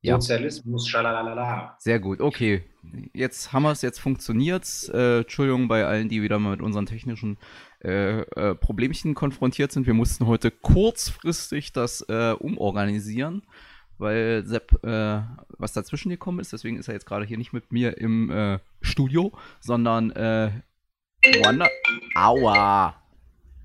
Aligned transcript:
Ja. 0.00 0.14
Sozialismus, 0.20 0.86
schalalala. 0.86 1.76
Sehr 1.78 1.98
gut, 1.98 2.20
okay. 2.20 2.62
Jetzt 3.12 3.52
haben 3.52 3.64
wir 3.64 3.72
es, 3.72 3.82
jetzt 3.82 3.98
funktioniert's. 3.98 4.88
Äh, 4.88 5.18
Entschuldigung 5.18 5.66
bei 5.66 5.84
allen, 5.84 6.08
die 6.08 6.22
wieder 6.22 6.38
mal 6.38 6.50
mit 6.50 6.62
unseren 6.62 6.86
technischen 6.86 7.36
äh, 7.84 8.20
äh, 8.20 8.54
Problemchen 8.54 9.14
konfrontiert 9.14 9.72
sind. 9.72 9.86
Wir 9.86 9.94
mussten 9.94 10.26
heute 10.26 10.50
kurzfristig 10.50 11.72
das 11.72 12.00
äh, 12.08 12.32
umorganisieren, 12.32 13.42
weil 13.98 14.44
Sepp 14.46 14.84
äh, 14.84 15.22
was 15.58 15.72
dazwischen 15.72 16.10
gekommen 16.10 16.38
ist. 16.38 16.52
Deswegen 16.52 16.78
ist 16.78 16.88
er 16.88 16.94
jetzt 16.94 17.06
gerade 17.06 17.24
hier 17.24 17.38
nicht 17.38 17.52
mit 17.52 17.72
mir 17.72 17.98
im 17.98 18.30
äh, 18.30 18.58
Studio, 18.80 19.32
sondern 19.60 20.10
woanders. 20.10 21.68
Aua! 22.14 22.94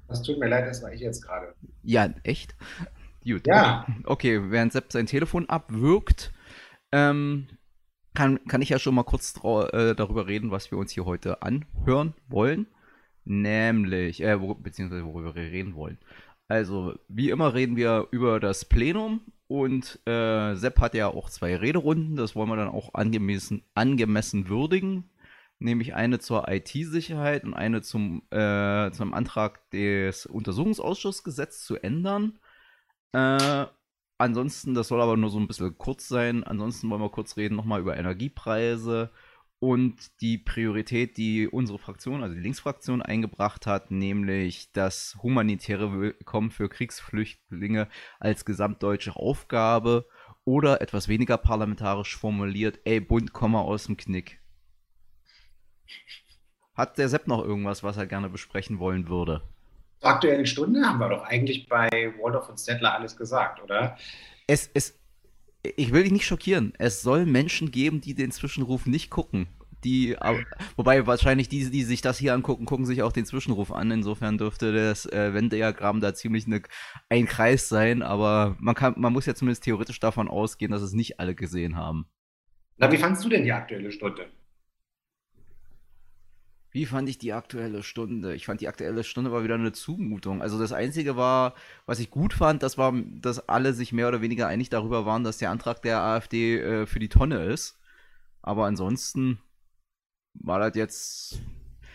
Das 0.07 0.21
tut 0.21 0.37
mir 0.39 0.47
leid, 0.47 0.67
das 0.67 0.81
war 0.83 0.91
ich 0.93 1.01
jetzt 1.01 1.21
gerade. 1.21 1.55
Ja, 1.83 2.09
echt? 2.23 2.55
Gut. 3.25 3.47
Ja. 3.47 3.85
Okay, 4.05 4.51
während 4.51 4.73
Sepp 4.73 4.91
sein 4.91 5.05
Telefon 5.05 5.47
abwirkt, 5.47 6.33
ähm, 6.91 7.47
kann, 8.13 8.43
kann 8.47 8.61
ich 8.61 8.69
ja 8.69 8.79
schon 8.79 8.95
mal 8.95 9.03
kurz 9.03 9.35
äh, 9.37 9.95
darüber 9.95 10.27
reden, 10.27 10.51
was 10.51 10.71
wir 10.71 10.77
uns 10.77 10.91
hier 10.91 11.05
heute 11.05 11.41
anhören 11.41 12.13
wollen. 12.27 12.67
Nämlich, 13.25 14.21
äh, 14.21 14.39
wo, 14.41 14.53
beziehungsweise 14.55 15.05
worüber 15.05 15.35
wir 15.35 15.43
reden 15.43 15.75
wollen. 15.75 15.97
Also, 16.47 16.99
wie 17.07 17.29
immer 17.29 17.53
reden 17.53 17.77
wir 17.77 18.07
über 18.11 18.39
das 18.39 18.65
Plenum 18.65 19.21
und 19.47 19.99
äh, 20.05 20.55
Sepp 20.55 20.79
hat 20.79 20.93
ja 20.93 21.07
auch 21.07 21.29
zwei 21.29 21.55
Rederunden, 21.55 22.15
das 22.15 22.35
wollen 22.35 22.49
wir 22.49 22.57
dann 22.57 22.67
auch 22.67 22.93
angemessen, 22.93 23.63
angemessen 23.73 24.49
würdigen. 24.49 25.09
Nämlich 25.59 25.93
eine 25.95 26.19
zur 26.19 26.49
IT-Sicherheit 26.49 27.45
und 27.45 27.53
eine 27.53 27.81
zum, 27.81 28.23
äh, 28.31 28.91
zum 28.91 29.13
Antrag 29.13 29.69
des 29.71 30.25
Untersuchungsausschussgesetzes 30.25 31.63
zu 31.63 31.77
ändern. 31.77 32.39
Äh, 33.13 33.67
ansonsten, 34.17 34.73
das 34.73 34.89
soll 34.89 35.01
aber 35.01 35.15
nur 35.17 35.29
so 35.29 35.39
ein 35.39 35.47
bisschen 35.47 35.77
kurz 35.77 36.07
sein. 36.07 36.43
Ansonsten 36.43 36.89
wollen 36.89 37.01
wir 37.01 37.09
kurz 37.09 37.37
reden 37.37 37.55
nochmal 37.55 37.81
über 37.81 37.95
Energiepreise 37.95 39.11
und 39.59 40.19
die 40.19 40.37
Priorität, 40.37 41.15
die 41.15 41.47
unsere 41.47 41.79
Fraktion, 41.79 42.21
also 42.21 42.35
die 42.35 42.41
Linksfraktion, 42.41 43.01
eingebracht 43.01 43.65
hat, 43.65 43.91
nämlich 43.91 44.73
das 44.73 45.17
humanitäre 45.23 45.97
Willkommen 45.97 46.51
für 46.51 46.67
Kriegsflüchtlinge 46.67 47.87
als 48.19 48.43
gesamtdeutsche 48.43 49.15
Aufgabe 49.15 50.05
oder 50.43 50.81
etwas 50.81 51.07
weniger 51.07 51.37
parlamentarisch 51.37 52.17
formuliert, 52.17 52.81
ey, 52.83 52.99
Bund, 52.99 53.31
komm 53.31 53.53
mal 53.53 53.61
aus 53.61 53.85
dem 53.85 53.95
Knick. 53.95 54.41
Hat 56.73 56.97
der 56.97 57.07
Sepp 57.07 57.27
noch 57.27 57.41
irgendwas, 57.41 57.83
was 57.83 57.95
er 57.95 58.07
gerne 58.07 58.29
besprechen 58.29 58.79
wollen 58.79 59.07
würde? 59.07 59.43
Aktuellen 60.03 60.45
Stunde 60.45 60.81
haben 60.85 60.99
wir 60.99 61.09
doch 61.09 61.23
eigentlich 61.23 61.67
bei 61.67 62.13
Waldorf 62.21 62.49
und 62.49 62.59
Stettler 62.59 62.93
alles 62.93 63.15
gesagt, 63.15 63.61
oder? 63.61 63.97
Es, 64.47 64.69
es, 64.73 64.99
ich 65.63 65.91
will 65.91 66.03
dich 66.03 66.11
nicht 66.11 66.25
schockieren. 66.25 66.73
Es 66.77 67.01
soll 67.01 67.25
Menschen 67.25 67.71
geben, 67.71 68.01
die 68.01 68.13
den 68.13 68.31
Zwischenruf 68.31 68.85
nicht 68.85 69.09
gucken. 69.09 69.47
Die, 69.83 70.15
wobei 70.77 71.05
wahrscheinlich 71.07 71.49
diese, 71.49 71.69
die 71.69 71.83
sich 71.83 72.01
das 72.01 72.17
hier 72.17 72.33
angucken, 72.33 72.65
gucken 72.65 72.85
sich 72.85 73.03
auch 73.03 73.11
den 73.11 73.25
Zwischenruf 73.25 73.71
an. 73.71 73.91
Insofern 73.91 74.37
dürfte 74.37 74.71
das 74.71 75.05
äh, 75.05 75.33
Venn-Diagramm 75.33 75.99
da 75.99 76.13
ziemlich 76.13 76.47
ne, 76.47 76.61
ein 77.09 77.25
Kreis 77.25 77.67
sein, 77.67 78.01
aber 78.01 78.55
man, 78.59 78.75
kann, 78.75 78.93
man 78.97 79.11
muss 79.11 79.25
ja 79.25 79.35
zumindest 79.35 79.63
theoretisch 79.63 79.99
davon 79.99 80.29
ausgehen, 80.29 80.71
dass 80.71 80.81
es 80.81 80.93
nicht 80.93 81.19
alle 81.19 81.35
gesehen 81.35 81.75
haben. 81.75 82.05
Na, 82.77 82.91
wie 82.91 82.97
fandest 82.97 83.25
du 83.25 83.29
denn 83.29 83.43
die 83.43 83.51
aktuelle 83.51 83.91
Stunde? 83.91 84.27
Wie 86.73 86.87
fand 86.87 87.07
ich 87.07 87.19
die 87.19 87.33
aktuelle 87.33 87.83
Stunde? 87.83 88.33
Ich 88.33 88.47
fand 88.47 88.59
die 88.59 88.67
aktuelle 88.67 89.03
Stunde 89.03 89.31
war 89.31 89.43
wieder 89.43 89.53
eine 89.53 89.73
Zumutung. 89.73 90.41
Also 90.41 90.57
das 90.57 90.73
Einzige 90.73 91.15
war, 91.15 91.53
was 91.85 91.99
ich 91.99 92.09
gut 92.09 92.33
fand, 92.33 92.63
das 92.63 92.79
war, 92.79 92.91
dass 92.91 93.47
alle 93.47 93.73
sich 93.73 93.93
mehr 93.93 94.07
oder 94.07 94.21
weniger 94.21 94.47
einig 94.47 94.69
darüber 94.69 95.05
waren, 95.05 95.23
dass 95.23 95.37
der 95.37 95.51
Antrag 95.51 95.83
der 95.83 96.01
AfD 96.01 96.59
äh, 96.59 96.85
für 96.87 96.97
die 96.97 97.09
Tonne 97.09 97.45
ist. 97.45 97.79
Aber 98.41 98.65
ansonsten 98.65 99.39
war 100.33 100.57
das 100.59 100.75
jetzt 100.75 101.39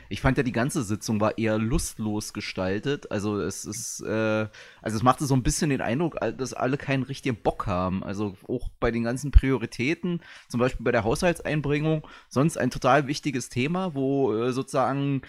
ich 0.09 0.21
fand 0.21 0.37
ja 0.37 0.43
die 0.43 0.53
ganze 0.53 0.83
Sitzung 0.83 1.21
war 1.21 1.39
eher 1.39 1.59
lustlos 1.59 2.33
gestaltet. 2.33 3.11
Also 3.11 3.41
es 3.41 3.65
ist, 3.65 4.01
äh, 4.01 4.49
also 4.83 4.97
es 4.97 5.03
machte 5.03 5.27
so 5.27 5.35
ein 5.35 5.43
bisschen 5.43 5.71
den 5.71 5.81
Eindruck, 5.81 6.19
dass 6.37 6.55
alle 6.55 6.77
keinen 6.77 7.03
richtigen 7.03 7.37
Bock 7.37 7.67
haben. 7.67 8.03
Also 8.03 8.37
auch 8.49 8.69
bei 8.81 8.91
den 8.91 9.05
ganzen 9.05 9.31
Prioritäten, 9.31 10.21
zum 10.49 10.61
Beispiel 10.61 10.85
bei 10.85 10.93
der 10.93 11.05
Haushaltseinbringung, 11.05 12.07
sonst 12.29 12.57
ein 12.57 12.71
total 12.71 13.07
wichtiges 13.07 13.49
Thema, 13.49 13.95
wo 13.95 14.35
äh, 14.35 14.53
sozusagen 14.53 15.23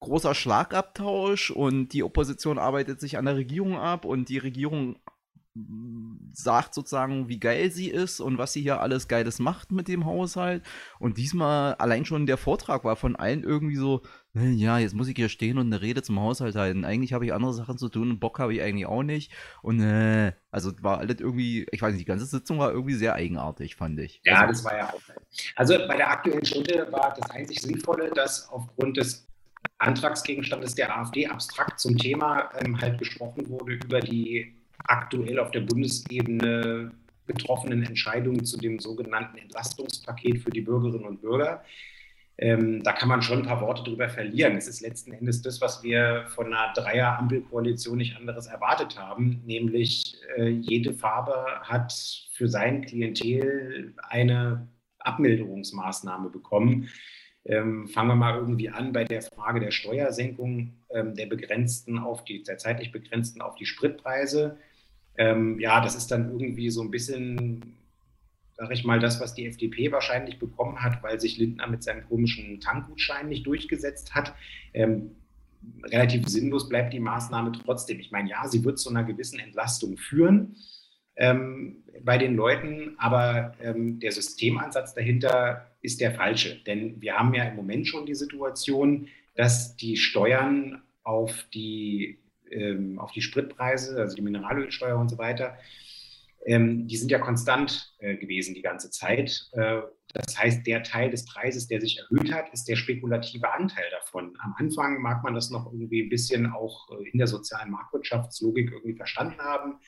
großer 0.00 0.34
Schlagabtausch 0.34 1.50
und 1.50 1.88
die 1.88 2.02
Opposition 2.02 2.58
arbeitet 2.58 3.00
sich 3.00 3.18
an 3.18 3.24
der 3.24 3.36
Regierung 3.36 3.78
ab 3.78 4.04
und 4.04 4.28
die 4.28 4.38
Regierung 4.38 4.96
sagt 6.32 6.74
sozusagen, 6.74 7.28
wie 7.28 7.40
geil 7.40 7.70
sie 7.70 7.88
ist 7.88 8.20
und 8.20 8.36
was 8.36 8.52
sie 8.52 8.60
hier 8.60 8.80
alles 8.80 9.08
Geiles 9.08 9.38
macht 9.38 9.72
mit 9.72 9.88
dem 9.88 10.04
Haushalt. 10.04 10.62
Und 10.98 11.16
diesmal 11.16 11.74
allein 11.74 12.04
schon 12.04 12.26
der 12.26 12.36
Vortrag 12.36 12.84
war 12.84 12.96
von 12.96 13.16
allen 13.16 13.42
irgendwie 13.42 13.76
so, 13.76 14.02
ja, 14.34 14.78
jetzt 14.78 14.94
muss 14.94 15.08
ich 15.08 15.16
hier 15.16 15.30
stehen 15.30 15.56
und 15.56 15.66
eine 15.66 15.80
Rede 15.80 16.02
zum 16.02 16.20
Haushalt 16.20 16.56
halten. 16.56 16.84
Eigentlich 16.84 17.14
habe 17.14 17.24
ich 17.24 17.32
andere 17.32 17.54
Sachen 17.54 17.78
zu 17.78 17.88
tun 17.88 18.10
und 18.10 18.20
Bock 18.20 18.38
habe 18.38 18.54
ich 18.54 18.60
eigentlich 18.60 18.86
auch 18.86 19.02
nicht. 19.02 19.32
Und 19.62 19.80
äh, 19.80 20.32
also 20.50 20.72
war 20.82 20.98
alles 20.98 21.20
irgendwie, 21.20 21.66
ich 21.72 21.80
weiß 21.80 21.92
nicht, 21.92 22.02
die 22.02 22.08
ganze 22.10 22.26
Sitzung 22.26 22.58
war 22.58 22.70
irgendwie 22.70 22.94
sehr 22.94 23.14
eigenartig, 23.14 23.76
fand 23.76 23.98
ich. 23.98 24.20
Ja, 24.24 24.40
also, 24.40 24.52
das 24.52 24.64
war 24.64 24.76
ja 24.76 24.92
auch. 24.92 25.00
Also 25.54 25.78
bei 25.88 25.96
der 25.96 26.10
aktuellen 26.10 26.44
Stunde 26.44 26.86
war 26.90 27.14
das 27.18 27.30
einzig 27.30 27.62
Sinnvolle, 27.62 28.10
dass 28.10 28.48
aufgrund 28.50 28.98
des 28.98 29.26
Antragsgegenstandes 29.78 30.74
der 30.74 30.96
AfD 30.96 31.26
abstrakt 31.26 31.80
zum 31.80 31.96
Thema 31.96 32.50
ähm, 32.58 32.80
halt 32.80 32.98
gesprochen 32.98 33.48
wurde 33.48 33.74
über 33.74 34.00
die 34.00 34.55
aktuell 34.88 35.38
auf 35.38 35.50
der 35.50 35.60
Bundesebene 35.60 36.92
getroffenen 37.26 37.82
Entscheidungen 37.82 38.44
zu 38.44 38.56
dem 38.58 38.78
sogenannten 38.78 39.38
Entlastungspaket 39.38 40.38
für 40.38 40.50
die 40.50 40.60
Bürgerinnen 40.60 41.06
und 41.06 41.20
Bürger. 41.20 41.64
Ähm, 42.38 42.82
da 42.82 42.92
kann 42.92 43.08
man 43.08 43.22
schon 43.22 43.40
ein 43.40 43.46
paar 43.46 43.62
Worte 43.62 43.82
drüber 43.82 44.08
verlieren. 44.08 44.56
Es 44.56 44.68
ist 44.68 44.82
letzten 44.82 45.12
Endes 45.12 45.40
das, 45.40 45.60
was 45.60 45.82
wir 45.82 46.26
von 46.34 46.52
einer 46.52 46.72
Dreier-Ampelkoalition 46.74 47.96
nicht 47.96 48.16
anderes 48.16 48.46
erwartet 48.46 48.98
haben, 48.98 49.42
nämlich 49.46 50.16
äh, 50.36 50.48
jede 50.48 50.92
Farbe 50.92 51.46
hat 51.62 51.92
für 52.32 52.48
sein 52.48 52.82
Klientel 52.82 53.94
eine 54.08 54.68
Abmilderungsmaßnahme 54.98 56.28
bekommen. 56.28 56.90
Ähm, 57.46 57.88
fangen 57.88 58.08
wir 58.08 58.16
mal 58.16 58.36
irgendwie 58.36 58.68
an 58.68 58.92
bei 58.92 59.04
der 59.04 59.22
Frage 59.22 59.60
der 59.60 59.70
Steuersenkung 59.70 60.74
ähm, 60.90 61.14
der 61.14 61.26
begrenzten 61.26 61.98
auf 61.98 62.24
die, 62.24 62.42
der 62.42 62.58
zeitlich 62.58 62.92
begrenzten 62.92 63.40
auf 63.40 63.54
die 63.54 63.66
Spritpreise. 63.66 64.58
Ähm, 65.18 65.58
ja, 65.60 65.80
das 65.80 65.94
ist 65.94 66.10
dann 66.10 66.30
irgendwie 66.30 66.70
so 66.70 66.82
ein 66.82 66.90
bisschen, 66.90 67.76
sag 68.56 68.70
ich 68.72 68.84
mal, 68.84 69.00
das, 69.00 69.20
was 69.20 69.34
die 69.34 69.46
FDP 69.46 69.92
wahrscheinlich 69.92 70.38
bekommen 70.38 70.82
hat, 70.82 71.02
weil 71.02 71.20
sich 71.20 71.38
Lindner 71.38 71.66
mit 71.66 71.82
seinem 71.82 72.06
komischen 72.06 72.60
Tankgutschein 72.60 73.28
nicht 73.28 73.46
durchgesetzt 73.46 74.14
hat. 74.14 74.34
Ähm, 74.74 75.12
relativ 75.84 76.28
sinnlos 76.28 76.68
bleibt 76.68 76.92
die 76.92 77.00
Maßnahme 77.00 77.52
trotzdem. 77.52 77.98
Ich 78.00 78.10
meine, 78.10 78.30
ja, 78.30 78.46
sie 78.46 78.64
wird 78.64 78.78
zu 78.78 78.90
einer 78.90 79.04
gewissen 79.04 79.38
Entlastung 79.38 79.96
führen 79.96 80.56
ähm, 81.16 81.82
bei 82.02 82.18
den 82.18 82.36
Leuten, 82.36 82.94
aber 82.98 83.54
ähm, 83.60 83.98
der 84.00 84.12
Systemansatz 84.12 84.94
dahinter 84.94 85.66
ist 85.80 86.00
der 86.00 86.12
falsche. 86.12 86.56
Denn 86.66 87.00
wir 87.00 87.16
haben 87.16 87.34
ja 87.34 87.44
im 87.44 87.56
Moment 87.56 87.86
schon 87.86 88.06
die 88.06 88.14
Situation, 88.14 89.08
dass 89.34 89.76
die 89.76 89.96
Steuern 89.96 90.82
auf 91.02 91.46
die 91.54 92.18
ähm, 92.50 92.98
auf 92.98 93.12
die 93.12 93.22
Spritpreise, 93.22 93.98
also 93.98 94.16
die 94.16 94.22
Mineralölsteuer 94.22 94.98
und 94.98 95.08
so 95.08 95.18
weiter, 95.18 95.56
ähm, 96.46 96.86
die 96.86 96.96
sind 96.96 97.10
ja 97.10 97.18
konstant 97.18 97.92
äh, 97.98 98.16
gewesen 98.16 98.54
die 98.54 98.62
ganze 98.62 98.90
Zeit. 98.90 99.48
Äh, 99.52 99.82
das 100.14 100.38
heißt, 100.38 100.66
der 100.66 100.82
Teil 100.82 101.10
des 101.10 101.26
Preises, 101.26 101.66
der 101.66 101.80
sich 101.80 101.98
erhöht 101.98 102.32
hat, 102.32 102.52
ist 102.52 102.68
der 102.68 102.76
spekulative 102.76 103.52
Anteil 103.52 103.84
davon. 103.90 104.36
Am 104.38 104.54
Anfang 104.56 105.02
mag 105.02 105.22
man 105.24 105.34
das 105.34 105.50
noch 105.50 105.66
irgendwie 105.66 106.02
ein 106.02 106.08
bisschen 106.08 106.46
auch 106.46 106.88
äh, 106.90 107.08
in 107.10 107.18
der 107.18 107.26
sozialen 107.26 107.70
Marktwirtschaftslogik 107.70 108.70
irgendwie 108.70 108.96
verstanden 108.96 109.38
haben, 109.38 109.80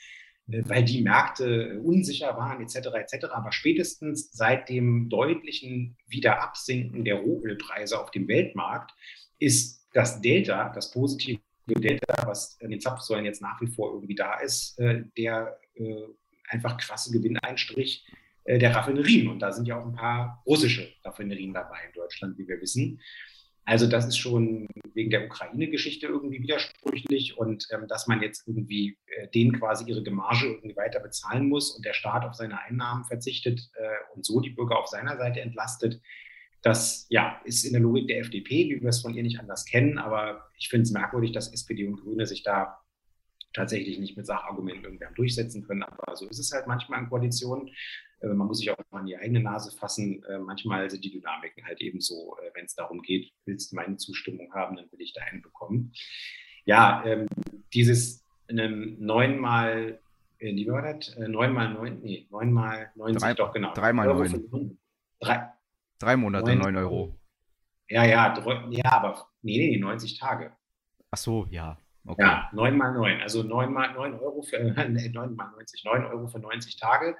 äh, 0.48 0.62
weil 0.66 0.84
die 0.84 1.00
Märkte 1.02 1.80
unsicher 1.80 2.36
waren 2.36 2.60
etc. 2.60 2.88
etc. 2.94 3.26
Aber 3.32 3.52
spätestens 3.52 4.33
seit 4.33 4.68
dem 4.68 5.09
deutlichen 5.09 5.97
Wiederabsinken 6.09 7.04
der 7.04 7.16
Rohölpreise 7.16 8.00
auf 8.00 8.10
dem 8.10 8.27
Weltmarkt 8.27 8.92
ist 9.38 9.86
das 9.92 10.21
Delta, 10.21 10.71
das 10.71 10.91
positive 10.91 11.41
Delta, 11.74 12.26
was 12.26 12.56
in 12.60 12.70
den 12.70 12.80
Zapfsäulen 12.80 13.24
jetzt 13.24 13.42
nach 13.42 13.60
wie 13.60 13.66
vor 13.66 13.92
irgendwie 13.94 14.15
da 14.15 14.38
ist, 14.41 14.78
äh, 14.78 15.04
der 15.16 15.59
äh, 15.74 16.04
einfach 16.48 16.76
krasse 16.76 17.12
Gewinneinstrich 17.12 18.06
äh, 18.44 18.59
der 18.59 18.74
Raffinerien. 18.74 19.28
Und 19.28 19.41
da 19.41 19.53
sind 19.53 19.66
ja 19.66 19.80
auch 19.80 19.86
ein 19.86 19.94
paar 19.94 20.42
russische 20.47 20.92
Raffinerien 21.04 21.53
dabei 21.53 21.78
in 21.86 21.92
Deutschland, 21.94 22.38
wie 22.38 22.48
wir 22.48 22.60
wissen. 22.60 23.00
Also 23.68 23.86
das 23.86 24.06
ist 24.06 24.16
schon 24.16 24.66
wegen 24.94 25.10
der 25.10 25.26
Ukraine-Geschichte 25.26 26.06
irgendwie 26.06 26.42
widersprüchlich 26.42 27.36
und 27.36 27.68
ähm, 27.71 27.86
dass 27.86 28.06
man 28.06 28.22
jetzt 28.22 28.48
irgendwie 28.48 28.97
äh, 29.09 29.28
denen 29.28 29.53
quasi 29.59 29.84
ihre 29.84 30.03
Gemarge 30.03 30.47
irgendwie 30.47 30.74
weiter 30.74 31.00
bezahlen 31.00 31.50
muss 31.50 31.72
und 31.72 31.84
der 31.84 31.92
Staat 31.92 32.24
auf 32.24 32.34
seine 32.34 32.62
Einnahmen 32.62 33.04
verzichtet 33.04 33.60
äh, 33.74 34.14
und 34.14 34.24
so 34.24 34.41
die 34.41 34.48
Bürger 34.48 34.78
auf 34.78 34.86
seiner 34.86 35.18
Seite 35.18 35.42
entlastet, 35.42 36.00
das 36.63 37.07
ja, 37.09 37.41
ist 37.45 37.65
in 37.65 37.72
der 37.72 37.83
Logik 37.83 38.09
der 38.09 38.19
FDP, 38.21 38.69
wie 38.69 38.81
wir 38.81 38.89
es 38.89 39.01
von 39.01 39.15
ihr 39.15 39.22
nicht 39.22 39.39
anders 39.39 39.65
kennen, 39.65 39.99
aber 39.99 40.49
ich 40.59 40.69
finde 40.69 40.83
es 40.84 40.91
merkwürdig, 40.91 41.33
dass 41.33 41.53
SPD 41.53 41.87
und 41.87 42.01
Grüne 42.01 42.27
sich 42.27 42.43
da 42.43 42.81
tatsächlich 43.53 43.99
nicht 43.99 44.16
mit 44.16 44.27
Sachargumenten 44.27 44.84
irgendwie 44.84 45.07
durchsetzen 45.15 45.66
können. 45.66 45.83
Aber 45.83 46.16
so 46.16 46.27
ist 46.28 46.39
es 46.39 46.53
halt 46.53 46.66
manchmal 46.66 47.03
in 47.03 47.09
Koalitionen. 47.09 47.71
äh, 48.21 48.28
man 48.28 48.47
muss 48.47 48.59
sich 48.59 48.71
auch 48.71 48.78
mal 48.91 49.01
an 49.01 49.07
die 49.07 49.16
eigene 49.16 49.41
Nase 49.41 49.77
fassen. 49.77 50.22
Äh, 50.25 50.39
manchmal 50.39 50.91
sind 50.91 51.05
die 51.05 51.10
Dynamiken 51.10 51.65
halt 51.65 51.81
eben 51.81 52.01
so, 52.01 52.37
äh, 52.43 52.51
wenn 52.55 52.65
es 52.65 52.75
darum 52.75 53.03
geht, 53.03 53.33
willst 53.47 53.72
du 53.72 53.77
meine 53.77 53.97
Zustimmung 53.97 54.53
haben, 54.53 54.77
dann 54.77 54.91
will 54.91 55.01
ich 55.01 55.13
deine 55.13 55.41
bekommen. 55.41 55.93
Ja, 56.65 57.05
ähm, 57.07 57.27
dieses 57.72 58.25
neunmal, 58.51 60.01
wie 60.39 60.66
war 60.69 60.81
das? 60.83 61.16
Neunmal 61.19 61.75
neun, 61.75 62.01
nee, 62.01 62.27
neunmal 62.31 62.91
90, 62.95 63.21
drei, 63.21 63.34
doch 63.34 63.53
genau. 63.53 63.75
Dreimal 63.75 64.07
neun. 64.07 64.78
Drei, 65.21 65.53
drei 65.98 66.16
Monate, 66.16 66.56
neun 66.56 66.77
Euro. 66.77 67.18
Ja, 67.89 68.04
ja, 68.04 68.34
ja, 68.71 68.92
aber 68.92 69.27
nee, 69.42 69.59
nee, 69.59 69.78
90 69.78 70.18
Tage. 70.18 70.53
Ach 71.10 71.18
so, 71.18 71.47
ja. 71.50 71.78
Okay. 72.06 72.22
Ja, 72.22 72.48
9 72.53 72.77
mal 72.77 72.92
9, 72.92 73.21
also 73.21 73.42
9 73.42 73.72
mal 73.72 73.92
9 73.92 74.15
Euro 74.15 74.42
für 74.42 74.56
äh, 74.59 75.09
9 75.09 75.34
mal 75.34 75.50
90, 75.53 75.84
9 75.84 76.04
Euro 76.04 76.28
für 76.28 76.39
90 76.39 76.78
Tage. 76.78 77.16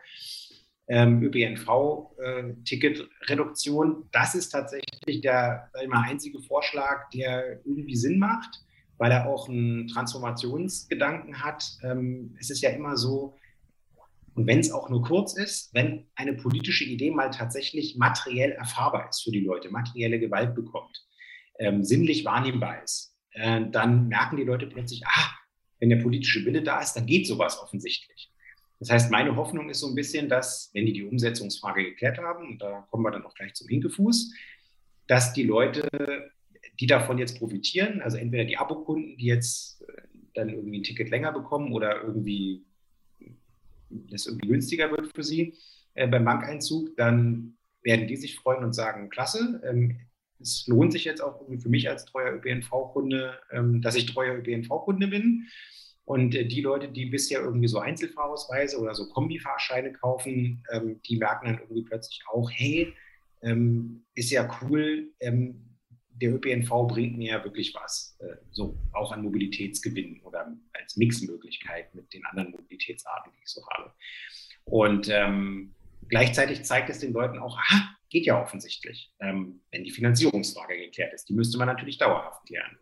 Ähm, 0.91 1.23
ÖPNV-Ticketreduktion, 1.23 3.91
äh, 3.91 3.95
das 4.11 4.35
ist 4.35 4.49
tatsächlich 4.49 5.21
der 5.21 5.71
mal, 5.87 6.09
einzige 6.09 6.41
Vorschlag, 6.41 7.11
der 7.11 7.61
irgendwie 7.67 7.95
Sinn 7.95 8.19
macht, 8.19 8.65
weil 8.97 9.11
er 9.11 9.27
auch 9.27 9.51
einen 9.51 9.87
Transformationsgedanken 9.89 11.45
hat. 11.45 11.63
Ähm, 11.83 12.35
es 12.41 12.49
ist 12.49 12.63
ja 12.63 12.71
immer 12.71 12.97
so, 12.97 13.37
und 14.39 14.47
wenn 14.47 14.61
es 14.61 14.71
auch 14.71 14.89
nur 14.89 15.03
kurz 15.03 15.37
ist, 15.37 15.75
wenn 15.75 16.07
eine 16.15 16.33
politische 16.33 16.85
Idee 16.85 17.11
mal 17.11 17.31
tatsächlich 17.31 17.97
materiell 17.97 18.53
erfahrbar 18.53 19.09
ist 19.09 19.25
für 19.25 19.33
die 19.33 19.41
Leute, 19.41 19.69
materielle 19.69 20.21
Gewalt 20.21 20.55
bekommt, 20.55 21.05
ähm, 21.59 21.83
sinnlich 21.83 22.25
wahrnehmbar 22.25 22.81
ist, 22.85 23.17
äh, 23.33 23.63
dann 23.69 24.07
merken 24.07 24.37
die 24.37 24.45
Leute 24.45 24.69
plötzlich, 24.69 25.03
ah, 25.05 25.33
wenn 25.81 25.89
der 25.89 25.97
politische 25.97 26.45
Wille 26.47 26.63
da 26.63 26.81
ist, 26.81 26.93
dann 26.93 27.07
geht 27.07 27.27
sowas 27.27 27.61
offensichtlich. 27.61 28.31
Das 28.79 28.91
heißt, 28.91 29.11
meine 29.11 29.35
Hoffnung 29.35 29.71
ist 29.71 29.81
so 29.81 29.89
ein 29.89 29.97
bisschen, 29.97 30.29
dass, 30.29 30.71
wenn 30.73 30.87
die 30.87 30.93
die 30.93 31.05
Umsetzungsfrage 31.05 31.83
geklärt 31.83 32.19
haben, 32.19 32.47
und 32.47 32.63
da 32.63 32.87
kommen 32.93 33.03
wir 33.03 33.11
dann 33.11 33.27
auch 33.27 33.35
gleich 33.35 33.55
zum 33.55 33.67
Hinkefuß, 33.67 34.33
dass 35.09 35.33
die 35.33 35.43
Leute, 35.43 36.31
die 36.79 36.87
davon 36.87 37.19
jetzt 37.19 37.41
profitieren, 37.41 38.03
also 38.03 38.19
entweder 38.19 38.45
die 38.45 38.57
Abokunden, 38.57 39.17
die 39.17 39.27
jetzt 39.27 39.83
äh, 39.83 40.03
dann 40.35 40.49
irgendwie 40.49 40.79
ein 40.79 40.85
Ticket 40.85 41.11
länger 41.11 41.33
bekommen 41.33 41.73
oder 41.73 42.05
irgendwie 42.05 42.68
das 43.91 44.27
irgendwie 44.27 44.49
günstiger 44.49 44.91
wird 44.91 45.13
für 45.15 45.23
sie 45.23 45.55
äh, 45.95 46.07
beim 46.07 46.25
Bankeinzug, 46.25 46.97
dann 46.97 47.57
werden 47.83 48.07
die 48.07 48.17
sich 48.17 48.37
freuen 48.37 48.65
und 48.65 48.75
sagen, 48.75 49.09
klasse, 49.11 49.61
ähm, 49.65 50.01
es 50.41 50.67
lohnt 50.67 50.93
sich 50.93 51.05
jetzt 51.05 51.21
auch 51.21 51.45
für 51.59 51.69
mich 51.69 51.89
als 51.89 52.05
treuer 52.05 52.35
ÖPNV-Kunde, 52.35 53.39
ähm, 53.51 53.83
dass 53.83 53.97
ich 53.97 54.07
treuer 54.07 54.37
ÖPNV-Kunde 54.37 55.09
bin. 55.09 55.49
Und 56.05 56.35
äh, 56.35 56.47
die 56.47 56.61
Leute, 56.61 56.89
die 56.89 57.07
bisher 57.07 57.41
irgendwie 57.41 57.69
so 57.69 57.81
Einzelfahrausweise 57.81 58.79
oder 58.79 58.95
so 58.95 59.09
Kombifahrscheine 59.09 59.93
kaufen, 59.93 60.65
ähm, 60.71 61.01
die 61.07 61.19
merken 61.19 61.47
dann 61.47 61.59
irgendwie 61.59 61.83
plötzlich 61.83 62.23
auch, 62.31 62.51
hey, 62.51 62.95
ähm, 63.43 64.05
ist 64.15 64.31
ja 64.31 64.49
cool, 64.63 65.13
ähm, 65.21 65.68
der 66.21 66.35
ÖPNV 66.35 66.89
bringt 66.89 67.17
mir 67.17 67.33
ja 67.33 67.45
wirklich 67.45 67.75
was, 67.75 68.17
äh, 68.21 68.37
so 68.51 68.79
auch 68.93 69.13
an 69.13 69.23
Mobilitätsgewinn 69.23 70.21
oder 70.23 70.53
als 70.73 70.97
Mixmöglichkeit 70.97 71.95
mit 71.95 72.13
den 72.13 72.25
anderen 72.27 72.51
Mobilitätsarten, 72.51 73.33
die 73.37 73.43
ich 73.43 73.51
so 73.51 73.63
habe. 73.71 73.93
Und 74.65 75.09
ähm, 75.11 75.75
gleichzeitig 76.09 76.65
zeigt 76.65 76.91
es 76.91 76.99
den 76.99 77.13
Leuten 77.13 77.39
auch, 77.39 77.57
aha, 77.57 77.97
geht 78.11 78.27
ja 78.27 78.41
offensichtlich, 78.41 79.13
ähm, 79.21 79.61
wenn 79.71 79.85
die 79.85 79.91
Finanzierungsfrage 79.91 80.77
geklärt 80.77 81.13
ist. 81.15 81.29
Die 81.29 81.35
müsste 81.35 81.59
man 81.59 81.69
natürlich 81.69 81.99
dauerhaft 81.99 82.47
klären. 82.47 82.79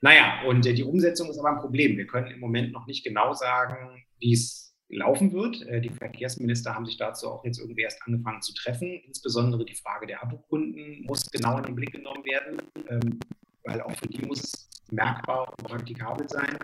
Naja, 0.00 0.42
und 0.46 0.66
äh, 0.66 0.74
die 0.74 0.84
Umsetzung 0.84 1.30
ist 1.30 1.38
aber 1.38 1.50
ein 1.50 1.60
Problem. 1.60 1.96
Wir 1.96 2.06
können 2.06 2.30
im 2.30 2.40
Moment 2.40 2.72
noch 2.72 2.86
nicht 2.86 3.04
genau 3.04 3.34
sagen, 3.34 4.04
wie 4.18 4.32
es 4.32 4.67
laufen 4.88 5.32
wird. 5.32 5.62
Äh, 5.66 5.80
die 5.80 5.90
Verkehrsminister 5.90 6.74
haben 6.74 6.86
sich 6.86 6.96
dazu 6.96 7.28
auch 7.28 7.44
jetzt 7.44 7.58
irgendwie 7.58 7.82
erst 7.82 8.02
angefangen 8.06 8.42
zu 8.42 8.54
treffen. 8.54 9.00
Insbesondere 9.06 9.64
die 9.64 9.74
Frage 9.74 10.06
der 10.06 10.22
Abokunden 10.22 11.04
muss 11.04 11.30
genau 11.30 11.58
in 11.58 11.64
den 11.64 11.74
Blick 11.74 11.92
genommen 11.92 12.24
werden, 12.24 12.62
ähm, 12.88 13.20
weil 13.64 13.80
auch 13.82 13.94
für 13.96 14.08
die 14.08 14.24
muss 14.24 14.44
es 14.44 14.68
merkbar 14.90 15.48
und 15.48 15.68
praktikabel 15.68 16.28
sein. 16.28 16.58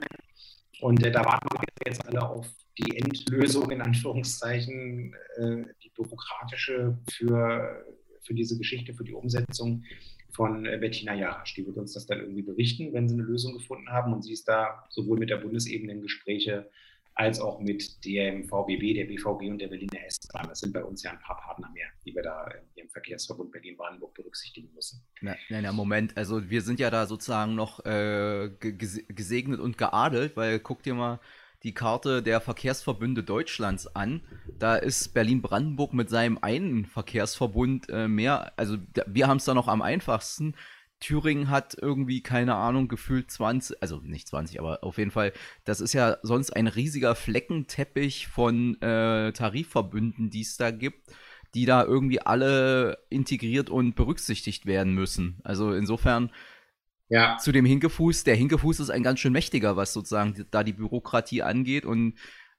Und 0.81 1.05
äh, 1.05 1.11
da 1.11 1.25
warten 1.25 1.49
wir 1.53 1.61
jetzt 1.87 2.07
alle 2.07 2.29
auf 2.29 2.49
die 2.79 2.97
Endlösung, 2.97 3.71
in 3.71 3.81
Anführungszeichen, 3.81 5.15
äh, 5.37 5.65
die 5.83 5.91
bürokratische 5.91 6.99
für, 7.11 7.85
für 8.23 8.35
diese 8.35 8.59
Geschichte, 8.59 8.95
für 8.95 9.05
die 9.05 9.13
Umsetzung 9.13 9.85
von 10.33 10.65
Bettina 10.65 11.15
Jarasch. 11.15 11.55
Die 11.55 11.65
wird 11.65 11.77
uns 11.77 11.93
das 11.93 12.07
dann 12.07 12.19
irgendwie 12.19 12.43
berichten, 12.43 12.93
wenn 12.93 13.09
sie 13.09 13.15
eine 13.15 13.23
Lösung 13.23 13.53
gefunden 13.53 13.89
haben. 13.91 14.13
Und 14.13 14.23
sie 14.23 14.33
ist 14.33 14.49
da 14.49 14.85
sowohl 14.89 15.17
mit 15.19 15.31
der 15.31 15.37
Bundesebene 15.37 15.93
in 15.93 16.03
Gespräche 16.03 16.69
als 17.15 17.41
auch 17.41 17.61
mit 17.61 18.05
dem 18.05 18.45
VBB, 18.45 18.95
der 18.95 19.05
BVG 19.05 19.51
und 19.51 19.59
der 19.59 19.69
Berliner 19.69 20.05
S-Bahn. 20.07 20.49
Das 20.49 20.61
sind 20.61 20.73
bei 20.73 20.83
uns 20.83 21.03
ja 21.03 21.13
ein 21.13 21.21
paar 21.21 21.37
Partner 21.37 21.71
mehr, 21.73 21.87
die 22.05 22.15
wir 22.15 22.23
da 22.23 22.49
im 22.75 22.89
Verkehrsverbund 22.89 23.53
Berlin-Brandenburg 23.53 24.15
berücksichtigen 24.15 24.73
müssen. 24.75 25.05
Nein, 25.21 25.37
nein, 25.49 25.75
Moment. 25.75 26.17
Also 26.17 26.51
wir 26.51 26.63
sind 26.63 26.81
ja 26.81 26.91
da 26.91 27.07
sozusagen 27.07 27.55
noch 27.55 27.85
äh, 27.85 28.51
gesegnet 28.59 29.61
und 29.61 29.79
geadelt, 29.79 30.37
weil 30.37 30.59
guck 30.59 30.83
dir 30.83 30.95
mal 30.95 31.21
die 31.63 31.73
Karte 31.73 32.23
der 32.23 32.41
Verkehrsverbünde 32.41 33.23
Deutschlands 33.23 33.87
an. 33.87 34.21
Da 34.59 34.77
ist 34.77 35.15
Berlin-Brandenburg 35.15 35.95
mit 35.95 36.11
seinem 36.11 36.39
einen 36.43 36.85
Verkehrsverbund 36.85 37.89
äh, 37.89 38.07
mehr, 38.07 38.53
also 38.57 38.77
wir 39.07 39.29
haben 39.29 39.39
es 39.39 39.45
da 39.45 39.55
noch 39.55 39.69
am 39.69 39.83
einfachsten. 39.83 40.55
Thüringen 41.05 41.51
hat 41.51 41.77
irgendwie, 41.79 42.23
keine 42.23 42.55
Ahnung, 42.55 42.89
gefühlt 42.89 43.31
20, 43.31 43.83
also 43.83 44.01
nicht 44.03 44.27
20, 44.27 44.59
aber 44.59 44.83
auf 44.83 44.97
jeden 44.97 45.11
Fall, 45.11 45.35
das 45.65 45.83
ist 45.83 45.93
ja 45.93 46.17
sonst 46.23 46.51
ein 46.57 46.67
riesiger 46.67 47.15
Fleckenteppich 47.15 48.27
von 48.27 48.81
äh, 48.81 49.31
Tarifverbünden, 49.33 50.31
die 50.31 50.41
es 50.41 50.57
da 50.57 50.71
gibt, 50.71 51.13
die 51.55 51.67
da 51.67 51.85
irgendwie 51.85 52.23
alle 52.23 52.99
integriert 53.11 53.69
und 53.69 53.97
berücksichtigt 53.97 54.65
werden 54.65 54.95
müssen. 54.95 55.41
Also 55.45 55.75
insofern 55.75 56.31
ja. 57.11 57.37
zu 57.37 57.53
dem 57.53 57.67
Hinkefuß. 57.67 58.25
Der 58.25 58.35
Hinkefuß 58.35 58.81
ist 58.81 58.89
ein 58.89 59.03
ganz 59.03 59.21
schön 59.21 59.35
mächtiger, 59.35 59.77
was 59.77 59.93
sozusagen 59.93 60.47
da 60.51 60.65
die 60.65 60.73
Bürokratie 60.73 61.43
angeht. 61.43 61.85
Und 61.85 62.15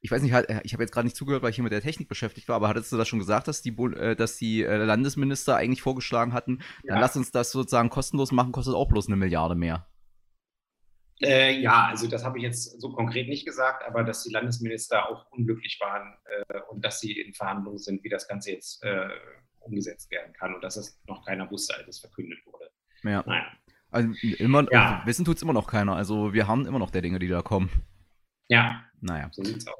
ich 0.05 0.11
weiß 0.11 0.21
nicht, 0.21 0.35
ich 0.63 0.73
habe 0.73 0.83
jetzt 0.83 0.91
gerade 0.91 1.07
nicht 1.07 1.15
zugehört, 1.15 1.41
weil 1.41 1.49
ich 1.49 1.55
hier 1.55 1.63
mit 1.63 1.73
der 1.73 1.81
Technik 1.81 2.07
beschäftigt 2.07 2.47
war, 2.47 2.57
aber 2.57 2.67
hattest 2.67 2.91
du 2.91 2.97
das 2.97 3.07
schon 3.07 3.17
gesagt, 3.17 3.47
dass 3.47 3.63
die, 3.63 3.71
äh, 3.71 4.15
dass 4.15 4.37
die 4.37 4.61
äh, 4.61 4.77
Landesminister 4.77 5.55
eigentlich 5.55 5.81
vorgeschlagen 5.81 6.31
hatten, 6.31 6.59
ja. 6.83 6.93
dann 6.93 7.01
lass 7.01 7.15
uns 7.17 7.31
das 7.31 7.51
sozusagen 7.51 7.89
kostenlos 7.89 8.31
machen, 8.31 8.51
kostet 8.51 8.75
auch 8.75 8.87
bloß 8.87 9.07
eine 9.07 9.15
Milliarde 9.15 9.55
mehr. 9.55 9.87
Äh, 11.21 11.59
ja, 11.59 11.87
also 11.87 12.07
das 12.07 12.23
habe 12.23 12.37
ich 12.37 12.43
jetzt 12.43 12.79
so 12.79 12.91
konkret 12.91 13.29
nicht 13.29 13.47
gesagt, 13.47 13.83
aber 13.83 14.03
dass 14.03 14.21
die 14.23 14.31
Landesminister 14.31 15.09
auch 15.09 15.25
unglücklich 15.31 15.79
waren 15.81 16.13
äh, 16.25 16.59
und 16.69 16.85
dass 16.85 16.99
sie 16.99 17.19
in 17.19 17.33
Verhandlungen 17.33 17.79
sind, 17.79 18.03
wie 18.03 18.09
das 18.09 18.27
Ganze 18.27 18.51
jetzt 18.51 18.83
äh, 18.83 19.09
umgesetzt 19.61 20.11
werden 20.11 20.33
kann 20.33 20.53
und 20.53 20.63
dass 20.63 20.77
es 20.77 21.01
noch 21.07 21.25
keiner 21.25 21.49
wusste, 21.49 21.75
als 21.75 21.87
es 21.87 21.99
verkündet 21.99 22.45
wurde. 22.45 22.69
Ja. 23.01 23.23
Naja. 23.25 23.47
Also 23.89 24.09
immer, 24.37 24.71
ja. 24.71 25.01
wissen 25.05 25.25
tut 25.25 25.37
es 25.37 25.41
immer 25.41 25.53
noch 25.53 25.65
keiner. 25.65 25.95
Also 25.95 26.33
wir 26.33 26.47
haben 26.47 26.67
immer 26.67 26.79
noch 26.79 26.91
der 26.91 27.01
Dinge, 27.01 27.17
die 27.17 27.27
da 27.27 27.41
kommen. 27.41 27.71
Ja, 28.47 28.83
naja. 29.01 29.29
so 29.31 29.43
sieht 29.43 29.57
es 29.57 29.67
aus. 29.67 29.75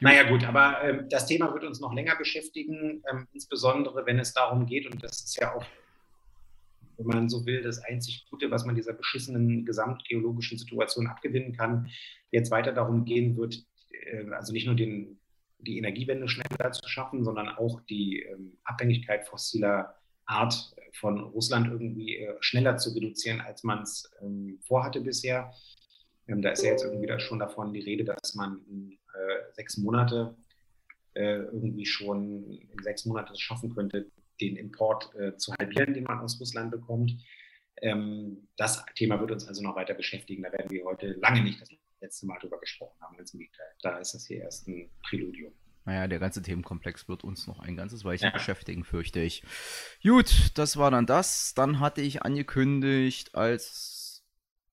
Naja 0.00 0.28
gut, 0.28 0.44
aber 0.44 0.82
ähm, 0.84 1.08
das 1.08 1.26
Thema 1.26 1.52
wird 1.52 1.64
uns 1.64 1.80
noch 1.80 1.92
länger 1.92 2.16
beschäftigen, 2.16 3.02
ähm, 3.10 3.26
insbesondere 3.32 4.06
wenn 4.06 4.18
es 4.18 4.32
darum 4.32 4.66
geht, 4.66 4.86
und 4.86 5.02
das 5.02 5.22
ist 5.24 5.36
ja 5.40 5.54
auch, 5.54 5.64
wenn 6.96 7.06
man 7.06 7.28
so 7.28 7.44
will, 7.46 7.62
das 7.62 7.78
einzig 7.84 8.26
Gute, 8.30 8.50
was 8.50 8.64
man 8.64 8.76
dieser 8.76 8.92
beschissenen 8.92 9.64
gesamtgeologischen 9.64 10.58
Situation 10.58 11.08
abgewinnen 11.08 11.56
kann, 11.56 11.90
jetzt 12.30 12.50
weiter 12.50 12.72
darum 12.72 13.04
gehen 13.04 13.36
wird, 13.36 13.64
äh, 13.90 14.30
also 14.30 14.52
nicht 14.52 14.66
nur 14.66 14.76
den, 14.76 15.18
die 15.58 15.78
Energiewende 15.78 16.28
schneller 16.28 16.70
zu 16.70 16.88
schaffen, 16.88 17.24
sondern 17.24 17.48
auch 17.48 17.80
die 17.82 18.22
ähm, 18.22 18.56
Abhängigkeit 18.64 19.26
fossiler 19.26 19.96
Art 20.26 20.74
von 20.92 21.18
Russland 21.20 21.66
irgendwie 21.68 22.18
äh, 22.18 22.36
schneller 22.40 22.76
zu 22.76 22.90
reduzieren, 22.90 23.40
als 23.40 23.64
man 23.64 23.82
es 23.82 24.08
ähm, 24.22 24.60
vorhatte 24.62 25.00
bisher. 25.00 25.52
Ähm, 26.28 26.42
da 26.42 26.50
ist 26.50 26.62
ja 26.62 26.70
jetzt 26.70 26.84
irgendwie 26.84 27.18
schon 27.18 27.38
davon 27.40 27.72
die 27.72 27.80
Rede, 27.80 28.04
dass 28.04 28.34
man 28.34 28.60
äh, 29.18 29.52
sechs 29.52 29.76
Monate 29.76 30.36
äh, 31.14 31.38
irgendwie 31.38 31.86
schon 31.86 32.44
in 32.52 32.82
sechs 32.82 33.04
Monaten 33.04 33.32
es 33.32 33.40
schaffen 33.40 33.74
könnte, 33.74 34.10
den 34.40 34.56
Import 34.56 35.12
äh, 35.16 35.36
zu 35.36 35.52
halbieren, 35.58 35.94
den 35.94 36.04
man 36.04 36.20
aus 36.20 36.38
Russland 36.40 36.70
bekommt. 36.70 37.12
Ähm, 37.82 38.48
das 38.56 38.84
Thema 38.94 39.20
wird 39.20 39.32
uns 39.32 39.46
also 39.46 39.62
noch 39.62 39.76
weiter 39.76 39.94
beschäftigen. 39.94 40.42
Da 40.42 40.52
werden 40.52 40.70
wir 40.70 40.84
heute 40.84 41.12
lange 41.14 41.42
nicht 41.42 41.60
das 41.60 41.70
letzte 42.00 42.26
Mal 42.26 42.38
drüber 42.38 42.60
gesprochen 42.60 42.96
haben. 43.00 43.16
Ganz 43.16 43.34
im 43.34 43.40
Gegenteil. 43.40 43.66
Da 43.82 43.98
ist 43.98 44.14
das 44.14 44.26
hier 44.26 44.42
erst 44.42 44.68
ein 44.68 44.90
Präludium. 45.08 45.52
Naja, 45.84 46.06
der 46.06 46.18
ganze 46.18 46.42
Themenkomplex 46.42 47.08
wird 47.08 47.24
uns 47.24 47.46
noch 47.46 47.60
ein 47.60 47.74
ganzes 47.74 48.04
Weilchen 48.04 48.26
ja. 48.26 48.32
beschäftigen, 48.32 48.84
fürchte 48.84 49.20
ich. 49.20 49.42
Gut, 50.02 50.50
das 50.54 50.76
war 50.76 50.90
dann 50.90 51.06
das. 51.06 51.54
Dann 51.54 51.80
hatte 51.80 52.02
ich 52.02 52.22
angekündigt 52.22 53.34
als 53.34 53.97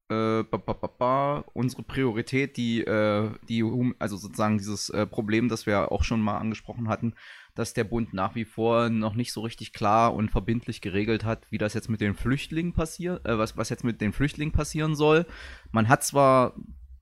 äh, 0.10 0.44
ba, 0.44 0.58
ba, 0.58 0.74
ba, 0.74 1.46
unsere 1.54 1.84
Priorität, 1.84 2.58
die, 2.58 2.82
äh, 2.82 3.32
die, 3.50 3.64
also 4.00 4.18
sozusagen 4.18 4.58
dieses 4.58 4.90
äh, 4.90 5.08
Problem, 5.08 5.50
das 5.50 5.66
wir 5.66 5.92
auch 5.92 6.04
schon 6.04 6.22
mal 6.22 6.38
angesprochen 6.38 6.88
hatten, 6.88 7.14
dass 7.56 7.74
der 7.74 7.86
Bund 7.86 8.14
nach 8.14 8.36
wie 8.36 8.46
vor 8.46 8.90
noch 8.90 9.16
nicht 9.16 9.32
so 9.32 9.42
richtig 9.42 9.74
klar 9.74 10.14
und 10.14 10.30
verbindlich 10.30 10.82
geregelt 10.82 11.24
hat, 11.24 11.48
wie 11.50 11.58
das 11.58 11.74
jetzt 11.74 11.90
mit 11.90 12.02
den 12.02 12.14
Flüchtlingen 12.14 12.74
passiert, 12.74 13.26
äh, 13.26 13.38
was, 13.38 13.58
was 13.58 13.70
jetzt 13.70 13.84
mit 13.84 14.02
den 14.02 14.14
Flüchtlingen 14.14 14.52
passieren 14.52 14.96
soll. 14.96 15.26
Man 15.72 15.88
hat 15.88 16.04
zwar 16.04 16.56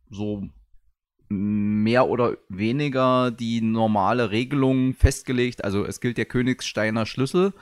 so 0.10 0.48
mehr 1.30 2.08
oder 2.08 2.38
weniger 2.50 3.32
die 3.32 3.62
normale 3.62 4.32
Regelung 4.32 4.94
festgelegt. 4.94 5.64
Also 5.64 5.86
es 5.86 6.00
gilt 6.00 6.18
der 6.18 6.26
Königsteiner 6.26 7.06
Schlüssel. 7.06 7.54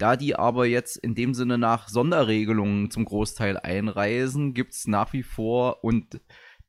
Da 0.00 0.16
die 0.16 0.34
aber 0.34 0.64
jetzt 0.64 0.96
in 0.96 1.14
dem 1.14 1.34
Sinne 1.34 1.58
nach 1.58 1.88
Sonderregelungen 1.88 2.90
zum 2.90 3.04
Großteil 3.04 3.58
einreisen, 3.58 4.54
gibt 4.54 4.72
es 4.72 4.86
nach 4.86 5.12
wie 5.12 5.22
vor 5.22 5.84
und 5.84 6.20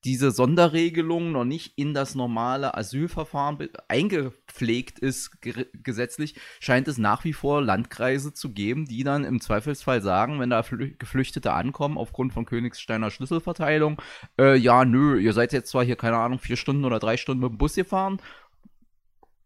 diese 0.03 0.31
Sonderregelung 0.31 1.31
noch 1.31 1.45
nicht 1.45 1.77
in 1.77 1.93
das 1.93 2.15
normale 2.15 2.75
Asylverfahren 2.75 3.69
eingepflegt 3.87 4.99
ist 4.99 5.37
gesetzlich, 5.41 6.35
scheint 6.59 6.87
es 6.87 6.97
nach 6.97 7.23
wie 7.23 7.33
vor 7.33 7.61
Landkreise 7.61 8.33
zu 8.33 8.51
geben, 8.51 8.85
die 8.85 9.03
dann 9.03 9.23
im 9.23 9.39
Zweifelsfall 9.39 10.01
sagen, 10.01 10.39
wenn 10.39 10.49
da 10.49 10.65
Geflüchtete 10.97 11.53
ankommen 11.53 11.97
aufgrund 11.97 12.33
von 12.33 12.45
Königsteiner 12.45 13.11
Schlüsselverteilung, 13.11 14.01
äh, 14.39 14.57
ja, 14.57 14.85
nö, 14.85 15.19
ihr 15.19 15.33
seid 15.33 15.53
jetzt 15.53 15.69
zwar 15.69 15.85
hier, 15.85 15.95
keine 15.95 16.17
Ahnung, 16.17 16.39
vier 16.39 16.57
Stunden 16.57 16.83
oder 16.83 16.99
drei 16.99 17.15
Stunden 17.15 17.43
mit 17.43 17.51
dem 17.51 17.57
Bus 17.59 17.75
gefahren, 17.75 18.19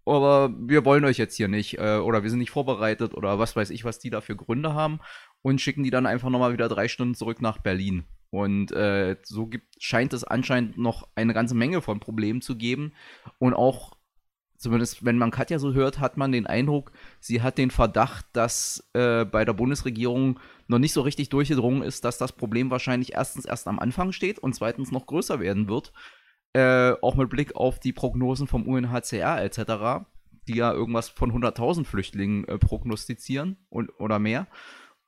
aber 0.06 0.54
wir 0.58 0.86
wollen 0.86 1.06
euch 1.06 1.18
jetzt 1.18 1.36
hier 1.36 1.48
nicht 1.48 1.78
äh, 1.80 1.98
oder 1.98 2.24
wir 2.24 2.30
sind 2.30 2.40
nicht 2.40 2.52
vorbereitet 2.52 3.14
oder 3.14 3.40
was 3.40 3.56
weiß 3.56 3.72
ich, 3.72 3.86
was 3.86 4.00
die 4.00 4.10
da 4.10 4.22
für 4.22 4.36
Gründe 4.36 4.74
haben 4.74 5.00
und 5.42 5.62
schicken 5.62 5.84
die 5.84 5.90
dann 5.90 6.06
einfach 6.06 6.30
nochmal 6.30 6.54
wieder 6.54 6.70
drei 6.70 6.88
Stunden 6.88 7.16
zurück 7.16 7.42
nach 7.42 7.58
Berlin. 7.58 8.06
Und 8.30 8.72
äh, 8.72 9.16
so 9.24 9.48
gibt, 9.48 9.82
scheint 9.82 10.14
es 10.14 10.24
anscheinend 10.24 10.78
noch 10.78 11.08
eine 11.16 11.34
ganze 11.34 11.56
Menge 11.56 11.82
von 11.82 12.00
Problemen 12.00 12.42
zu 12.42 12.58
geben. 12.58 12.94
Und 13.40 13.54
auch, 13.54 13.96
zumindest 14.58 15.06
wenn 15.06 15.18
man 15.18 15.32
Katja 15.32 15.58
so 15.58 15.74
hört, 15.74 16.00
hat 16.00 16.18
man 16.18 16.32
den 16.32 16.46
Eindruck, 16.46 16.92
sie 17.20 17.42
hat 17.42 17.58
den 17.58 17.72
Verdacht, 17.72 18.26
dass 18.34 18.90
äh, 18.94 19.24
bei 19.24 19.46
der 19.46 19.54
Bundesregierung 19.54 20.40
noch 20.68 20.80
nicht 20.80 20.94
so 20.94 21.02
richtig 21.02 21.30
durchgedrungen 21.30 21.82
ist, 21.84 22.04
dass 22.04 22.18
das 22.18 22.34
Problem 22.34 22.72
wahrscheinlich 22.72 23.14
erstens 23.14 23.46
erst 23.46 23.68
am 23.68 23.80
Anfang 23.80 24.12
steht 24.12 24.40
und 24.40 24.54
zweitens 24.54 24.92
noch 24.92 25.06
größer 25.06 25.40
werden 25.40 25.70
wird. 25.70 25.94
Äh, 26.56 26.96
auch 27.02 27.16
mit 27.16 27.30
Blick 27.30 27.58
auf 27.58 27.80
die 27.80 27.92
Prognosen 27.92 28.48
vom 28.48 28.66
UNHCR 28.66 29.44
etc., 29.44 30.06
die 30.48 30.56
ja 30.56 30.72
irgendwas 30.72 31.10
von 31.10 31.34
100.000 31.34 31.84
Flüchtlingen 31.84 32.48
äh, 32.48 32.58
prognostizieren 32.58 33.58
und, 33.68 33.90
oder 34.00 34.20
mehr. 34.20 34.48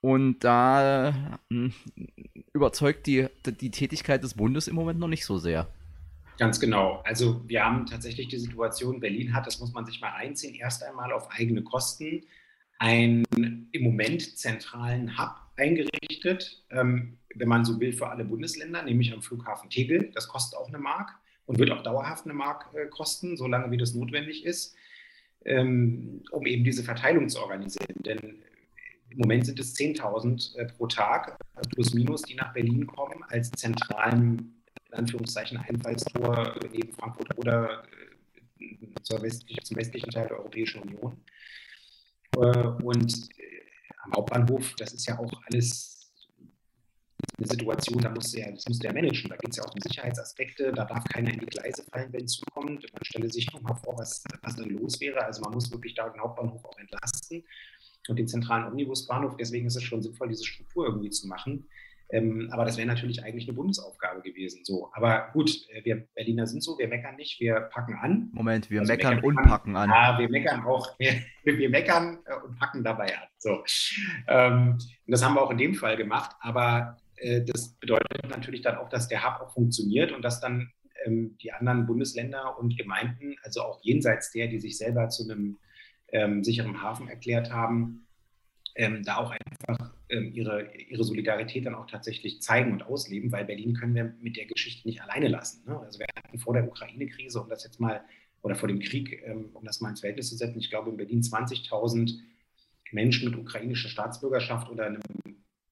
Und 0.02 0.40
da 0.40 1.38
hm, 1.48 1.72
überzeugt 2.52 3.06
die, 3.06 3.28
die 3.46 3.70
Tätigkeit 3.70 4.22
des 4.22 4.34
Bundes 4.34 4.68
im 4.68 4.74
Moment 4.74 5.00
noch 5.00 5.08
nicht 5.08 5.24
so 5.24 5.38
sehr. 5.38 5.68
Ganz 6.38 6.60
genau. 6.60 7.02
Also 7.06 7.40
wir 7.46 7.64
haben 7.64 7.86
tatsächlich 7.86 8.28
die 8.28 8.36
Situation, 8.36 9.00
Berlin 9.00 9.32
hat, 9.32 9.46
das 9.46 9.58
muss 9.58 9.72
man 9.72 9.86
sich 9.86 10.02
mal 10.02 10.12
einziehen, 10.12 10.54
erst 10.54 10.84
einmal 10.84 11.12
auf 11.12 11.30
eigene 11.30 11.62
Kosten 11.62 12.24
einen 12.78 13.24
im 13.72 13.82
Moment 13.82 14.36
zentralen 14.36 15.16
Hub 15.18 15.34
eingerichtet, 15.56 16.62
ähm, 16.68 17.16
wenn 17.34 17.48
man 17.48 17.64
so 17.64 17.80
will, 17.80 17.94
für 17.94 18.10
alle 18.10 18.26
Bundesländer, 18.26 18.82
nämlich 18.82 19.14
am 19.14 19.22
Flughafen 19.22 19.70
Tegel. 19.70 20.10
Das 20.12 20.28
kostet 20.28 20.58
auch 20.58 20.68
eine 20.68 20.78
Mark 20.78 21.17
und 21.48 21.58
wird 21.58 21.70
auch 21.72 21.82
dauerhaft 21.82 22.26
eine 22.26 22.34
Mark 22.34 22.66
äh, 22.74 22.86
kosten, 22.86 23.36
solange 23.36 23.70
wie 23.70 23.78
das 23.78 23.94
notwendig 23.94 24.44
ist, 24.44 24.76
ähm, 25.46 26.22
um 26.30 26.46
eben 26.46 26.62
diese 26.62 26.84
Verteilung 26.84 27.28
zu 27.28 27.40
organisieren. 27.40 27.94
Denn 28.04 28.42
im 29.08 29.18
Moment 29.18 29.46
sind 29.46 29.58
es 29.58 29.74
10.000 29.74 30.56
äh, 30.56 30.66
pro 30.66 30.86
Tag, 30.86 31.38
äh, 31.56 31.66
plus 31.70 31.94
minus, 31.94 32.22
die 32.22 32.34
nach 32.34 32.52
Berlin 32.52 32.86
kommen, 32.86 33.24
als 33.28 33.50
zentralen, 33.52 34.62
in 34.88 34.94
Anführungszeichen, 34.94 35.56
Einfallstor 35.56 36.54
neben 36.70 36.92
Frankfurt 36.92 37.36
oder 37.38 37.82
zum 39.02 39.22
westlichen 39.22 40.10
Teil 40.10 40.28
der 40.28 40.38
Europäischen 40.38 40.82
Union. 40.82 41.16
Und 42.36 43.28
am 44.02 44.12
Hauptbahnhof, 44.14 44.74
das 44.76 44.92
ist 44.92 45.06
ja 45.06 45.18
auch 45.18 45.32
alles 45.50 45.97
eine 47.38 47.46
Situation, 47.46 48.00
da 48.00 48.10
musst 48.10 48.34
du 48.34 48.40
ja, 48.40 48.50
das 48.50 48.66
musst 48.66 48.82
du 48.82 48.86
ja 48.88 48.92
managen. 48.92 49.30
Da 49.30 49.36
geht 49.36 49.50
es 49.50 49.56
ja 49.56 49.64
auch 49.64 49.72
um 49.72 49.80
Sicherheitsaspekte, 49.80 50.72
da 50.72 50.84
darf 50.84 51.04
keiner 51.04 51.32
in 51.32 51.40
die 51.40 51.46
Gleise 51.46 51.84
fallen, 51.84 52.12
wenn 52.12 52.24
es 52.24 52.32
zukommt. 52.32 52.84
Man 52.92 53.04
stelle 53.04 53.30
sich 53.30 53.52
noch 53.52 53.62
mal 53.62 53.74
vor, 53.74 53.96
was, 53.96 54.24
was 54.42 54.56
dann 54.56 54.70
los 54.70 55.00
wäre. 55.00 55.24
Also 55.24 55.42
man 55.42 55.52
muss 55.52 55.70
wirklich 55.70 55.94
da 55.94 56.08
den 56.08 56.20
Hauptbahnhof 56.20 56.64
auch 56.64 56.78
entlasten 56.78 57.44
und 58.08 58.18
den 58.18 58.26
zentralen 58.26 58.66
Omnibusbahnhof. 58.66 59.36
Deswegen 59.36 59.66
ist 59.66 59.76
es 59.76 59.84
schon 59.84 60.02
sinnvoll, 60.02 60.28
diese 60.28 60.44
Struktur 60.44 60.86
irgendwie 60.86 61.10
zu 61.10 61.28
machen. 61.28 61.68
Ähm, 62.10 62.48
aber 62.52 62.64
das 62.64 62.78
wäre 62.78 62.88
natürlich 62.88 63.22
eigentlich 63.22 63.46
eine 63.46 63.54
Bundesaufgabe 63.54 64.22
gewesen. 64.22 64.64
So, 64.64 64.90
aber 64.94 65.28
gut, 65.34 65.50
äh, 65.68 65.84
wir 65.84 66.08
Berliner 66.14 66.46
sind 66.46 66.62
so, 66.62 66.78
wir 66.78 66.88
meckern 66.88 67.16
nicht, 67.16 67.38
wir 67.38 67.60
packen 67.60 67.94
an. 67.94 68.30
Moment, 68.32 68.70
wir 68.70 68.80
also 68.80 68.90
meckern, 68.90 69.16
meckern, 69.16 69.36
und 69.36 69.42
packen 69.44 69.76
an. 69.76 69.90
Ja, 69.90 70.18
wir 70.18 70.30
meckern 70.30 70.64
auch, 70.64 70.88
wir, 70.98 71.22
wir 71.44 71.68
meckern 71.68 72.18
äh, 72.24 72.46
und 72.46 72.58
packen 72.58 72.82
dabei 72.82 73.14
an. 73.14 73.28
So, 73.36 73.62
ähm, 74.26 74.78
das 75.06 75.22
haben 75.22 75.34
wir 75.34 75.42
auch 75.42 75.50
in 75.50 75.58
dem 75.58 75.74
Fall 75.74 75.98
gemacht. 75.98 76.34
Aber 76.40 76.96
das 77.46 77.74
bedeutet 77.80 78.28
natürlich 78.28 78.60
dann 78.60 78.76
auch, 78.76 78.88
dass 78.88 79.08
der 79.08 79.24
Hub 79.24 79.40
auch 79.40 79.52
funktioniert 79.52 80.12
und 80.12 80.22
dass 80.22 80.40
dann 80.40 80.70
ähm, 81.04 81.36
die 81.42 81.52
anderen 81.52 81.86
Bundesländer 81.86 82.58
und 82.58 82.76
Gemeinden, 82.76 83.36
also 83.42 83.62
auch 83.62 83.80
jenseits 83.82 84.30
der, 84.32 84.48
die 84.48 84.58
sich 84.58 84.78
selber 84.78 85.08
zu 85.08 85.24
einem 85.24 85.58
ähm, 86.08 86.42
sicheren 86.42 86.82
Hafen 86.82 87.08
erklärt 87.08 87.52
haben, 87.52 88.06
ähm, 88.74 89.02
da 89.04 89.16
auch 89.16 89.30
einfach 89.32 89.92
ähm, 90.08 90.32
ihre, 90.32 90.72
ihre 90.76 91.04
Solidarität 91.04 91.66
dann 91.66 91.74
auch 91.74 91.86
tatsächlich 91.86 92.40
zeigen 92.40 92.72
und 92.72 92.82
ausleben, 92.82 93.32
weil 93.32 93.44
Berlin 93.44 93.74
können 93.74 93.94
wir 93.94 94.14
mit 94.20 94.36
der 94.36 94.46
Geschichte 94.46 94.86
nicht 94.88 95.02
alleine 95.02 95.28
lassen. 95.28 95.64
Ne? 95.66 95.78
Also 95.80 95.98
wir 95.98 96.06
hatten 96.16 96.38
vor 96.38 96.54
der 96.54 96.66
Ukraine-Krise, 96.66 97.40
um 97.40 97.48
das 97.48 97.64
jetzt 97.64 97.80
mal, 97.80 98.02
oder 98.42 98.54
vor 98.54 98.68
dem 98.68 98.80
Krieg, 98.80 99.22
ähm, 99.24 99.50
um 99.54 99.64
das 99.64 99.80
mal 99.80 99.90
ins 99.90 100.00
Verhältnis 100.00 100.30
zu 100.30 100.36
setzen, 100.36 100.58
ich 100.58 100.70
glaube 100.70 100.90
in 100.90 100.96
Berlin 100.96 101.20
20.000 101.20 102.18
Menschen 102.92 103.30
mit 103.30 103.38
ukrainischer 103.38 103.88
Staatsbürgerschaft 103.88 104.70
oder 104.70 104.86
einem 104.86 105.02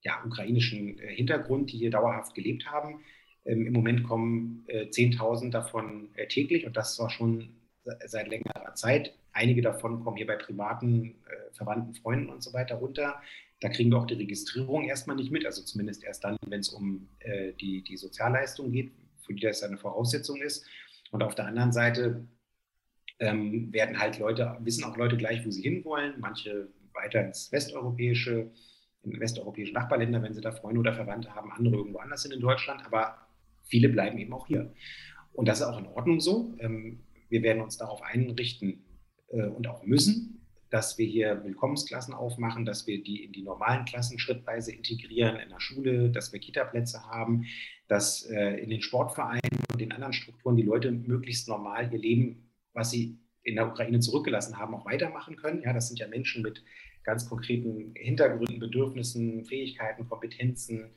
ja, 0.06 0.22
ukrainischen 0.24 0.98
äh, 1.00 1.14
Hintergrund, 1.14 1.72
die 1.72 1.78
hier 1.78 1.90
dauerhaft 1.90 2.34
gelebt 2.34 2.66
haben. 2.66 3.00
Ähm, 3.44 3.66
Im 3.66 3.72
Moment 3.72 4.04
kommen 4.04 4.64
äh, 4.68 4.86
10.000 4.86 5.50
davon 5.50 6.10
äh, 6.14 6.28
täglich 6.28 6.64
und 6.66 6.76
das 6.76 6.98
war 6.98 7.10
schon 7.10 7.50
seit 8.06 8.28
längerer 8.28 8.74
Zeit. 8.74 9.14
Einige 9.32 9.62
davon 9.62 10.02
kommen 10.02 10.16
hier 10.16 10.26
bei 10.26 10.36
privaten, 10.36 11.14
äh, 11.26 11.54
Verwandten, 11.54 11.94
Freunden 11.94 12.30
und 12.30 12.42
so 12.42 12.52
weiter 12.52 12.76
runter. 12.76 13.20
Da 13.60 13.68
kriegen 13.68 13.90
wir 13.90 13.98
auch 13.98 14.06
die 14.06 14.14
Registrierung 14.14 14.84
erstmal 14.84 15.16
nicht 15.16 15.30
mit, 15.30 15.46
also 15.46 15.62
zumindest 15.62 16.04
erst 16.04 16.24
dann, 16.24 16.36
wenn 16.46 16.60
es 16.60 16.68
um 16.68 17.08
äh, 17.20 17.52
die, 17.52 17.82
die 17.82 17.96
Sozialleistung 17.96 18.72
geht, 18.72 18.92
für 19.24 19.34
die 19.34 19.42
das 19.42 19.62
eine 19.62 19.78
Voraussetzung 19.78 20.40
ist. 20.40 20.66
Und 21.10 21.22
auf 21.22 21.34
der 21.34 21.46
anderen 21.46 21.72
Seite 21.72 22.26
ähm, 23.18 23.72
werden 23.72 23.98
halt 23.98 24.18
Leute, 24.18 24.56
wissen 24.60 24.84
auch 24.84 24.96
Leute 24.96 25.16
gleich, 25.16 25.44
wo 25.46 25.50
sie 25.50 25.62
hinwollen. 25.62 26.14
Manche 26.18 26.68
weiter 26.92 27.24
ins 27.24 27.52
westeuropäische, 27.52 28.50
in 29.06 29.20
westeuropäische 29.20 29.72
Nachbarländer, 29.72 30.22
wenn 30.22 30.34
sie 30.34 30.40
da 30.40 30.52
Freunde 30.52 30.80
oder 30.80 30.94
Verwandte 30.94 31.34
haben, 31.34 31.52
andere 31.52 31.76
irgendwo 31.76 31.98
anders 31.98 32.22
sind 32.22 32.34
in 32.34 32.40
Deutschland, 32.40 32.84
aber 32.84 33.26
viele 33.64 33.88
bleiben 33.88 34.18
eben 34.18 34.32
auch 34.32 34.46
hier. 34.46 34.72
Und 35.32 35.48
das 35.48 35.60
ist 35.60 35.66
auch 35.66 35.78
in 35.78 35.86
Ordnung 35.86 36.20
so. 36.20 36.54
Ähm, 36.58 37.00
wir 37.28 37.42
werden 37.42 37.62
uns 37.62 37.76
darauf 37.76 38.02
einrichten 38.02 38.84
äh, 39.28 39.46
und 39.46 39.66
auch 39.66 39.84
müssen, 39.84 40.36
dass 40.70 40.98
wir 40.98 41.06
hier 41.06 41.44
Willkommensklassen 41.44 42.14
aufmachen, 42.14 42.64
dass 42.64 42.86
wir 42.86 43.02
die 43.02 43.24
in 43.24 43.32
die 43.32 43.42
normalen 43.42 43.84
Klassen 43.84 44.18
schrittweise 44.18 44.72
integrieren 44.72 45.36
in 45.36 45.48
der 45.50 45.60
Schule, 45.60 46.10
dass 46.10 46.32
wir 46.32 46.40
Kitaplätze 46.40 47.02
haben, 47.04 47.44
dass 47.88 48.22
äh, 48.26 48.56
in 48.56 48.70
den 48.70 48.82
Sportvereinen 48.82 49.60
und 49.72 49.80
den 49.80 49.92
anderen 49.92 50.12
Strukturen 50.12 50.56
die 50.56 50.62
Leute 50.62 50.90
möglichst 50.90 51.48
normal 51.48 51.92
ihr 51.92 51.98
Leben, 51.98 52.50
was 52.72 52.90
sie 52.90 53.18
in 53.42 53.54
der 53.54 53.68
Ukraine 53.68 54.00
zurückgelassen 54.00 54.58
haben, 54.58 54.74
auch 54.74 54.84
weitermachen 54.86 55.36
können. 55.36 55.62
Ja, 55.62 55.72
das 55.72 55.86
sind 55.88 56.00
ja 56.00 56.08
Menschen 56.08 56.42
mit 56.42 56.64
ganz 57.06 57.28
konkreten 57.28 57.94
Hintergründen, 57.94 58.58
Bedürfnissen, 58.58 59.46
Fähigkeiten, 59.46 60.08
Kompetenzen, 60.08 60.90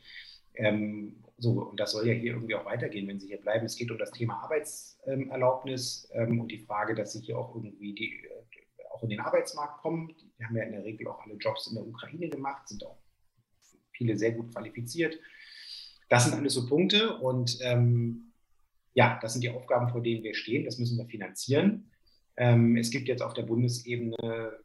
ähm, 0.59 1.15
so, 1.37 1.51
und 1.51 1.79
das 1.79 1.93
soll 1.93 2.05
ja 2.05 2.13
hier 2.13 2.33
irgendwie 2.33 2.55
auch 2.55 2.65
weitergehen, 2.65 3.07
wenn 3.07 3.19
Sie 3.19 3.27
hier 3.27 3.39
bleiben. 3.39 3.65
Es 3.65 3.77
geht 3.77 3.91
um 3.91 3.97
das 3.97 4.11
Thema 4.11 4.43
Arbeitserlaubnis 4.43 6.09
ähm, 6.13 6.41
und 6.41 6.49
die 6.49 6.59
Frage, 6.59 6.95
dass 6.95 7.13
Sie 7.13 7.21
hier 7.21 7.37
auch 7.37 7.55
irgendwie 7.55 7.93
die, 7.93 8.25
äh, 8.25 8.85
auch 8.91 9.03
in 9.03 9.09
den 9.09 9.21
Arbeitsmarkt 9.21 9.81
kommen. 9.81 10.13
Die 10.37 10.43
haben 10.43 10.57
ja 10.57 10.63
in 10.63 10.73
der 10.73 10.83
Regel 10.83 11.07
auch 11.07 11.25
alle 11.25 11.35
Jobs 11.35 11.67
in 11.67 11.75
der 11.75 11.87
Ukraine 11.87 12.29
gemacht, 12.29 12.67
sind 12.67 12.85
auch 12.85 12.97
viele 13.93 14.17
sehr 14.17 14.33
gut 14.33 14.53
qualifiziert. 14.53 15.17
Das 16.09 16.25
sind 16.25 16.35
alles 16.35 16.55
so 16.55 16.65
Punkte 16.65 17.17
und 17.19 17.57
ähm, 17.61 18.33
ja, 18.93 19.17
das 19.21 19.33
sind 19.33 19.43
die 19.43 19.49
Aufgaben, 19.49 19.89
vor 19.89 20.01
denen 20.01 20.23
wir 20.23 20.35
stehen. 20.35 20.65
Das 20.65 20.77
müssen 20.77 20.97
wir 20.97 21.05
finanzieren. 21.05 21.91
Ähm, 22.35 22.75
es 22.75 22.89
gibt 22.89 23.07
jetzt 23.07 23.21
auf 23.21 23.33
der 23.33 23.43
Bundesebene 23.43 24.59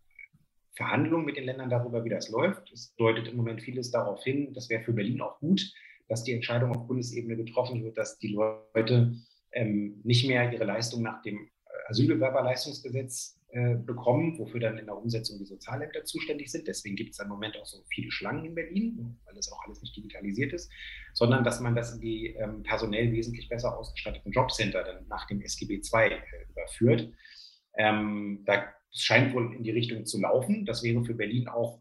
Verhandlungen 0.77 1.25
mit 1.25 1.37
den 1.37 1.45
Ländern 1.45 1.71
darüber, 1.71 2.05
wie 2.05 2.11
das 2.11 2.29
läuft. 2.31 2.73
Es 2.73 2.95
deutet 2.97 3.29
im 3.29 3.37
Moment 3.37 3.63
vieles 3.63 3.91
darauf 3.91 4.23
hin, 4.25 4.53
das 4.55 4.69
wäre 4.69 4.83
für 4.83 4.93
Berlin 4.93 5.21
auch 5.21 5.39
gut, 5.39 5.73
dass 6.09 6.25
die 6.25 6.33
Entscheidung 6.33 6.75
auf 6.75 6.87
Bundesebene 6.87 7.37
getroffen 7.37 7.83
wird, 7.85 7.97
dass 7.97 8.19
die 8.19 8.29
Leute 8.29 9.15
ähm, 9.53 10.01
nicht 10.05 10.27
mehr 10.27 10.53
ihre 10.53 10.65
Leistung 10.65 11.03
nach 11.03 11.23
dem 11.23 11.49
Asylbewerberleistungsgesetz 11.89 13.39
äh, 13.55 13.77
bekommen, 13.77 14.37
wofür 14.39 14.59
dann 14.59 14.79
in 14.79 14.87
der 14.87 14.97
Umsetzung 14.97 15.39
die 15.39 15.45
Sozialämter 15.45 16.05
zuständig 16.05 16.51
sind. 16.51 16.67
Deswegen 16.67 16.97
gibt 16.97 17.13
es 17.13 17.21
im 17.21 17.29
Moment 17.29 17.57
auch 17.57 17.67
so 17.67 17.85
viele 17.89 18.11
Schlangen 18.11 18.45
in 18.45 18.55
Berlin, 18.55 19.17
weil 19.25 19.35
das 19.35 19.53
auch 19.53 19.63
alles 19.65 19.81
nicht 19.81 19.97
digitalisiert 19.97 20.53
ist, 20.53 20.71
sondern 21.13 21.45
dass 21.45 21.61
man 21.61 21.75
das 21.75 21.95
in 21.95 22.01
die 22.01 22.35
ähm, 22.35 22.63
personell 22.63 23.13
wesentlich 23.13 23.49
besser 23.49 23.79
ausgestatteten 23.79 24.33
Jobcenter 24.33 24.83
dann 24.83 25.07
nach 25.07 25.27
dem 25.29 25.41
SGB 25.41 25.75
II 25.75 26.11
äh, 26.11 26.19
überführt. 26.51 27.13
Ähm, 27.77 28.43
da 28.45 28.75
scheint 28.95 29.35
wohl 29.35 29.55
in 29.55 29.63
die 29.65 29.71
Richtung 29.71 30.05
zu 30.07 30.21
laufen. 30.21 30.65
Das 30.65 30.83
wäre 30.83 31.05
für 31.05 31.15
Berlin 31.15 31.49
auch 31.49 31.81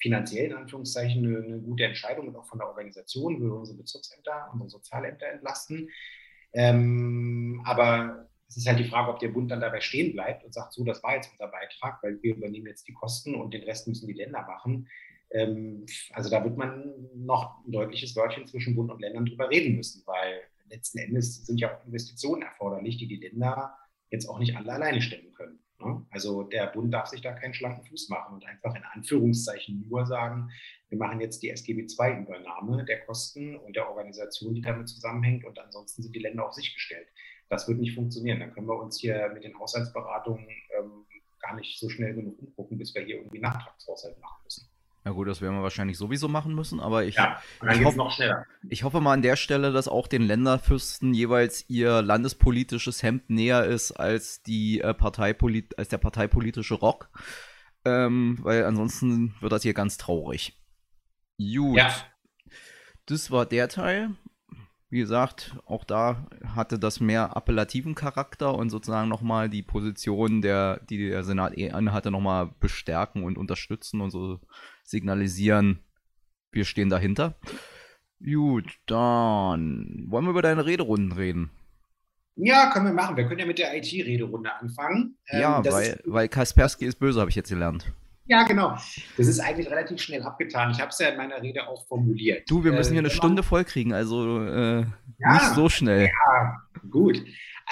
finanziell 0.00 0.46
in 0.46 0.56
Anführungszeichen 0.56 1.26
eine, 1.26 1.44
eine 1.44 1.60
gute 1.60 1.84
Entscheidung 1.84 2.28
und 2.28 2.36
auch 2.36 2.46
von 2.46 2.58
der 2.58 2.68
Organisation 2.68 3.40
würde 3.40 3.54
unsere 3.54 3.78
Bezirksämter, 3.78 4.48
unsere 4.52 4.70
Sozialämter 4.70 5.26
entlasten. 5.26 5.90
Ähm, 6.52 7.60
aber 7.64 8.28
es 8.48 8.56
ist 8.56 8.66
halt 8.66 8.80
die 8.80 8.88
Frage, 8.88 9.12
ob 9.12 9.20
der 9.20 9.28
Bund 9.28 9.50
dann 9.50 9.60
dabei 9.60 9.80
stehen 9.80 10.12
bleibt 10.12 10.44
und 10.44 10.52
sagt, 10.52 10.72
so, 10.72 10.84
das 10.84 11.02
war 11.02 11.14
jetzt 11.16 11.30
unser 11.30 11.48
Beitrag, 11.48 12.02
weil 12.02 12.20
wir 12.22 12.36
übernehmen 12.36 12.66
jetzt 12.66 12.88
die 12.88 12.92
Kosten 12.92 13.34
und 13.34 13.54
den 13.54 13.62
Rest 13.62 13.86
müssen 13.86 14.08
die 14.08 14.14
Länder 14.14 14.42
machen. 14.42 14.88
Ähm, 15.30 15.86
also 16.12 16.30
da 16.30 16.42
wird 16.42 16.56
man 16.56 16.92
noch 17.14 17.64
ein 17.64 17.72
deutliches 17.72 18.16
Wörtchen 18.16 18.46
zwischen 18.46 18.74
Bund 18.74 18.90
und 18.90 19.00
Ländern 19.00 19.26
drüber 19.26 19.50
reden 19.50 19.76
müssen, 19.76 20.02
weil 20.06 20.40
letzten 20.68 20.98
Endes 20.98 21.46
sind 21.46 21.60
ja 21.60 21.76
auch 21.76 21.86
Investitionen 21.86 22.42
erforderlich, 22.42 22.96
die 22.96 23.06
die 23.06 23.16
Länder 23.16 23.76
jetzt 24.10 24.28
auch 24.28 24.38
nicht 24.38 24.56
alle 24.56 24.72
alleine 24.72 25.00
stemmen 25.00 25.32
können. 25.32 25.59
Ne? 25.84 26.04
Also 26.10 26.42
der 26.44 26.66
Bund 26.68 26.92
darf 26.92 27.08
sich 27.08 27.20
da 27.20 27.32
keinen 27.32 27.54
schlanken 27.54 27.84
Fuß 27.84 28.08
machen 28.08 28.34
und 28.34 28.46
einfach 28.46 28.74
in 28.74 28.84
Anführungszeichen 28.84 29.86
nur 29.88 30.06
sagen, 30.06 30.50
wir 30.88 30.98
machen 30.98 31.20
jetzt 31.20 31.42
die 31.42 31.50
SGB 31.50 31.82
II-Übernahme 31.82 32.84
der 32.84 33.04
Kosten 33.04 33.56
und 33.56 33.76
der 33.76 33.88
Organisation, 33.88 34.54
die 34.54 34.60
damit 34.60 34.88
zusammenhängt 34.88 35.44
und 35.44 35.58
ansonsten 35.58 36.02
sind 36.02 36.14
die 36.14 36.20
Länder 36.20 36.46
auf 36.46 36.52
sich 36.52 36.74
gestellt. 36.74 37.08
Das 37.48 37.66
wird 37.68 37.78
nicht 37.78 37.94
funktionieren. 37.94 38.40
Dann 38.40 38.52
können 38.52 38.68
wir 38.68 38.80
uns 38.80 39.00
hier 39.00 39.28
mit 39.34 39.44
den 39.44 39.58
Haushaltsberatungen 39.58 40.46
ähm, 40.78 41.04
gar 41.40 41.56
nicht 41.56 41.78
so 41.78 41.88
schnell 41.88 42.14
genug 42.14 42.38
umgucken, 42.38 42.78
bis 42.78 42.94
wir 42.94 43.02
hier 43.02 43.16
irgendwie 43.16 43.40
Nachtragshaushalt 43.40 44.20
machen 44.20 44.42
müssen. 44.44 44.69
Ja 45.04 45.12
gut, 45.12 45.28
das 45.28 45.40
werden 45.40 45.56
wir 45.56 45.62
wahrscheinlich 45.62 45.96
sowieso 45.96 46.28
machen 46.28 46.54
müssen, 46.54 46.78
aber 46.78 47.04
ich, 47.04 47.14
ja, 47.14 47.40
ich, 47.72 47.84
hoff, 47.84 47.96
ich, 48.68 48.84
hoffe 48.84 49.00
mal 49.00 49.14
an 49.14 49.22
der 49.22 49.36
Stelle, 49.36 49.72
dass 49.72 49.88
auch 49.88 50.06
den 50.06 50.20
Länderfürsten 50.22 51.14
jeweils 51.14 51.64
ihr 51.68 52.02
landespolitisches 52.02 53.02
Hemd 53.02 53.30
näher 53.30 53.64
ist 53.64 53.92
als, 53.92 54.42
die, 54.42 54.80
äh, 54.80 54.92
Parteipolit 54.92 55.78
als 55.78 55.88
der 55.88 55.96
parteipolitische 55.96 56.74
Rock, 56.74 57.08
ähm, 57.86 58.38
weil 58.42 58.64
ansonsten 58.64 59.34
wird 59.40 59.52
das 59.52 59.62
hier 59.62 59.72
ganz 59.72 59.96
traurig. 59.96 60.60
Gut, 61.38 61.78
ja. 61.78 61.94
das 63.06 63.30
war 63.30 63.46
der 63.46 63.68
Teil. 63.68 64.10
Wie 64.90 64.98
gesagt, 64.98 65.56
auch 65.66 65.84
da 65.84 66.26
hatte 66.44 66.78
das 66.78 66.98
mehr 66.98 67.36
appellativen 67.36 67.94
Charakter 67.94 68.54
und 68.54 68.70
sozusagen 68.70 69.08
nochmal 69.08 69.48
die 69.48 69.62
Position, 69.62 70.42
der, 70.42 70.80
die 70.90 71.08
der 71.08 71.22
Senat 71.22 71.56
eh 71.56 71.70
anhatte, 71.70 72.10
nochmal 72.10 72.50
bestärken 72.58 73.22
und 73.22 73.38
unterstützen 73.38 74.00
und 74.00 74.10
so 74.10 74.40
signalisieren, 74.82 75.78
wir 76.50 76.64
stehen 76.64 76.90
dahinter. 76.90 77.36
Gut, 78.22 78.80
dann 78.86 80.06
wollen 80.08 80.24
wir 80.24 80.30
über 80.30 80.42
deine 80.42 80.66
Rederunden 80.66 81.12
reden. 81.12 81.50
Ja, 82.34 82.70
können 82.72 82.86
wir 82.86 82.92
machen. 82.92 83.16
Wir 83.16 83.28
können 83.28 83.40
ja 83.40 83.46
mit 83.46 83.58
der 83.58 83.76
IT-Rederunde 83.76 84.52
anfangen. 84.52 85.16
Ja, 85.28 85.58
ähm, 85.58 85.72
weil, 85.72 85.86
ist, 85.86 86.02
weil 86.06 86.28
Kaspersky 86.28 86.86
ist 86.86 86.98
böse, 86.98 87.20
habe 87.20 87.30
ich 87.30 87.36
jetzt 87.36 87.50
gelernt. 87.50 87.92
Ja, 88.30 88.44
genau. 88.44 88.78
Das 89.16 89.26
ist 89.26 89.40
eigentlich 89.40 89.68
relativ 89.68 90.00
schnell 90.00 90.22
abgetan. 90.22 90.70
Ich 90.70 90.80
habe 90.80 90.90
es 90.90 90.98
ja 91.00 91.08
in 91.08 91.16
meiner 91.16 91.42
Rede 91.42 91.66
auch 91.66 91.84
formuliert. 91.88 92.48
Du, 92.48 92.62
wir 92.62 92.70
müssen 92.70 92.92
hier 92.92 93.02
äh, 93.02 93.06
eine 93.06 93.10
Stunde 93.10 93.42
voll 93.42 93.64
kriegen, 93.64 93.92
also 93.92 94.40
äh, 94.40 94.84
ja, 95.18 95.32
nicht 95.32 95.54
so 95.56 95.68
schnell. 95.68 96.04
Ja, 96.06 96.62
gut. 96.88 97.20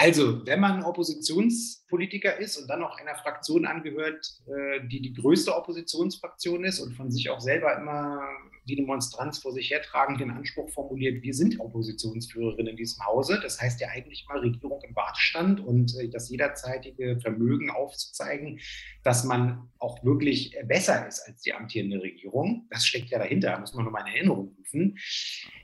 Also, 0.01 0.47
wenn 0.47 0.61
man 0.61 0.85
Oppositionspolitiker 0.85 2.39
ist 2.39 2.57
und 2.57 2.71
dann 2.71 2.79
noch 2.79 2.97
einer 2.99 3.17
Fraktion 3.17 3.67
angehört, 3.67 4.33
äh, 4.47 4.87
die 4.87 5.03
die 5.03 5.13
größte 5.13 5.53
Oppositionsfraktion 5.53 6.65
ist 6.65 6.79
und 6.79 6.95
von 6.95 7.11
sich 7.11 7.29
auch 7.31 7.41
selber 7.41 7.77
immer 7.77 8.21
wie 8.65 8.79
eine 8.79 8.87
Monstranz 8.87 9.39
vor 9.39 9.51
sich 9.51 9.71
hertragend 9.71 10.21
den 10.21 10.31
Anspruch 10.31 10.71
formuliert, 10.71 11.25
wir 11.25 11.35
sind 11.35 11.59
Oppositionsführerin 11.59 12.69
in 12.69 12.77
diesem 12.77 13.05
Hause. 13.07 13.41
Das 13.43 13.61
heißt 13.61 13.81
ja 13.81 13.89
eigentlich 13.89 14.25
mal 14.29 14.39
Regierung 14.39 14.81
im 14.89 14.95
Wartestand 14.95 15.59
und 15.59 15.93
äh, 15.99 16.09
das 16.09 16.29
jederzeitige 16.29 17.19
Vermögen 17.21 17.71
aufzuzeigen, 17.71 18.61
dass 19.03 19.25
man 19.25 19.69
auch 19.81 20.05
wirklich 20.05 20.55
besser 20.67 21.09
ist 21.09 21.27
als 21.27 21.43
die 21.43 21.55
amtierende 21.55 22.01
Regierung. 22.01 22.69
Das 22.71 22.87
steckt 22.87 23.11
ja 23.11 23.19
dahinter, 23.19 23.59
muss 23.59 23.75
man 23.75 23.83
nur 23.83 23.93
mal 23.93 24.07
in 24.07 24.15
Erinnerung 24.15 24.55
rufen. 24.59 24.97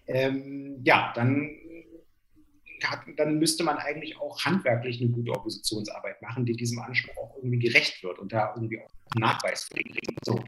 Ähm, 0.08 0.80
ja, 0.82 1.12
dann 1.14 1.56
hat, 2.90 3.00
dann 3.16 3.38
müsste 3.38 3.64
man 3.64 3.78
eigentlich 3.78 4.16
auch 4.18 4.44
handwerklich 4.44 5.00
eine 5.00 5.10
gute 5.10 5.32
Oppositionsarbeit 5.32 6.20
machen, 6.22 6.44
die 6.44 6.54
diesem 6.54 6.78
Anspruch 6.80 7.16
auch 7.16 7.36
irgendwie 7.36 7.58
gerecht 7.58 8.02
wird 8.02 8.18
und 8.18 8.32
da 8.32 8.52
irgendwie 8.54 8.80
auch 8.80 8.90
Nachweis 9.16 9.68
kriegen. 9.68 9.94
So. 10.24 10.38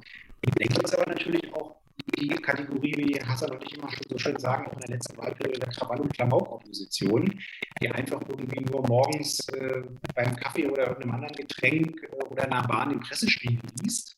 Das 0.43 0.85
ist 0.85 0.95
aber 0.95 1.13
natürlich 1.13 1.53
auch 1.55 1.77
die 2.19 2.29
Kategorie, 2.29 2.95
wie 2.97 3.21
Hassan 3.21 3.51
und 3.51 3.65
ich 3.65 3.77
immer 3.77 3.91
schon 3.91 4.05
so 4.09 4.19
schön 4.19 4.39
sagen, 4.39 4.67
auch 4.67 4.73
in 4.75 4.81
der 4.81 4.91
letzten 4.91 5.17
Wahlperiode 5.17 5.59
der 5.59 5.71
Krawall- 5.71 6.01
und 6.01 6.15
Klamauk-Opposition, 6.15 7.41
die 7.81 7.91
einfach 7.91 8.21
irgendwie 8.29 8.61
nur 8.61 8.87
morgens 8.87 9.49
äh, 9.49 9.83
beim 10.15 10.37
Kaffee 10.37 10.69
oder 10.69 10.89
irgendeinem 10.89 11.15
anderen 11.15 11.35
Getränk 11.35 12.01
äh, 12.03 12.25
oder 12.27 12.47
in 12.47 12.53
einer 12.53 12.67
Bahn 12.67 12.91
den 12.91 13.01
Pressespiegel 13.01 13.61
liest 13.83 14.17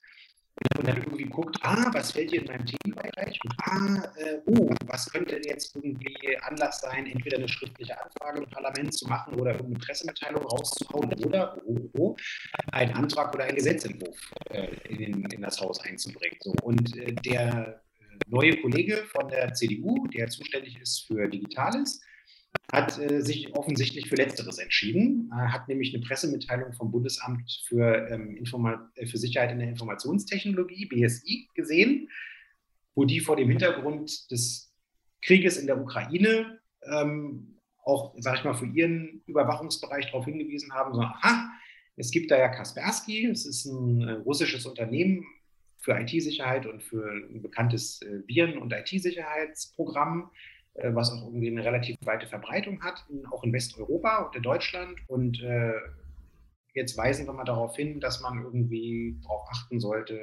und 0.76 0.86
dann 0.86 0.96
irgendwie 0.96 1.24
guckt, 1.24 1.56
ah, 1.62 1.90
was 1.92 2.12
fällt 2.12 2.30
hier 2.30 2.40
in 2.40 2.46
meinem 2.46 2.66
Themenbereich? 2.66 3.38
Und 3.44 3.54
ah, 3.62 4.12
äh, 4.16 4.38
oh, 4.46 4.70
was 4.86 5.10
könnte 5.10 5.34
denn 5.34 5.44
jetzt 5.44 5.74
irgendwie 5.74 6.36
Anlass 6.42 6.80
sein, 6.80 7.06
entweder 7.06 7.38
eine 7.38 7.48
schriftliche 7.48 8.00
Anfrage 8.02 8.40
im 8.40 8.50
Parlament 8.50 8.94
zu 8.94 9.06
machen 9.06 9.34
oder 9.34 9.52
irgendeine 9.52 9.78
Pressemitteilung 9.78 10.42
rauszuhauen 10.42 11.12
oder 11.24 11.56
oh, 11.64 11.76
oh, 11.76 11.90
oh, 11.98 12.16
einen 12.72 12.92
Antrag 12.92 13.34
oder 13.34 13.44
einen 13.44 13.56
Gesetzentwurf 13.56 14.16
äh, 14.50 14.68
in, 14.88 15.24
in, 15.24 15.42
das 15.42 15.60
Haus 15.60 15.80
einzubringen. 15.80 16.38
So, 16.40 16.54
und 16.62 16.96
äh, 16.96 17.12
der 17.12 17.80
äh, 18.00 18.04
neue 18.26 18.56
Kollege 18.60 19.04
von 19.12 19.28
der 19.28 19.52
CDU, 19.54 20.06
der 20.08 20.28
zuständig 20.28 20.80
ist 20.80 21.06
für 21.06 21.28
Digitales, 21.28 22.00
hat 22.72 22.98
äh, 22.98 23.22
sich 23.22 23.54
offensichtlich 23.54 24.08
für 24.08 24.16
Letzteres 24.16 24.58
entschieden, 24.58 25.30
äh, 25.32 25.48
hat 25.48 25.68
nämlich 25.68 25.94
eine 25.94 26.04
Pressemitteilung 26.04 26.72
vom 26.74 26.90
Bundesamt 26.90 27.64
für, 27.66 28.08
ähm, 28.10 28.36
äh, 28.94 29.06
für 29.06 29.16
Sicherheit 29.16 29.52
in 29.52 29.58
der 29.58 29.68
Informationstechnologie, 29.68 30.86
BSI, 30.86 31.48
gesehen, 31.54 32.10
wo 32.94 33.04
die 33.04 33.20
vor 33.20 33.36
dem 33.36 33.48
Hintergrund 33.48 34.30
des 34.30 34.74
Krieges 35.22 35.56
in 35.56 35.66
der 35.66 35.80
Ukraine 35.80 36.60
ähm, 36.82 37.58
auch, 37.84 38.14
sage 38.18 38.38
ich 38.38 38.44
mal, 38.44 38.54
für 38.54 38.66
ihren 38.66 39.22
Überwachungsbereich 39.26 40.06
darauf 40.06 40.26
hingewiesen 40.26 40.72
haben, 40.74 40.94
so, 40.94 41.00
aha, 41.00 41.50
es 41.96 42.10
gibt 42.10 42.30
da 42.30 42.38
ja 42.38 42.48
Kaspersky, 42.48 43.26
es 43.26 43.46
ist 43.46 43.64
ein 43.64 44.02
äh, 44.02 44.12
russisches 44.12 44.66
Unternehmen 44.66 45.24
für 45.78 45.98
IT-Sicherheit 45.98 46.66
und 46.66 46.82
für 46.82 47.10
ein 47.10 47.40
bekanntes 47.40 48.02
äh, 48.02 48.22
Viren- 48.26 48.58
und 48.58 48.72
IT-Sicherheitsprogramm 48.72 50.30
was 50.82 51.10
auch 51.10 51.24
irgendwie 51.26 51.50
eine 51.50 51.64
relativ 51.64 51.96
weite 52.02 52.26
Verbreitung 52.26 52.82
hat, 52.82 53.04
auch 53.30 53.44
in 53.44 53.52
Westeuropa 53.52 54.26
und 54.26 54.36
in 54.36 54.42
Deutschland. 54.42 54.98
Und 55.08 55.40
äh, 55.42 55.72
jetzt 56.74 56.96
weisen 56.96 57.26
wir 57.26 57.32
mal 57.32 57.44
darauf 57.44 57.76
hin, 57.76 58.00
dass 58.00 58.20
man 58.20 58.42
irgendwie 58.42 59.18
darauf 59.22 59.42
achten 59.50 59.80
sollte, 59.80 60.18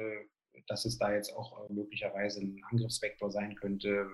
dass 0.66 0.84
es 0.84 0.98
da 0.98 1.12
jetzt 1.12 1.34
auch 1.36 1.68
äh, 1.68 1.72
möglicherweise 1.72 2.40
ein 2.40 2.60
Angriffsvektor 2.70 3.30
sein 3.30 3.54
könnte, 3.54 4.06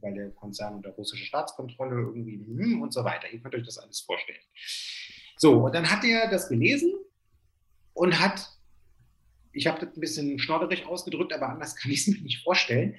weil 0.00 0.14
der 0.14 0.30
Konzern 0.30 0.74
unter 0.74 0.90
russische 0.90 1.24
Staatskontrolle 1.24 1.96
irgendwie 1.96 2.38
hm, 2.38 2.82
und 2.82 2.92
so 2.92 3.04
weiter. 3.04 3.28
Ihr 3.30 3.40
könnt 3.40 3.54
euch 3.54 3.64
das 3.64 3.78
alles 3.78 4.00
vorstellen. 4.00 4.40
So, 5.36 5.64
und 5.64 5.74
dann 5.74 5.90
hat 5.90 6.04
er 6.04 6.28
das 6.30 6.48
gelesen 6.48 6.92
und 7.94 8.18
hat, 8.20 8.48
ich 9.52 9.66
habe 9.66 9.84
das 9.84 9.96
ein 9.96 10.00
bisschen 10.00 10.38
schnodderig 10.38 10.86
ausgedrückt, 10.86 11.32
aber 11.32 11.48
anders 11.48 11.76
kann 11.76 11.90
ich 11.90 12.00
es 12.00 12.06
mir 12.08 12.22
nicht 12.22 12.42
vorstellen, 12.42 12.96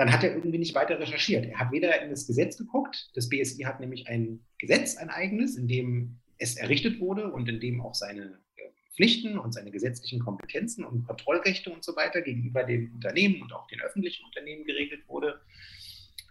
dann 0.00 0.14
hat 0.14 0.24
er 0.24 0.34
irgendwie 0.34 0.56
nicht 0.56 0.74
weiter 0.74 0.98
recherchiert. 0.98 1.44
Er 1.44 1.58
hat 1.58 1.72
weder 1.72 2.00
in 2.02 2.08
das 2.08 2.26
Gesetz 2.26 2.56
geguckt, 2.56 3.10
das 3.12 3.28
BSI 3.28 3.64
hat 3.64 3.80
nämlich 3.80 4.08
ein 4.08 4.40
Gesetz, 4.56 4.96
ein 4.96 5.10
eigenes, 5.10 5.56
in 5.56 5.68
dem 5.68 6.16
es 6.38 6.56
errichtet 6.56 7.00
wurde 7.00 7.30
und 7.30 7.46
in 7.50 7.60
dem 7.60 7.82
auch 7.82 7.94
seine 7.94 8.38
äh, 8.56 8.62
Pflichten 8.94 9.38
und 9.38 9.52
seine 9.52 9.70
gesetzlichen 9.70 10.20
Kompetenzen 10.20 10.86
und 10.86 11.06
Kontrollrechte 11.06 11.68
und 11.68 11.84
so 11.84 11.96
weiter 11.96 12.22
gegenüber 12.22 12.64
den 12.64 12.92
Unternehmen 12.94 13.42
und 13.42 13.52
auch 13.52 13.66
den 13.66 13.82
öffentlichen 13.82 14.24
Unternehmen 14.24 14.64
geregelt 14.64 15.06
wurde. 15.06 15.38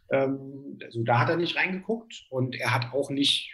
Ähm, 0.09 0.79
also 0.83 1.03
da 1.03 1.19
hat 1.19 1.29
er 1.29 1.37
nicht 1.37 1.55
reingeguckt 1.55 2.25
und 2.31 2.55
er 2.55 2.73
hat 2.73 2.91
auch 2.91 3.11
nicht 3.11 3.51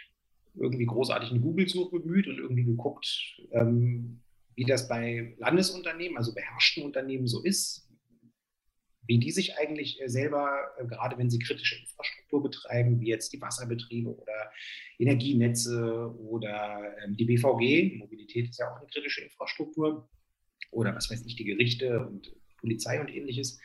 irgendwie 0.54 0.86
großartig 0.86 1.30
eine 1.30 1.40
Google-Suche 1.40 2.00
bemüht 2.00 2.26
und 2.26 2.38
irgendwie 2.38 2.64
geguckt, 2.64 3.36
ähm, 3.52 4.22
wie 4.54 4.64
das 4.64 4.88
bei 4.88 5.34
Landesunternehmen, 5.36 6.16
also 6.16 6.32
beherrschten 6.32 6.84
Unternehmen 6.84 7.26
so 7.26 7.42
ist, 7.42 7.85
wie 9.06 9.18
die 9.18 9.30
sich 9.30 9.56
eigentlich 9.56 10.00
äh, 10.00 10.08
selber, 10.08 10.72
äh, 10.78 10.86
gerade 10.86 11.18
wenn 11.18 11.30
sie 11.30 11.38
kritische 11.38 11.76
Infrastruktur 11.76 12.42
betreiben, 12.42 13.00
wie 13.00 13.08
jetzt 13.08 13.32
die 13.32 13.40
Wasserbetriebe 13.40 14.10
oder 14.10 14.52
Energienetze 14.98 16.14
oder 16.18 16.94
ähm, 17.04 17.16
die 17.16 17.24
BVG, 17.24 17.98
Mobilität 17.98 18.50
ist 18.50 18.58
ja 18.58 18.72
auch 18.72 18.78
eine 18.78 18.86
kritische 18.86 19.22
Infrastruktur, 19.22 20.08
oder 20.70 20.94
was 20.94 21.10
weiß 21.10 21.24
ich, 21.26 21.36
die 21.36 21.44
Gerichte 21.44 22.06
und 22.06 22.34
Polizei 22.58 23.00
und 23.00 23.08
ähnliches. 23.08 23.60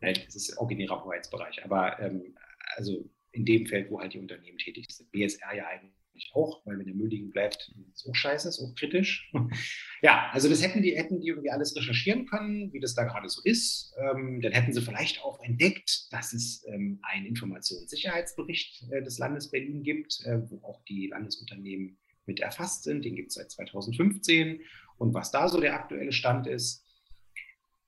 Das 0.00 0.34
ist 0.34 0.58
auch 0.58 0.70
in 0.70 0.80
ihrer 0.80 1.04
Hoheitsbereich, 1.04 1.64
aber 1.64 1.98
ähm, 2.00 2.34
also 2.76 3.08
in 3.32 3.44
dem 3.44 3.66
Feld, 3.66 3.90
wo 3.90 4.00
halt 4.00 4.14
die 4.14 4.18
Unternehmen 4.18 4.58
tätig 4.58 4.86
sind. 4.90 5.10
BSR 5.12 5.54
ja 5.54 5.66
eigentlich 5.66 5.99
ich 6.20 6.30
auch, 6.34 6.64
weil 6.64 6.78
wenn 6.78 6.86
der 6.86 6.94
Müll 6.94 7.08
liegen 7.08 7.30
bleibt, 7.30 7.72
ist 7.92 8.06
auch 8.08 8.14
scheiße, 8.14 8.48
ist 8.48 8.60
auch 8.60 8.74
kritisch. 8.74 9.30
ja, 10.02 10.30
also 10.32 10.48
das 10.48 10.62
hätten 10.62 10.82
die, 10.82 10.96
hätten 10.96 11.20
die 11.20 11.28
irgendwie 11.28 11.50
alles 11.50 11.74
recherchieren 11.76 12.26
können, 12.26 12.72
wie 12.72 12.80
das 12.80 12.94
da 12.94 13.04
gerade 13.04 13.28
so 13.28 13.40
ist. 13.44 13.94
Ähm, 13.98 14.40
dann 14.40 14.52
hätten 14.52 14.72
sie 14.72 14.82
vielleicht 14.82 15.22
auch 15.22 15.42
entdeckt, 15.42 16.12
dass 16.12 16.32
es 16.32 16.64
ähm, 16.66 17.00
einen 17.02 17.26
Informationssicherheitsbericht 17.26 18.84
äh, 18.90 19.02
des 19.02 19.18
Landes 19.18 19.50
Berlin 19.50 19.82
gibt, 19.82 20.24
äh, 20.24 20.38
wo 20.50 20.62
auch 20.66 20.82
die 20.84 21.08
Landesunternehmen 21.08 21.98
mit 22.26 22.40
erfasst 22.40 22.84
sind. 22.84 23.04
Den 23.04 23.16
gibt 23.16 23.28
es 23.28 23.34
seit 23.34 23.50
2015. 23.50 24.60
Und 24.98 25.14
was 25.14 25.30
da 25.30 25.48
so 25.48 25.60
der 25.60 25.74
aktuelle 25.74 26.12
Stand 26.12 26.46
ist, 26.46 26.86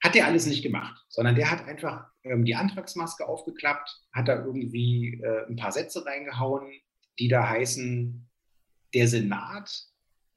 hat 0.03 0.17
der 0.17 0.27
alles 0.27 0.47
nicht 0.47 0.63
gemacht, 0.63 1.01
sondern 1.09 1.37
der 1.37 1.51
hat 1.51 1.65
einfach 1.67 2.11
ähm, 2.25 2.45
die 2.45 2.57
Antragsmaske 2.57 3.27
aufgeklappt, 3.27 3.89
hat 4.13 4.27
da 4.27 4.45
irgendwie 4.45 5.21
äh, 5.23 5.47
ein 5.49 5.57
paar 5.57 5.71
Sätze 5.71 6.05
reingehauen, 6.05 6.73
die 7.19 7.29
da 7.29 7.49
heißen, 7.49 8.29
der 8.95 9.09
Senat, 9.09 9.87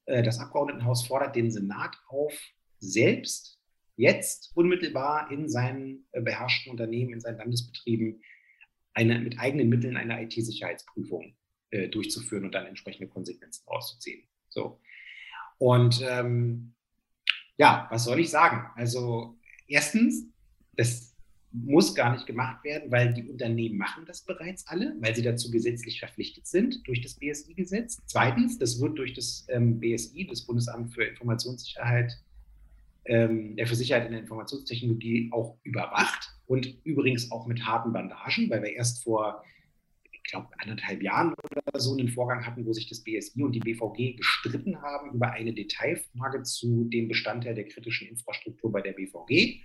äh, 0.05 0.23
das 0.23 0.39
Abgeordnetenhaus 0.39 1.07
fordert 1.07 1.35
den 1.35 1.51
Senat 1.51 1.97
auf, 2.07 2.33
selbst 2.79 3.59
jetzt 3.97 4.51
unmittelbar 4.55 5.31
in 5.31 5.49
seinen 5.49 6.07
äh, 6.11 6.21
beherrschten 6.21 6.71
Unternehmen, 6.71 7.13
in 7.13 7.21
seinen 7.21 7.37
Landesbetrieben 7.37 8.21
eine, 8.93 9.19
mit 9.19 9.39
eigenen 9.39 9.69
Mitteln 9.69 9.97
eine 9.97 10.21
IT-Sicherheitsprüfung 10.23 11.35
äh, 11.71 11.89
durchzuführen 11.89 12.45
und 12.45 12.53
dann 12.53 12.65
entsprechende 12.65 13.07
Konsequenzen 13.09 13.65
rauszuziehen. 13.67 14.27
So. 14.49 14.79
Und 15.57 16.01
ähm, 16.07 16.73
ja, 17.57 17.87
was 17.89 18.03
soll 18.03 18.19
ich 18.19 18.29
sagen? 18.29 18.69
Also 18.75 19.37
erstens, 19.67 20.27
das 20.73 21.14
muss 21.63 21.95
gar 21.95 22.11
nicht 22.11 22.25
gemacht 22.25 22.63
werden, 22.63 22.91
weil 22.91 23.13
die 23.13 23.23
Unternehmen 23.23 23.77
machen 23.77 24.03
das 24.05 24.21
bereits 24.21 24.67
alle, 24.67 24.95
weil 24.99 25.15
sie 25.15 25.21
dazu 25.21 25.49
gesetzlich 25.49 25.99
verpflichtet 25.99 26.47
sind 26.47 26.85
durch 26.87 27.01
das 27.01 27.15
BSI-Gesetz. 27.15 28.01
Zweitens, 28.05 28.57
das 28.57 28.81
wird 28.81 28.97
durch 28.97 29.13
das 29.13 29.45
ähm, 29.49 29.79
BSI, 29.79 30.27
das 30.27 30.41
Bundesamt 30.45 30.93
für 30.93 31.03
Informationssicherheit, 31.03 32.11
ähm, 33.05 33.55
für 33.63 33.75
Sicherheit 33.75 34.05
in 34.05 34.11
der 34.11 34.21
Informationstechnologie, 34.21 35.29
auch 35.31 35.57
überwacht 35.63 36.35
und 36.47 36.75
übrigens 36.83 37.31
auch 37.31 37.47
mit 37.47 37.65
harten 37.65 37.93
Bandagen, 37.93 38.49
weil 38.49 38.61
wir 38.61 38.73
erst 38.73 39.03
vor, 39.03 39.43
ich 40.11 40.23
glaube, 40.23 40.49
anderthalb 40.57 41.01
Jahren 41.01 41.33
oder 41.33 41.79
so 41.79 41.93
einen 41.93 42.09
Vorgang 42.09 42.45
hatten, 42.45 42.65
wo 42.65 42.73
sich 42.73 42.89
das 42.89 43.01
BSI 43.01 43.43
und 43.43 43.53
die 43.53 43.59
BVG 43.59 44.17
gestritten 44.17 44.81
haben 44.81 45.13
über 45.13 45.31
eine 45.31 45.53
Detailfrage 45.53 46.43
zu 46.43 46.85
dem 46.85 47.07
Bestandteil 47.07 47.55
der 47.55 47.67
kritischen 47.67 48.07
Infrastruktur 48.09 48.71
bei 48.71 48.81
der 48.81 48.93
BVG. 48.93 49.61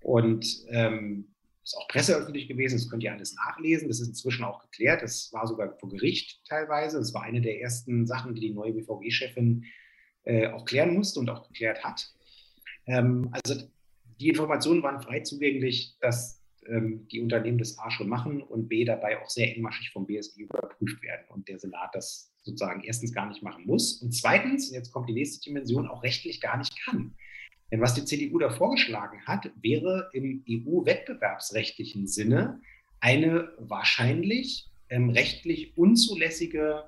Und 0.00 0.46
ähm, 0.68 1.34
ist 1.68 1.76
auch 1.76 1.88
presseöffentlich 1.88 2.48
gewesen, 2.48 2.78
das 2.78 2.88
könnt 2.88 3.02
ihr 3.02 3.12
alles 3.12 3.34
nachlesen. 3.34 3.88
Das 3.88 4.00
ist 4.00 4.08
inzwischen 4.08 4.44
auch 4.44 4.62
geklärt. 4.62 5.02
Das 5.02 5.30
war 5.32 5.46
sogar 5.46 5.76
vor 5.78 5.90
Gericht 5.90 6.40
teilweise. 6.48 6.98
Das 6.98 7.12
war 7.12 7.22
eine 7.22 7.40
der 7.40 7.60
ersten 7.60 8.06
Sachen, 8.06 8.34
die 8.34 8.40
die 8.40 8.54
neue 8.54 8.72
BVG-Chefin 8.72 9.64
äh, 10.24 10.48
auch 10.48 10.64
klären 10.64 10.94
musste 10.94 11.20
und 11.20 11.28
auch 11.28 11.46
geklärt 11.48 11.84
hat. 11.84 12.08
Ähm, 12.86 13.28
also 13.32 13.68
die 14.20 14.28
Informationen 14.28 14.82
waren 14.82 15.02
frei 15.02 15.20
zugänglich, 15.20 15.96
dass 16.00 16.42
ähm, 16.66 17.06
die 17.08 17.20
Unternehmen 17.20 17.58
das 17.58 17.78
A 17.78 17.90
schon 17.90 18.08
machen 18.08 18.42
und 18.42 18.68
B 18.68 18.84
dabei 18.84 19.20
auch 19.22 19.28
sehr 19.28 19.54
engmaschig 19.54 19.90
vom 19.90 20.06
BSI 20.06 20.42
überprüft 20.42 21.02
werden 21.02 21.26
und 21.28 21.48
der 21.48 21.58
Senat 21.58 21.94
das 21.94 22.32
sozusagen 22.42 22.82
erstens 22.82 23.12
gar 23.12 23.28
nicht 23.28 23.42
machen 23.42 23.66
muss 23.66 24.00
und 24.02 24.12
zweitens, 24.12 24.70
jetzt 24.70 24.90
kommt 24.90 25.08
die 25.08 25.14
nächste 25.14 25.40
Dimension, 25.40 25.86
auch 25.86 26.02
rechtlich 26.02 26.40
gar 26.40 26.56
nicht 26.56 26.74
kann. 26.84 27.14
Denn 27.70 27.80
was 27.80 27.94
die 27.94 28.04
CDU 28.04 28.38
da 28.38 28.50
vorgeschlagen 28.50 29.20
hat, 29.26 29.50
wäre 29.60 30.10
im 30.12 30.42
EU-wettbewerbsrechtlichen 30.48 32.06
Sinne 32.06 32.60
eine 33.00 33.52
wahrscheinlich 33.58 34.70
ähm, 34.88 35.10
rechtlich 35.10 35.76
unzulässige 35.76 36.84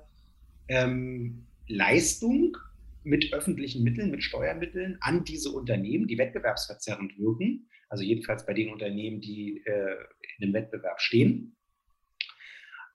ähm, 0.67 1.45
Leistung 1.67 2.57
mit 3.03 3.33
öffentlichen 3.33 3.83
Mitteln, 3.83 4.11
mit 4.11 4.23
Steuermitteln 4.23 4.97
an 5.01 5.23
diese 5.23 5.51
Unternehmen, 5.51 6.07
die 6.07 6.17
wettbewerbsverzerrend 6.17 7.17
wirken, 7.17 7.67
also 7.89 8.03
jedenfalls 8.03 8.45
bei 8.45 8.53
den 8.53 8.71
Unternehmen, 8.71 9.21
die 9.21 9.63
äh, 9.65 9.95
in 10.37 10.45
einem 10.45 10.53
Wettbewerb 10.53 10.99
stehen, 11.01 11.55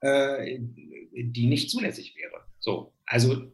äh, 0.00 0.58
die 0.58 1.46
nicht 1.46 1.70
zulässig 1.70 2.16
wäre. 2.16 2.44
So, 2.58 2.92
also 3.04 3.52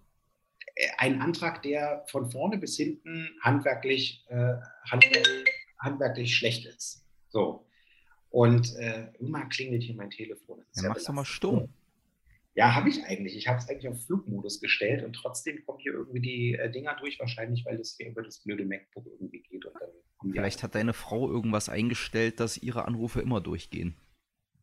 ein 0.98 1.20
Antrag, 1.20 1.62
der 1.62 2.04
von 2.08 2.30
vorne 2.30 2.58
bis 2.58 2.76
hinten 2.76 3.28
handwerklich, 3.40 4.24
äh, 4.28 4.54
handwerklich, 4.90 5.44
handwerklich, 5.78 6.36
schlecht 6.36 6.66
ist. 6.66 7.04
So. 7.28 7.66
Und 8.30 8.74
äh, 8.76 9.08
immer 9.18 9.46
klingelt 9.46 9.82
hier 9.82 9.94
mein 9.94 10.10
Telefon. 10.10 10.64
Ja, 10.74 10.88
machst 10.88 11.08
du 11.08 11.12
mal 11.12 11.24
stumm. 11.24 11.68
Ja, 12.54 12.74
habe 12.74 12.90
ich 12.90 13.04
eigentlich. 13.04 13.36
Ich 13.36 13.48
habe 13.48 13.58
es 13.58 13.68
eigentlich 13.68 13.88
auf 13.88 14.04
Flugmodus 14.04 14.60
gestellt 14.60 15.02
und 15.04 15.14
trotzdem 15.14 15.64
kommen 15.64 15.78
hier 15.78 15.92
irgendwie 15.92 16.20
die 16.20 16.54
äh, 16.54 16.70
Dinger 16.70 16.96
durch, 17.00 17.18
wahrscheinlich, 17.18 17.64
weil 17.64 17.78
das 17.78 17.96
hier 17.96 18.08
über 18.08 18.22
das 18.22 18.40
blöde 18.40 18.64
MacBook 18.64 19.06
irgendwie 19.06 19.40
geht. 19.40 19.64
Vielleicht 20.20 20.62
hat 20.62 20.74
deine 20.74 20.92
Frau 20.92 21.28
irgendwas 21.28 21.68
eingestellt, 21.68 22.40
dass 22.40 22.58
ihre 22.58 22.86
Anrufe 22.86 23.20
immer 23.20 23.40
durchgehen. 23.40 23.96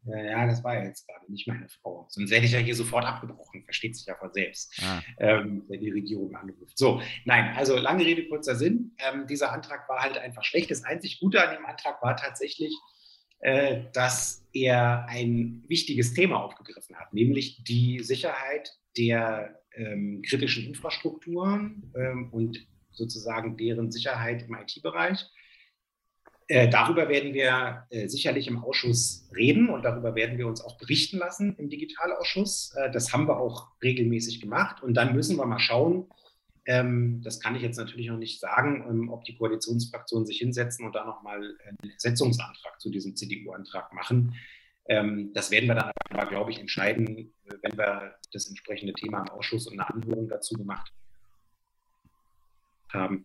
Ja, 0.10 0.46
das 0.48 0.64
war 0.64 0.76
ja 0.76 0.86
jetzt 0.86 1.08
gerade 1.08 1.32
nicht 1.32 1.48
meine 1.48 1.68
Frau. 1.70 2.08
Sonst 2.10 2.32
hätte 2.32 2.46
ich 2.46 2.52
ja 2.52 2.60
hier 2.60 2.76
sofort 2.76 3.06
abgebrochen, 3.06 3.64
versteht 3.64 3.96
sich 3.96 4.06
ja 4.06 4.16
von 4.16 4.34
selbst, 4.34 4.82
ah. 4.84 5.02
ähm, 5.20 5.64
wenn 5.68 5.82
die 5.82 5.92
Regierung 5.92 6.36
anruft. 6.36 6.78
So, 6.78 7.02
nein, 7.26 7.56
also 7.56 7.78
lange 7.78 8.06
Rede, 8.06 8.28
kurzer 8.28 8.56
Sinn. 8.56 8.96
Ähm, 9.00 9.28
dieser 9.28 9.52
Antrag 9.52 9.88
war 9.90 10.02
halt 10.02 10.18
einfach 10.18 10.44
schlecht. 10.44 10.72
Das 10.72 10.84
einzig 10.84 11.20
Gute 11.20 11.48
an 11.48 11.56
dem 11.56 11.66
Antrag 11.66 12.02
war 12.02 12.16
tatsächlich, 12.16 12.74
äh, 13.40 13.84
dass 13.94 14.46
er 14.54 15.06
ein 15.08 15.64
wichtiges 15.68 16.14
Thema 16.14 16.44
aufgegriffen 16.44 16.96
hat, 16.98 17.14
nämlich 17.14 17.64
die 17.64 18.00
Sicherheit 18.00 18.72
der 18.98 19.62
ähm, 19.76 20.22
kritischen 20.28 20.66
Infrastrukturen 20.66 21.94
ähm, 21.96 22.30
und 22.32 22.68
sozusagen 22.92 23.56
deren 23.56 23.92
Sicherheit 23.92 24.44
im 24.44 24.56
IT-Bereich. 24.56 25.26
Äh, 26.50 26.68
darüber 26.68 27.10
werden 27.10 27.36
wir 27.36 27.86
äh, 27.92 28.08
sicherlich 28.08 28.48
im 28.48 28.64
Ausschuss 28.64 29.30
reden 29.36 29.70
und 29.70 29.84
darüber 29.84 30.16
werden 30.16 30.40
wir 30.40 30.48
uns 30.48 30.62
auch 30.62 30.80
berichten 30.80 31.20
lassen 31.20 31.56
im 31.60 31.70
Digitalausschuss. 31.70 32.74
Äh, 32.76 32.90
das 32.90 33.14
haben 33.14 33.28
wir 33.28 33.38
auch 33.38 33.68
regelmäßig 33.84 34.42
gemacht. 34.42 34.82
Und 34.82 34.96
dann 34.96 35.14
müssen 35.14 35.38
wir 35.38 35.46
mal 35.46 35.60
schauen, 35.60 36.10
ähm, 36.66 37.22
das 37.24 37.40
kann 37.40 37.56
ich 37.56 37.62
jetzt 37.62 37.78
natürlich 37.78 38.08
noch 38.08 38.18
nicht 38.18 38.40
sagen, 38.40 38.84
ähm, 38.90 39.10
ob 39.12 39.26
die 39.26 39.38
Koalitionsfraktionen 39.38 40.26
sich 40.26 40.40
hinsetzen 40.40 40.88
und 40.88 40.96
da 40.96 41.06
nochmal 41.06 41.38
einen 41.38 41.94
Setzungsantrag 41.98 42.82
zu 42.82 42.90
diesem 42.90 43.16
CDU-Antrag 43.16 43.94
machen. 43.94 44.34
Ähm, 44.88 45.32
das 45.36 45.52
werden 45.52 45.68
wir 45.68 45.76
dann 45.76 45.92
aber, 46.10 46.26
glaube 46.26 46.50
ich, 46.50 46.60
entscheiden, 46.60 47.32
wenn 47.62 47.78
wir 47.78 48.16
das 48.34 48.48
entsprechende 48.48 48.94
Thema 48.94 49.20
im 49.20 49.30
Ausschuss 49.30 49.68
und 49.68 49.80
eine 49.80 49.88
Anhörung 49.88 50.28
dazu 50.28 50.56
gemacht 50.56 50.92
haben. 52.92 53.24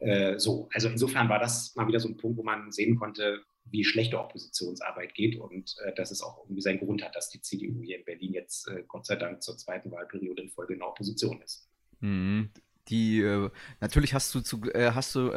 Äh, 0.00 0.38
so, 0.38 0.68
also 0.72 0.88
insofern 0.88 1.28
war 1.28 1.38
das 1.38 1.74
mal 1.76 1.86
wieder 1.86 2.00
so 2.00 2.08
ein 2.08 2.16
Punkt, 2.16 2.38
wo 2.38 2.42
man 2.42 2.70
sehen 2.72 2.96
konnte, 2.96 3.42
wie 3.66 3.84
schlechte 3.84 4.20
Oppositionsarbeit 4.20 5.14
geht 5.14 5.38
und 5.38 5.74
äh, 5.84 5.94
dass 5.94 6.10
es 6.10 6.22
auch 6.22 6.44
irgendwie 6.44 6.60
seinen 6.60 6.78
Grund 6.80 7.02
hat, 7.02 7.16
dass 7.16 7.30
die 7.30 7.40
CDU 7.40 7.82
hier 7.82 7.98
in 7.98 8.04
Berlin 8.04 8.34
jetzt 8.34 8.68
äh, 8.68 8.84
Gott 8.86 9.06
sei 9.06 9.16
Dank 9.16 9.42
zur 9.42 9.56
zweiten 9.56 9.90
Wahlperiode 9.90 10.42
in 10.42 10.50
Folge 10.50 10.74
in 10.74 10.80
der 10.80 10.88
Opposition 10.88 11.40
ist. 11.40 11.68
Mhm. 12.00 12.50
Die, 12.88 13.20
äh, 13.20 13.48
natürlich 13.80 14.12
hast 14.12 14.34
du 14.34 14.40
zu, 14.40 14.60
äh, 14.72 14.90
hast 14.92 15.14
du, 15.14 15.30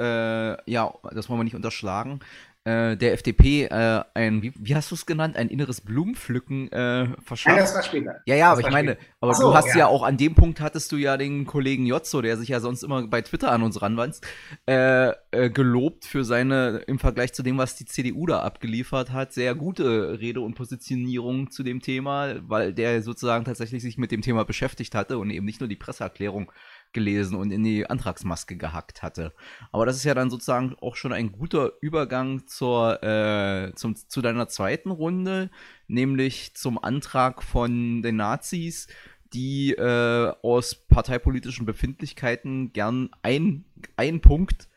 ja, 0.66 0.94
das 1.12 1.30
wollen 1.30 1.40
wir 1.40 1.44
nicht 1.46 1.56
unterschlagen, 1.56 2.20
äh, 2.68 2.98
der 2.98 3.14
FDP 3.14 3.64
äh, 3.64 4.04
ein, 4.14 4.42
wie, 4.42 4.52
wie 4.58 4.76
hast 4.76 4.92
du 4.92 4.96
es 4.96 5.06
genannt, 5.06 5.38
ein 5.38 5.48
inneres 5.48 5.80
Blumenpflücken 5.80 6.70
äh, 6.74 7.08
verschafft. 7.24 7.56
Ja, 7.56 7.62
das 7.62 7.74
war 7.74 7.84
später. 7.84 8.16
Ja, 8.26 8.36
ja, 8.36 8.50
das 8.50 8.60
aber 8.60 8.68
ich 8.68 8.74
meine, 8.74 8.98
aber 9.22 9.34
so, 9.34 9.50
du 9.50 9.54
hast 9.56 9.70
ja. 9.70 9.78
ja. 9.78 9.88
auch 9.88 10.04
an 10.04 10.18
dem 10.18 10.36
Punkt 10.36 10.60
hattest 10.60 10.92
du 10.92 10.98
ja 10.98 11.16
den 11.16 11.46
Kollegen 11.46 11.86
Jotzo, 11.86 12.22
der 12.22 12.36
sich 12.36 12.50
ja 12.50 12.60
sonst 12.60 12.84
immer 12.84 13.08
bei 13.08 13.22
Twitter 13.22 13.54
an 13.54 13.64
uns 13.64 13.82
ranwandt, 13.82 14.20
äh, 14.68 15.12
äh, 15.32 15.50
gelobt 15.50 16.04
für 16.04 16.26
seine, 16.26 16.84
im 16.88 17.00
Vergleich 17.00 17.32
zu 17.32 17.42
dem, 17.42 17.58
was 17.58 17.76
die 17.76 17.86
CDU 17.86 18.26
da 18.26 18.42
abgeliefert 18.42 19.14
hat, 19.14 19.32
sehr 19.32 19.56
gute 19.56 20.20
Rede 20.20 20.42
und 20.42 20.56
Positionierung 20.56 21.50
zu 21.52 21.64
dem 21.64 21.82
Thema, 21.82 22.36
weil 22.42 22.74
der 22.74 23.02
sozusagen 23.02 23.46
tatsächlich 23.46 23.82
sich 23.82 23.98
mit 23.98 24.12
dem 24.12 24.22
Thema 24.22 24.44
beschäftigt 24.44 24.94
hatte 24.94 25.20
und 25.20 25.30
eben 25.30 25.46
nicht 25.46 25.62
nur 25.62 25.70
die 25.70 25.78
Presseerklärung 25.78 26.52
gelesen 26.98 27.38
und 27.38 27.52
in 27.52 27.64
die 27.64 27.88
Antragsmaske 27.88 28.58
gehackt 28.58 29.04
hatte. 29.04 29.34
Aber 29.72 29.86
das 29.86 29.98
ist 29.98 30.04
ja 30.04 30.16
dann 30.16 30.32
sozusagen 30.32 30.76
auch 30.82 30.96
schon 30.96 31.14
ein 31.14 31.32
guter 31.32 31.74
Übergang 31.80 32.48
zur, 32.48 33.04
äh, 33.04 33.72
zum, 33.76 33.96
zu 33.96 34.22
deiner 34.22 34.48
zweiten 34.48 34.90
Runde, 34.90 35.52
nämlich 35.88 36.56
zum 36.56 36.84
Antrag 36.84 37.44
von 37.44 38.02
den 38.02 38.16
Nazis, 38.16 38.88
die 39.32 39.74
äh, 39.74 40.34
aus 40.42 40.74
parteipolitischen 40.74 41.68
Befindlichkeiten 41.68 42.74
gern 42.74 43.12
ein, 43.22 43.66
ein 43.96 44.20
Punkt 44.22 44.68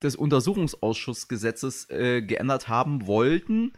des 0.00 0.14
Untersuchungsausschussgesetzes 0.14 1.90
äh, 1.90 2.22
geändert 2.22 2.68
haben 2.68 3.08
wollten 3.08 3.72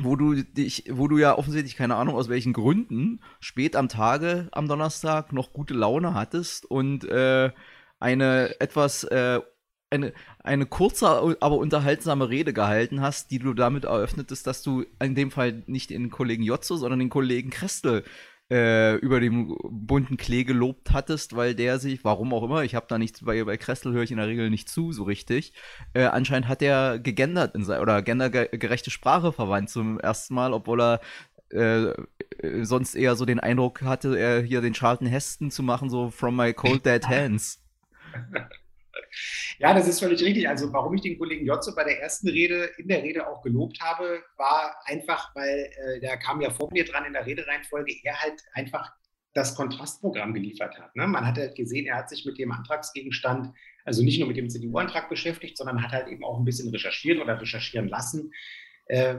wo 0.00 0.16
du 0.16 0.42
dich, 0.42 0.84
wo 0.90 1.08
du 1.08 1.18
ja 1.18 1.36
offensichtlich 1.36 1.76
keine 1.76 1.96
Ahnung 1.96 2.14
aus 2.14 2.28
welchen 2.28 2.52
Gründen 2.52 3.20
spät 3.40 3.76
am 3.76 3.88
Tage 3.88 4.48
am 4.52 4.68
Donnerstag 4.68 5.32
noch 5.32 5.52
gute 5.52 5.74
Laune 5.74 6.14
hattest 6.14 6.66
und 6.66 7.04
äh, 7.04 7.50
eine 7.98 8.60
etwas 8.60 9.04
äh, 9.04 9.40
eine, 9.90 10.12
eine 10.40 10.66
kurze, 10.66 11.36
aber 11.40 11.56
unterhaltsame 11.56 12.28
Rede 12.28 12.52
gehalten 12.52 13.00
hast, 13.00 13.30
die 13.30 13.38
du 13.38 13.54
damit 13.54 13.84
eröffnetest, 13.84 14.46
dass 14.46 14.62
du 14.62 14.84
in 15.02 15.14
dem 15.14 15.30
Fall 15.30 15.62
nicht 15.66 15.90
den 15.90 16.10
Kollegen 16.10 16.42
Jotzo, 16.42 16.76
sondern 16.76 16.98
den 16.98 17.08
Kollegen 17.08 17.50
Krestel 17.50 18.04
äh, 18.50 18.96
über 18.96 19.20
den 19.20 19.54
bunten 19.62 20.16
Klee 20.16 20.44
gelobt 20.44 20.92
hattest, 20.92 21.36
weil 21.36 21.54
der 21.54 21.78
sich, 21.78 22.04
warum 22.04 22.32
auch 22.32 22.42
immer, 22.42 22.62
ich 22.62 22.74
habe 22.74 22.86
da 22.88 22.98
nichts, 22.98 23.22
bei, 23.24 23.44
bei 23.44 23.56
Kressel 23.56 23.92
höre 23.92 24.02
ich 24.02 24.10
in 24.10 24.16
der 24.16 24.26
Regel 24.26 24.50
nicht 24.50 24.68
zu, 24.68 24.92
so 24.92 25.02
richtig. 25.02 25.52
Äh, 25.92 26.04
anscheinend 26.04 26.48
hat 26.48 26.62
er 26.62 26.98
gegendert 26.98 27.54
in 27.54 27.64
sein, 27.64 27.80
oder 27.80 28.02
gendergerechte 28.02 28.90
Sprache 28.90 29.32
verwandt 29.32 29.70
zum 29.70 30.00
ersten 30.00 30.34
Mal, 30.34 30.52
obwohl 30.52 30.80
er 30.80 31.00
äh, 31.50 31.92
sonst 32.62 32.94
eher 32.94 33.16
so 33.16 33.24
den 33.24 33.40
Eindruck 33.40 33.82
hatte, 33.82 34.18
er 34.18 34.42
hier 34.42 34.60
den 34.60 34.74
Charlton 34.74 35.06
Heston 35.06 35.50
zu 35.50 35.62
machen, 35.62 35.90
so 35.90 36.10
from 36.10 36.36
my 36.36 36.52
cold 36.52 36.84
dead 36.84 37.06
hands. 37.06 37.62
Ja, 39.58 39.74
das 39.74 39.88
ist 39.88 40.00
völlig 40.00 40.22
richtig. 40.22 40.48
Also 40.48 40.72
warum 40.72 40.94
ich 40.94 41.02
den 41.02 41.18
Kollegen 41.18 41.46
Jotze 41.46 41.74
bei 41.74 41.84
der 41.84 42.00
ersten 42.00 42.28
Rede, 42.28 42.70
in 42.78 42.88
der 42.88 43.02
Rede 43.02 43.28
auch 43.28 43.42
gelobt 43.42 43.80
habe, 43.80 44.22
war 44.36 44.76
einfach, 44.84 45.34
weil 45.34 45.70
äh, 45.76 46.00
der 46.00 46.16
kam 46.18 46.40
ja 46.40 46.50
vor 46.50 46.68
mir 46.72 46.84
dran 46.84 47.04
in 47.04 47.12
der 47.12 47.26
Redereihenfolge, 47.26 47.92
er 48.04 48.20
halt 48.20 48.42
einfach 48.52 48.90
das 49.34 49.54
Kontrastprogramm 49.54 50.34
geliefert 50.34 50.78
hat. 50.78 50.94
Ne? 50.96 51.06
Man 51.06 51.26
hat 51.26 51.36
halt 51.36 51.54
gesehen, 51.54 51.86
er 51.86 51.96
hat 51.96 52.08
sich 52.08 52.24
mit 52.24 52.38
dem 52.38 52.50
Antragsgegenstand, 52.52 53.54
also 53.84 54.02
nicht 54.02 54.18
nur 54.18 54.28
mit 54.28 54.36
dem 54.36 54.48
CDU-Antrag 54.48 55.08
beschäftigt, 55.08 55.56
sondern 55.56 55.82
hat 55.82 55.92
halt 55.92 56.08
eben 56.08 56.24
auch 56.24 56.38
ein 56.38 56.44
bisschen 56.44 56.70
recherchieren 56.70 57.22
oder 57.22 57.40
recherchieren 57.40 57.88
lassen, 57.88 58.32
äh, 58.86 59.16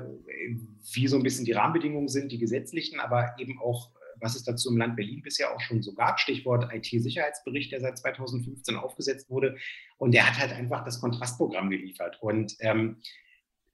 wie 0.93 1.08
so 1.08 1.15
ein 1.15 1.23
bisschen 1.23 1.45
die 1.45 1.52
Rahmenbedingungen 1.54 2.08
sind, 2.08 2.32
die 2.32 2.39
gesetzlichen, 2.39 2.99
aber 2.99 3.36
eben 3.38 3.60
auch 3.60 3.91
was 4.21 4.36
es 4.36 4.43
dazu 4.43 4.69
im 4.69 4.77
Land 4.77 4.95
Berlin 4.95 5.21
bisher 5.21 5.53
auch 5.53 5.62
schon 5.62 5.82
so 5.82 5.93
gab. 5.93 6.19
Stichwort 6.19 6.73
IT-Sicherheitsbericht, 6.73 7.71
der 7.71 7.82
seit 7.82 7.97
2015 7.97 8.75
aufgesetzt 8.75 9.29
wurde. 9.29 9.58
Und 9.97 10.13
der 10.13 10.27
hat 10.27 10.39
halt 10.39 10.53
einfach 10.53 10.84
das 10.84 10.99
Kontrastprogramm 11.01 11.69
geliefert. 11.69 12.17
Und 12.21 12.55
ähm, 12.60 12.97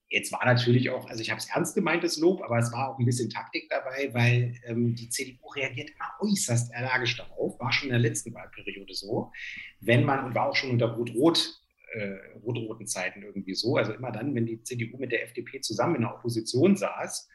Jetzt 0.08 0.31
war 0.31 0.45
natürlich 0.45 0.91
auch, 0.91 1.10
also 1.10 1.21
ich 1.21 1.31
habe 1.31 1.39
es 1.39 1.49
ernst 1.49 1.73
gemeint, 1.73 2.03
das 2.03 2.17
Lob, 2.17 2.43
aber 2.43 2.60
es 2.60 2.71
war 2.71 2.89
auch 2.89 2.99
ein 2.99 3.05
bisschen 3.05 3.29
Taktik 3.29 3.67
dabei, 3.69 4.13
weil 4.13 4.53
ähm, 4.63 4.95
die 4.95 5.10
CDU 5.10 5.47
reagiert 5.49 5.89
immer 5.89 6.29
äußerst 6.31 6.73
allergisch 6.75 7.17
darauf, 7.17 7.60
war 7.60 7.73
schon 7.73 7.89
in 7.89 7.93
der 7.93 7.99
letzten 7.99 8.34
Wahlperiode 8.34 8.93
so, 8.93 9.31
wenn 9.79 10.05
man, 10.05 10.25
und 10.25 10.36
war 10.36 10.49
auch 10.49 10.55
schon 10.55 10.69
unter 10.69 10.93
Rot-Rot, 10.93 11.60
äh, 11.93 12.17
rot-roten 12.43 12.86
Zeiten 12.86 13.23
irgendwie 13.23 13.55
so, 13.55 13.77
also 13.77 13.93
immer 13.93 14.12
dann, 14.12 14.36
wenn 14.36 14.45
die 14.45 14.62
CDU 14.62 14.97
mit 14.97 15.12
der 15.12 15.23
FDP 15.23 15.62
zusammen 15.62 15.95
in 15.95 16.01
der 16.01 16.13
Opposition 16.13 16.75
saß, 16.75 17.27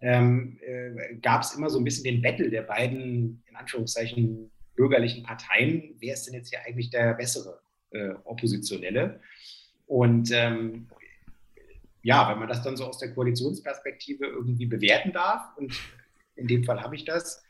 ähm, 0.00 0.58
äh, 0.62 1.16
gab 1.16 1.42
es 1.42 1.54
immer 1.54 1.70
so 1.70 1.78
ein 1.78 1.84
bisschen 1.84 2.04
den 2.04 2.22
Battle 2.22 2.50
der 2.50 2.62
beiden, 2.62 3.42
in 3.48 3.56
Anführungszeichen, 3.56 4.50
bürgerlichen 4.74 5.22
Parteien. 5.22 5.94
Wer 5.98 6.14
ist 6.14 6.26
denn 6.26 6.34
jetzt 6.34 6.50
hier 6.50 6.60
eigentlich 6.64 6.90
der 6.90 7.14
bessere 7.14 7.60
äh, 7.90 8.10
Oppositionelle? 8.24 9.20
Und 9.86 10.30
ähm, 10.32 10.88
ja, 12.02 12.30
wenn 12.30 12.38
man 12.38 12.48
das 12.48 12.62
dann 12.62 12.76
so 12.76 12.86
aus 12.86 12.98
der 12.98 13.12
Koalitionsperspektive 13.12 14.26
irgendwie 14.26 14.66
bewerten 14.66 15.12
darf, 15.12 15.56
und 15.56 15.78
in 16.36 16.46
dem 16.46 16.64
Fall 16.64 16.80
habe 16.80 16.96
ich 16.96 17.04
das, 17.04 17.42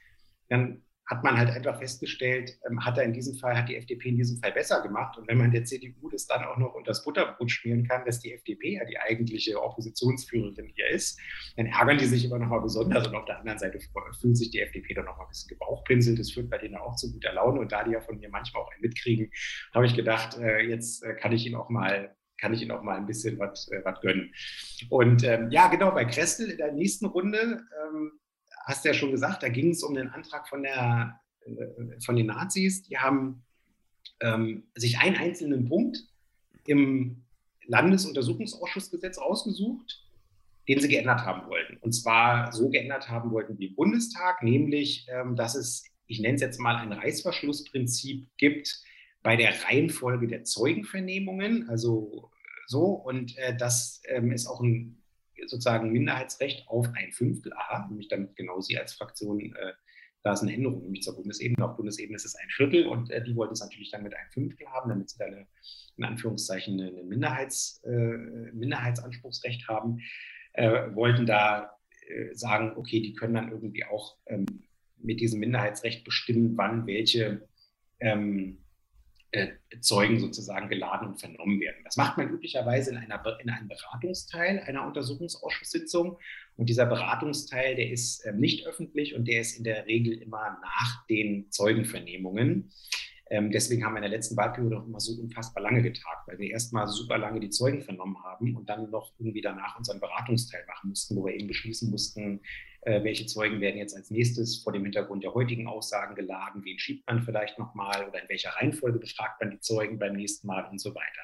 dann 0.49 0.83
hat 1.11 1.25
man 1.25 1.37
halt 1.37 1.51
einfach 1.51 1.77
festgestellt, 1.77 2.57
ähm, 2.65 2.85
hat 2.85 2.97
er 2.97 3.03
in 3.03 3.13
diesem 3.13 3.35
Fall, 3.35 3.57
hat 3.57 3.69
die 3.69 3.75
FDP 3.75 4.11
in 4.11 4.17
diesem 4.17 4.39
Fall 4.39 4.53
besser 4.53 4.81
gemacht. 4.81 5.19
Und 5.19 5.27
wenn 5.27 5.39
man 5.39 5.51
der 5.51 5.65
CDU 5.65 6.09
das 6.09 6.29
dann 6.29 6.45
auch 6.45 6.57
noch 6.57 6.73
unter 6.75 6.93
das 6.93 7.03
Butterbrot 7.05 7.51
schmieren 7.51 7.87
kann, 7.87 8.05
dass 8.05 8.21
die 8.21 8.33
FDP 8.33 8.75
ja 8.75 8.85
die 8.85 8.97
eigentliche 8.97 9.61
Oppositionsführerin 9.61 10.71
hier 10.73 10.89
ist, 10.89 11.21
dann 11.57 11.67
ärgern 11.67 11.99
die 11.99 12.07
sich 12.07 12.25
immer 12.25 12.39
noch 12.39 12.47
mal 12.47 12.61
besonders. 12.61 13.09
Und 13.09 13.17
auf 13.17 13.25
der 13.25 13.41
anderen 13.41 13.59
Seite 13.59 13.81
fühlt 14.21 14.37
sich 14.37 14.53
die 14.53 14.61
FDP 14.61 14.95
dann 14.95 15.07
noch 15.07 15.19
mal 15.19 15.25
ein 15.25 15.31
bisschen 15.31 15.49
gebauchpinselt. 15.49 16.17
Das 16.17 16.31
führt 16.31 16.49
bei 16.49 16.59
denen 16.59 16.77
auch 16.77 16.95
zu 16.95 17.13
guter 17.13 17.33
Laune. 17.33 17.59
Und 17.59 17.73
da 17.73 17.83
die 17.83 17.91
ja 17.91 18.01
von 18.01 18.19
mir 18.21 18.29
manchmal 18.29 18.63
auch 18.63 18.71
ein 18.71 18.81
mitkriegen, 18.81 19.33
habe 19.75 19.87
ich 19.87 19.97
gedacht, 19.97 20.39
äh, 20.39 20.61
jetzt 20.61 21.03
äh, 21.03 21.15
kann 21.15 21.33
ich 21.33 21.45
ihnen 21.45 21.57
auch 21.57 21.71
mal 21.71 22.15
kann 22.41 22.55
ich 22.55 22.63
Ihnen 22.63 22.71
auch 22.71 22.83
mal 22.83 22.97
ein 22.97 23.05
bisschen 23.05 23.39
was 23.39 23.69
äh, 23.71 23.83
gönnen. 24.01 24.33
Und 24.89 25.23
ähm, 25.25 25.51
ja, 25.51 25.69
genau, 25.69 25.91
bei 25.91 26.07
Krestel 26.07 26.51
in 26.51 26.57
der 26.57 26.73
nächsten 26.73 27.05
Runde 27.05 27.39
ähm, 27.39 28.13
hast 28.65 28.85
ja 28.85 28.95
schon 28.95 29.11
gesagt, 29.11 29.43
da 29.43 29.49
ging 29.49 29.71
es 29.71 29.83
um 29.83 29.95
den 29.95 30.09
Antrag 30.09 30.49
von, 30.49 30.63
der, 30.63 31.21
äh, 31.45 32.01
von 32.05 32.17
den 32.17 32.27
Nazis. 32.27 32.83
Die 32.83 32.99
haben 32.99 33.43
ähm, 34.21 34.65
sich 34.75 34.99
einen 34.99 35.17
einzelnen 35.17 35.69
Punkt 35.69 35.99
im 36.67 37.25
Landesuntersuchungsausschussgesetz 37.67 39.19
ausgesucht, 39.19 40.05
den 40.69 40.81
sie 40.81 40.89
geändert 40.89 41.25
haben 41.25 41.49
wollten. 41.49 41.79
Und 41.79 41.93
zwar 41.93 42.53
so 42.53 42.69
geändert 42.69 43.09
haben 43.09 43.31
wollten 43.31 43.59
wie 43.59 43.67
im 43.67 43.75
Bundestag, 43.75 44.43
nämlich, 44.43 45.07
ähm, 45.09 45.37
dass 45.37 45.55
es, 45.55 45.85
ich 46.07 46.21
nenne 46.21 46.35
es 46.35 46.41
jetzt 46.41 46.61
mal 46.61 46.77
ein 46.77 46.93
Reißverschlussprinzip 46.93 48.29
gibt 48.37 48.83
bei 49.23 49.37
der 49.37 49.53
Reihenfolge 49.65 50.29
der 50.29 50.45
Zeugenvernehmungen. 50.45 51.69
Also 51.69 52.31
so, 52.67 52.87
und 52.87 53.37
äh, 53.39 53.57
das 53.57 54.03
ähm, 54.07 54.33
ist 54.33 54.47
auch 54.47 54.61
ein 54.61 55.00
sozusagen 55.47 55.93
Minderheitsrecht 55.93 56.69
auf 56.69 56.89
ein 56.95 57.13
Fünftel 57.13 57.53
A, 57.55 57.87
nämlich 57.89 58.09
damit 58.09 58.37
genau 58.37 58.61
Sie 58.61 58.79
als 58.79 58.95
Fraktion, 58.95 59.41
äh, 59.41 59.73
da 60.23 60.33
ist 60.33 60.43
eine 60.43 60.53
Änderung, 60.53 60.83
nämlich 60.83 61.03
zur 61.03 61.17
Bundesebene. 61.17 61.65
Auf 61.65 61.77
Bundesebene 61.77 62.17
ist 62.17 62.27
es 62.27 62.35
ein 62.35 62.51
Viertel 62.51 62.87
und 62.87 63.11
äh, 63.11 63.23
die 63.23 63.35
wollten 63.35 63.55
es 63.55 63.61
natürlich 63.61 63.91
dann 63.91 64.03
mit 64.03 64.15
einem 64.15 64.31
Fünftel 64.31 64.67
haben, 64.69 64.91
damit 64.91 65.09
sie 65.09 65.19
da 65.19 65.25
eine, 65.25 65.47
in 65.97 66.05
Anführungszeichen 66.05 66.81
eine 66.81 67.03
Minderheits, 67.05 67.83
äh, 67.85 67.91
Minderheitsanspruchsrecht 67.91 69.67
haben, 69.69 70.01
äh, 70.53 70.95
wollten 70.95 71.27
da 71.27 71.77
äh, 72.07 72.35
sagen, 72.35 72.77
okay, 72.77 73.01
die 73.01 73.15
können 73.15 73.35
dann 73.35 73.51
irgendwie 73.51 73.85
auch 73.85 74.19
ähm, 74.27 74.47
mit 74.99 75.21
diesem 75.21 75.41
Minderheitsrecht 75.41 76.05
bestimmen, 76.05 76.57
wann 76.57 76.87
welche 76.87 77.49
ähm, 78.01 78.59
äh, 78.59 78.70
Zeugen 79.81 80.19
sozusagen 80.19 80.69
geladen 80.69 81.09
und 81.09 81.21
vernommen 81.21 81.61
werden. 81.61 81.83
Das 81.85 81.97
macht 81.97 82.19
man 82.19 82.31
üblicherweise 82.31 82.91
in, 82.91 82.97
einer, 82.97 83.23
in 83.41 83.49
einem 83.49 83.69
Beratungsteil 83.69 84.61
einer 84.61 84.85
Untersuchungsausschusssitzung. 84.87 86.19
Und 86.57 86.69
dieser 86.69 86.87
Beratungsteil, 86.87 87.77
der 87.77 87.91
ist 87.91 88.21
äh, 88.27 88.33
nicht 88.33 88.67
öffentlich 88.67 89.15
und 89.15 89.29
der 89.29 89.41
ist 89.41 89.57
in 89.57 89.65
der 89.65 89.87
Regel 89.87 90.15
immer 90.15 90.59
nach 90.61 91.07
den 91.07 91.51
Zeugenvernehmungen. 91.51 92.73
Ähm, 93.31 93.53
deswegen 93.53 93.85
haben 93.85 93.93
wir 93.93 93.99
in 93.99 94.03
der 94.03 94.11
letzten 94.11 94.37
Wahlperiode 94.37 94.79
auch 94.79 94.87
immer 94.87 94.99
so 94.99 95.21
unfassbar 95.21 95.63
lange 95.63 95.83
getagt, 95.83 96.27
weil 96.27 96.39
wir 96.39 96.51
erstmal 96.51 96.89
super 96.89 97.17
lange 97.17 97.39
die 97.39 97.51
Zeugen 97.51 97.81
vernommen 97.81 98.21
haben 98.25 98.57
und 98.57 98.69
dann 98.69 98.91
noch 98.91 99.13
irgendwie 99.19 99.41
danach 99.41 99.79
unseren 99.79 100.01
Beratungsteil 100.01 100.65
machen 100.67 100.91
mussten, 100.91 101.15
wo 101.15 101.25
wir 101.25 101.35
eben 101.35 101.47
beschließen 101.47 101.91
mussten, 101.91 102.41
äh, 102.83 103.05
welche 103.05 103.27
Zeugen 103.27 103.61
werden 103.61 103.79
jetzt 103.79 103.97
als 103.97 104.11
nächstes 104.11 104.63
vor 104.63 104.73
dem 104.73 104.83
Hintergrund 104.83 105.23
der 105.23 105.33
heutigen 105.33 105.69
Aussagen 105.69 106.17
geladen, 106.17 106.65
wen 106.65 106.79
schiebt 106.79 107.07
man 107.07 107.23
vielleicht 107.23 107.57
nochmal 107.59 108.09
oder 108.09 108.21
in 108.21 108.29
welcher 108.29 108.51
Reihenfolge 108.51 108.99
befragt 108.99 109.41
man 109.41 109.53
die 109.53 109.61
Zeugen 109.61 109.99
beim 109.99 110.15
nächsten 110.15 110.49
Mal 110.49 110.65
und 110.69 110.81
so 110.81 110.93
weiter. 110.95 111.23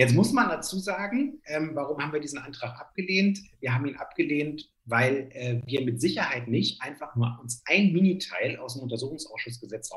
Jetzt 0.00 0.14
muss 0.14 0.32
man 0.32 0.48
dazu 0.48 0.78
sagen, 0.78 1.42
ähm, 1.44 1.72
warum 1.74 1.98
haben 1.98 2.14
wir 2.14 2.20
diesen 2.20 2.38
Antrag 2.38 2.80
abgelehnt? 2.80 3.38
Wir 3.60 3.74
haben 3.74 3.84
ihn 3.84 3.96
abgelehnt, 3.96 4.72
weil 4.86 5.28
äh, 5.32 5.60
wir 5.66 5.84
mit 5.84 6.00
Sicherheit 6.00 6.48
nicht 6.48 6.80
einfach 6.80 7.14
nur 7.16 7.38
uns 7.38 7.62
ein 7.66 7.92
Miniteil 7.92 8.56
aus 8.56 8.72
dem 8.72 8.84
Untersuchungsausschussgesetz 8.84 9.90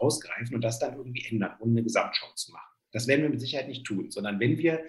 rausgreifen 0.00 0.56
und 0.56 0.60
das 0.60 0.80
dann 0.80 0.96
irgendwie 0.96 1.24
ändern, 1.30 1.52
um 1.60 1.70
eine 1.70 1.84
Gesamtschau 1.84 2.26
zu 2.34 2.50
machen. 2.50 2.66
Das 2.90 3.06
werden 3.06 3.22
wir 3.22 3.30
mit 3.30 3.40
Sicherheit 3.40 3.68
nicht 3.68 3.86
tun, 3.86 4.10
sondern 4.10 4.40
wenn 4.40 4.58
wir 4.58 4.82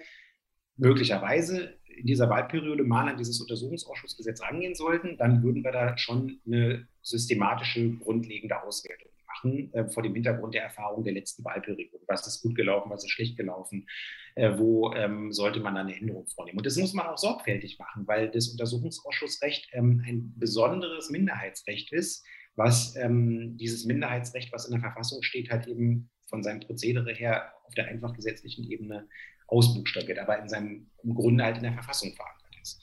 möglicherweise 0.76 1.78
in 1.84 2.06
dieser 2.08 2.28
Wahlperiode 2.28 2.82
mal 2.82 3.08
an 3.08 3.18
dieses 3.18 3.40
Untersuchungsausschussgesetz 3.40 4.42
rangehen 4.42 4.74
sollten, 4.74 5.16
dann 5.16 5.44
würden 5.44 5.62
wir 5.62 5.70
da 5.70 5.96
schon 5.96 6.40
eine 6.44 6.88
systematische, 7.02 7.90
grundlegende 7.98 8.60
Auswertung 8.60 9.12
machen, 9.36 9.72
äh, 9.74 9.88
vor 9.88 10.02
dem 10.02 10.14
Hintergrund 10.14 10.54
der 10.54 10.62
Erfahrung 10.62 11.04
der 11.04 11.12
letzten 11.12 11.44
Wahlperiode. 11.44 11.98
Was 12.06 12.26
ist 12.26 12.42
gut 12.42 12.54
gelaufen, 12.54 12.90
was 12.90 13.04
ist 13.04 13.10
schlecht 13.10 13.36
gelaufen, 13.36 13.86
äh, 14.34 14.56
wo 14.56 14.92
ähm, 14.92 15.32
sollte 15.32 15.60
man 15.60 15.76
eine 15.76 15.96
Änderung 15.96 16.26
vornehmen. 16.26 16.58
Und 16.58 16.66
das 16.66 16.76
muss 16.76 16.94
man 16.94 17.06
auch 17.06 17.18
sorgfältig 17.18 17.78
machen, 17.78 18.06
weil 18.06 18.30
das 18.30 18.48
Untersuchungsausschussrecht 18.48 19.68
ähm, 19.72 20.02
ein 20.06 20.34
besonderes 20.36 21.10
Minderheitsrecht 21.10 21.92
ist, 21.92 22.24
was 22.54 22.96
ähm, 22.96 23.56
dieses 23.58 23.84
Minderheitsrecht, 23.84 24.52
was 24.52 24.66
in 24.66 24.72
der 24.72 24.80
Verfassung 24.80 25.22
steht, 25.22 25.50
halt 25.50 25.66
eben 25.66 26.10
von 26.28 26.42
seinem 26.42 26.60
Prozedere 26.60 27.12
her 27.12 27.52
auf 27.66 27.74
der 27.74 27.88
einfach 27.88 28.14
gesetzlichen 28.14 28.70
Ebene 28.70 29.08
ausbuchstabiert, 29.48 30.18
aber 30.18 30.38
in 30.38 30.48
seinem 30.48 30.90
im 31.02 31.14
Grunde 31.14 31.44
halt 31.44 31.58
in 31.58 31.62
der 31.62 31.72
Verfassung 31.72 32.14
verankert 32.14 32.56
ist. 32.60 32.82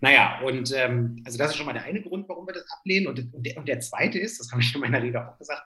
Naja, 0.00 0.40
und 0.44 0.72
ähm, 0.74 1.22
also 1.24 1.38
das 1.38 1.50
ist 1.50 1.56
schon 1.56 1.66
mal 1.66 1.72
der 1.72 1.84
eine 1.84 2.00
Grund, 2.00 2.28
warum 2.28 2.46
wir 2.46 2.54
das 2.54 2.70
ablehnen. 2.70 3.08
Und, 3.08 3.32
und, 3.34 3.44
der, 3.44 3.56
und 3.56 3.68
der 3.68 3.80
zweite 3.80 4.18
ist, 4.18 4.38
das 4.38 4.50
habe 4.52 4.62
ich 4.62 4.74
in 4.74 4.80
meiner 4.80 5.02
Rede 5.02 5.26
auch 5.26 5.38
gesagt, 5.38 5.62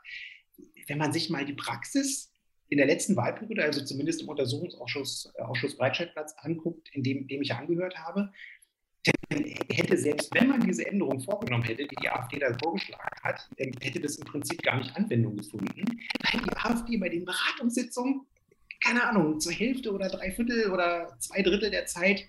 wenn 0.86 0.98
man 0.98 1.12
sich 1.12 1.30
mal 1.30 1.44
die 1.44 1.52
Praxis 1.52 2.32
in 2.68 2.78
der 2.78 2.86
letzten 2.86 3.16
Wahlperiode, 3.16 3.62
also 3.62 3.84
zumindest 3.84 4.22
im 4.22 4.28
Untersuchungsausschuss 4.28 5.32
äh, 5.36 5.42
Ausschuss 5.42 5.76
Breitscheidplatz 5.76 6.34
anguckt, 6.38 6.88
in 6.92 7.02
dem, 7.02 7.28
dem 7.28 7.42
ich 7.42 7.52
angehört 7.52 7.98
habe, 7.98 8.32
dann 9.28 9.44
hätte 9.70 9.96
selbst 9.98 10.32
wenn 10.34 10.48
man 10.48 10.60
diese 10.60 10.86
Änderung 10.86 11.20
vorgenommen 11.20 11.64
hätte, 11.64 11.86
die 11.86 11.96
die 11.96 12.08
AfD 12.08 12.38
da 12.38 12.56
vorgeschlagen 12.62 13.20
hat, 13.22 13.48
hätte 13.58 14.00
das 14.00 14.16
im 14.16 14.24
Prinzip 14.24 14.62
gar 14.62 14.78
nicht 14.78 14.94
Anwendung 14.96 15.36
gefunden, 15.36 15.84
weil 16.32 16.40
die 16.40 16.56
AfD 16.56 16.96
bei 16.96 17.08
den 17.08 17.24
Beratungssitzungen 17.24 18.26
keine 18.82 19.04
Ahnung, 19.04 19.40
zur 19.40 19.52
Hälfte 19.52 19.92
oder 19.92 20.08
drei 20.08 20.32
Viertel 20.32 20.70
oder 20.70 21.16
zwei 21.18 21.42
Drittel 21.42 21.70
der 21.70 21.86
Zeit 21.86 22.24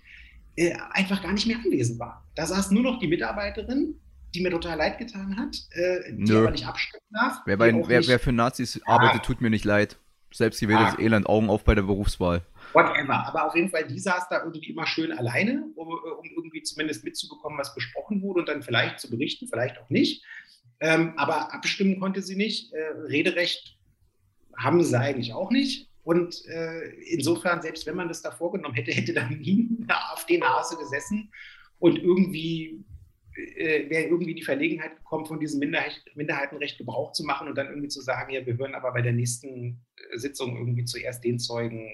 äh, 0.56 0.74
einfach 0.90 1.22
gar 1.22 1.32
nicht 1.32 1.46
mehr 1.46 1.58
anwesend 1.58 1.98
war. 1.98 2.26
Da 2.34 2.46
saß 2.46 2.70
nur 2.70 2.82
noch 2.82 2.98
die 2.98 3.08
Mitarbeiterin, 3.08 4.00
die 4.34 4.40
mir 4.40 4.50
total 4.50 4.78
leid 4.78 4.98
getan 4.98 5.36
hat, 5.36 5.56
äh, 5.70 6.12
die 6.12 6.32
Nö. 6.32 6.40
aber 6.40 6.50
nicht 6.50 6.66
abstimmen 6.66 7.02
darf. 7.10 7.38
Wer, 7.46 7.56
bei, 7.56 7.72
wer, 7.88 7.98
nicht, 7.98 8.08
wer 8.08 8.18
für 8.18 8.32
Nazis 8.32 8.80
ah, 8.84 8.94
arbeitet, 8.94 9.22
tut 9.22 9.40
mir 9.40 9.50
nicht 9.50 9.64
leid. 9.64 9.96
Selbst 10.32 10.58
gewähltes 10.58 10.94
ah, 10.96 11.00
Elend, 11.00 11.28
Augen 11.28 11.48
auf 11.48 11.62
bei 11.62 11.76
der 11.76 11.82
Berufswahl. 11.82 12.42
Whatever. 12.72 13.26
Aber 13.28 13.46
auf 13.46 13.54
jeden 13.54 13.70
Fall, 13.70 13.86
die 13.86 14.00
saß 14.00 14.28
da 14.28 14.42
irgendwie 14.42 14.70
immer 14.70 14.86
schön 14.86 15.12
alleine, 15.12 15.64
um, 15.76 15.86
um 15.86 16.24
irgendwie 16.36 16.62
zumindest 16.62 17.04
mitzubekommen, 17.04 17.56
was 17.56 17.72
besprochen 17.74 18.20
wurde 18.20 18.40
und 18.40 18.48
dann 18.48 18.62
vielleicht 18.62 18.98
zu 18.98 19.08
berichten, 19.08 19.46
vielleicht 19.46 19.78
auch 19.78 19.90
nicht. 19.90 20.24
Ähm, 20.80 21.14
aber 21.16 21.54
abstimmen 21.54 22.00
konnte 22.00 22.20
sie 22.20 22.34
nicht. 22.34 22.72
Äh, 22.72 22.80
Rederecht 23.06 23.76
haben 24.56 24.82
sie 24.82 24.98
eigentlich 24.98 25.32
auch 25.32 25.50
nicht. 25.52 25.88
Und 26.04 26.44
äh, 26.46 26.90
insofern, 27.10 27.62
selbst 27.62 27.86
wenn 27.86 27.96
man 27.96 28.08
das 28.08 28.22
da 28.22 28.30
vorgenommen 28.30 28.74
hätte, 28.74 28.92
hätte 28.92 29.14
da 29.14 29.26
nie 29.28 29.68
eine 29.82 29.96
AfD-Nase 30.12 30.76
gesessen 30.76 31.32
und 31.78 31.98
irgendwie 31.98 32.84
äh, 33.36 33.88
wäre 33.90 34.04
irgendwie 34.04 34.34
die 34.34 34.42
Verlegenheit 34.42 34.96
gekommen, 34.96 35.26
von 35.26 35.40
diesem 35.40 35.58
Minderheit, 35.58 36.00
Minderheitenrecht 36.14 36.78
Gebrauch 36.78 37.12
zu 37.12 37.24
machen 37.24 37.48
und 37.48 37.56
dann 37.56 37.68
irgendwie 37.68 37.88
zu 37.88 38.00
sagen, 38.00 38.32
ja, 38.32 38.44
wir 38.46 38.56
hören 38.56 38.74
aber 38.74 38.92
bei 38.92 39.02
der 39.02 39.12
nächsten 39.12 39.84
äh, 39.96 40.18
Sitzung 40.18 40.56
irgendwie 40.56 40.84
zuerst 40.84 41.24
den 41.24 41.38
Zeugen, 41.38 41.90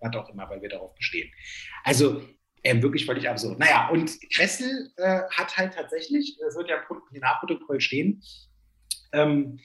was 0.00 0.14
auch 0.14 0.28
immer, 0.28 0.48
weil 0.48 0.62
wir 0.62 0.68
darauf 0.68 0.94
bestehen. 0.94 1.30
Also 1.82 2.22
äh, 2.62 2.80
wirklich 2.80 3.06
völlig 3.06 3.28
absurd. 3.28 3.58
Naja, 3.58 3.88
und 3.88 4.18
Kressel 4.32 4.92
äh, 4.96 5.22
hat 5.30 5.56
halt 5.56 5.74
tatsächlich, 5.74 6.38
das 6.40 6.56
wird 6.56 6.70
ja 6.70 6.76
im 7.12 7.20
Nachprotokoll 7.20 7.80
stehen, 7.80 8.22
ähm, 9.12 9.58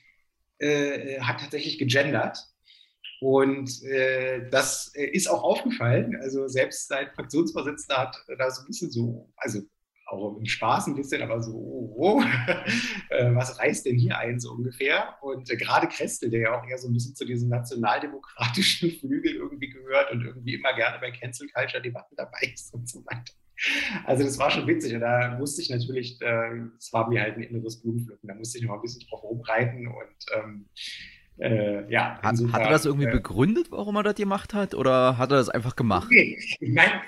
äh, 0.58 1.20
hat 1.22 1.40
tatsächlich 1.40 1.78
gegendert. 1.78 2.40
Und 3.22 3.84
äh, 3.84 4.50
das 4.50 4.94
äh, 4.96 5.06
ist 5.06 5.28
auch 5.28 5.44
aufgefallen. 5.44 6.18
Also 6.22 6.48
selbst 6.48 6.88
sein 6.88 7.10
Fraktionsvorsitzender 7.14 7.98
hat 7.98 8.16
da 8.38 8.50
so 8.50 8.62
ein 8.62 8.68
bisschen 8.68 8.92
so, 8.92 9.30
also 9.36 9.62
auch 10.10 10.38
im 10.38 10.46
Spaß 10.46 10.88
ein 10.88 10.96
bisschen, 10.96 11.22
aber 11.22 11.42
so, 11.42 11.54
oh, 11.54 11.94
oh. 11.98 12.24
Äh, 13.12 13.34
was 13.34 13.58
reißt 13.58 13.88
denn 13.88 13.98
hier 13.98 14.20
ein, 14.20 14.40
so 14.40 14.52
ungefähr? 14.52 15.16
Und 15.22 15.50
äh, 15.50 15.58
gerade 15.58 15.88
Krestel, 15.88 16.30
der 16.30 16.42
ja 16.42 16.60
auch 16.60 16.68
eher 16.68 16.78
so 16.78 16.88
ein 16.88 16.94
bisschen 16.94 17.16
zu 17.16 17.26
diesem 17.26 17.50
nationaldemokratischen 17.50 18.92
Flügel 19.00 19.36
irgendwie 19.36 19.70
gehört 19.70 20.12
und 20.12 20.24
irgendwie 20.24 20.54
immer 20.54 20.74
gerne 20.76 21.00
bei 21.00 21.10
Cancel 21.10 21.50
Culture 21.50 21.82
Debatten 21.82 22.16
dabei 22.16 22.52
ist 22.54 22.72
und 22.72 22.88
so 22.88 23.04
weiter. 23.06 23.34
Also 24.06 24.24
das 24.24 24.38
war 24.38 24.52
schon 24.52 24.68
witzig 24.68 24.94
und 24.94 25.02
da 25.02 25.38
musste 25.38 25.62
ich 25.62 25.70
natürlich, 25.70 26.22
äh, 26.22 26.62
es 26.78 26.94
war 26.94 27.10
mir 27.10 27.22
halt 27.22 27.36
ein 27.38 27.44
inneres 27.44 27.82
Blumenpflücken, 27.82 28.28
da 28.28 28.36
musste 28.36 28.60
ich 28.60 28.64
noch 28.64 28.76
ein 28.76 28.82
bisschen 28.82 29.02
drauf 29.10 29.24
rumreiten 29.24 29.88
und 29.88 30.26
ähm, 30.36 30.70
äh, 31.40 31.90
ja, 31.90 32.20
hat, 32.22 32.36
hat, 32.52 32.62
er 32.62 32.70
das 32.70 32.86
irgendwie 32.86 33.08
äh, 33.08 33.12
begründet, 33.12 33.72
warum 33.72 33.96
er 33.96 34.04
das 34.04 34.16
gemacht 34.16 34.54
hat, 34.54 34.76
oder 34.76 35.18
hat 35.18 35.32
er 35.32 35.38
das 35.38 35.50
einfach 35.50 35.76
gemacht? 35.76 36.08
Okay. 36.08 36.38
Ich 36.60 36.74
meine, 36.74 37.02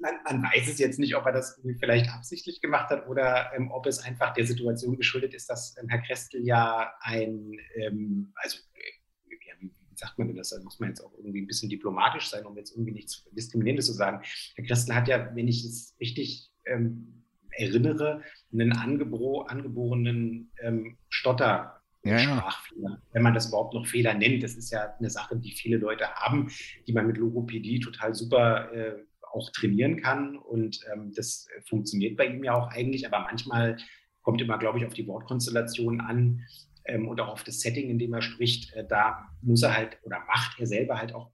man, 0.00 0.14
man, 0.24 0.42
weiß 0.42 0.68
es 0.68 0.78
jetzt 0.78 1.00
nicht, 1.00 1.16
ob 1.16 1.26
er 1.26 1.32
das 1.32 1.60
vielleicht 1.80 2.10
absichtlich 2.10 2.60
gemacht 2.60 2.90
hat 2.90 3.08
oder 3.08 3.50
ähm, 3.56 3.70
ob 3.72 3.86
es 3.86 3.98
einfach 3.98 4.34
der 4.34 4.46
Situation 4.46 4.96
geschuldet 4.96 5.34
ist, 5.34 5.50
dass 5.50 5.74
ähm, 5.80 5.88
Herr 5.88 6.00
Krestel 6.00 6.44
ja 6.44 6.92
ein, 7.00 7.58
ähm, 7.74 8.32
also 8.36 8.58
äh, 8.74 9.36
wie 9.58 9.72
sagt 9.96 10.16
man 10.18 10.28
denn 10.28 10.36
das? 10.36 10.50
Da 10.50 10.62
muss 10.62 10.78
man 10.78 10.90
jetzt 10.90 11.00
auch 11.00 11.12
irgendwie 11.16 11.42
ein 11.42 11.46
bisschen 11.48 11.68
diplomatisch 11.68 12.30
sein, 12.30 12.46
um 12.46 12.56
jetzt 12.56 12.72
irgendwie 12.72 12.92
nichts 12.92 13.24
Diskriminierendes 13.32 13.86
zu 13.86 13.92
sagen. 13.92 14.22
Herr 14.54 14.64
Krestel 14.64 14.94
hat 14.94 15.08
ja, 15.08 15.34
wenn 15.34 15.48
ich 15.48 15.64
es 15.64 15.96
richtig 16.00 16.52
ähm, 16.66 17.24
erinnere, 17.50 18.22
einen 18.52 18.72
Angebro 18.72 19.42
angeborenen 19.42 20.52
ähm, 20.60 20.98
Stotter 21.08 21.81
ja, 22.04 22.18
Sprachfehler, 22.18 23.02
wenn 23.12 23.22
man 23.22 23.34
das 23.34 23.48
überhaupt 23.48 23.74
noch 23.74 23.86
Fehler 23.86 24.14
nennt. 24.14 24.42
Das 24.42 24.54
ist 24.54 24.70
ja 24.70 24.94
eine 24.98 25.10
Sache, 25.10 25.36
die 25.36 25.52
viele 25.52 25.76
Leute 25.76 26.12
haben, 26.14 26.50
die 26.86 26.92
man 26.92 27.06
mit 27.06 27.16
Logopädie 27.16 27.80
total 27.80 28.14
super 28.14 28.72
äh, 28.72 28.94
auch 29.32 29.50
trainieren 29.52 30.00
kann. 30.00 30.36
Und 30.36 30.80
ähm, 30.92 31.12
das 31.14 31.46
funktioniert 31.68 32.16
bei 32.16 32.26
ihm 32.26 32.44
ja 32.44 32.54
auch 32.54 32.68
eigentlich, 32.68 33.06
aber 33.06 33.20
manchmal 33.20 33.76
kommt 34.22 34.40
immer, 34.40 34.58
glaube 34.58 34.78
ich, 34.78 34.86
auf 34.86 34.94
die 34.94 35.06
Wortkonstellation 35.06 36.00
an 36.00 36.40
ähm, 36.84 37.08
und 37.08 37.20
auch 37.20 37.28
auf 37.28 37.44
das 37.44 37.60
Setting, 37.60 37.90
in 37.90 37.98
dem 37.98 38.12
er 38.14 38.22
spricht. 38.22 38.72
Äh, 38.74 38.86
da 38.86 39.28
muss 39.40 39.62
er 39.62 39.76
halt 39.76 39.98
oder 40.02 40.20
macht 40.26 40.58
er 40.58 40.66
selber 40.66 40.98
halt 40.98 41.14
auch 41.14 41.30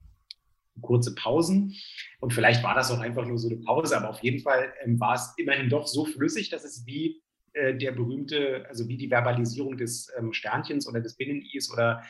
kurze 0.81 1.13
Pausen. 1.13 1.75
Und 2.19 2.33
vielleicht 2.33 2.63
war 2.63 2.75
das 2.75 2.91
auch 2.91 2.99
einfach 2.99 3.25
nur 3.25 3.37
so 3.37 3.49
eine 3.49 3.57
Pause, 3.57 3.97
aber 3.97 4.09
auf 4.09 4.23
jeden 4.23 4.39
Fall 4.39 4.73
ähm, 4.83 4.99
war 4.99 5.15
es 5.15 5.33
immerhin 5.37 5.69
doch 5.69 5.87
so 5.87 6.05
flüssig, 6.05 6.49
dass 6.49 6.63
es 6.63 6.85
wie 6.85 7.21
äh, 7.59 7.77
der 7.77 7.91
berühmte, 7.91 8.65
also 8.69 8.87
wie 8.87 8.97
die 8.97 9.09
Verbalisierung 9.09 9.77
des 9.77 10.11
ähm, 10.17 10.33
Sternchens 10.33 10.87
oder 10.87 11.01
des 11.01 11.15
Binnen-Is 11.15 11.71
oder 11.71 12.03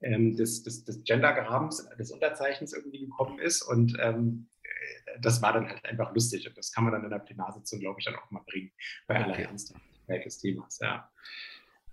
ähm, 0.00 0.36
des, 0.36 0.62
des, 0.62 0.84
des 0.84 1.04
Gender-Grabens, 1.04 1.88
des 1.98 2.10
Unterzeichens 2.10 2.72
irgendwie 2.72 3.00
gekommen 3.00 3.38
ist. 3.38 3.62
Und 3.62 3.96
ähm, 4.00 4.48
äh, 4.62 5.20
das 5.20 5.42
war 5.42 5.52
dann 5.52 5.68
halt 5.68 5.84
einfach 5.84 6.12
lustig. 6.12 6.48
Und 6.48 6.58
das 6.58 6.72
kann 6.72 6.84
man 6.84 6.92
dann 6.92 7.04
in 7.04 7.10
der 7.10 7.18
Plenarsitzung, 7.18 7.80
glaube 7.80 8.00
ich, 8.00 8.04
dann 8.04 8.16
auch 8.16 8.30
mal 8.30 8.42
bringen, 8.46 8.72
bei 9.06 9.16
aller 9.16 9.32
okay. 9.32 9.44
Ernsthaftigkeit 9.44 10.24
des 10.24 10.38
Themas. 10.38 10.78
Ja. 10.82 11.08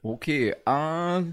Okay, 0.01 0.55
äh, 0.65 1.23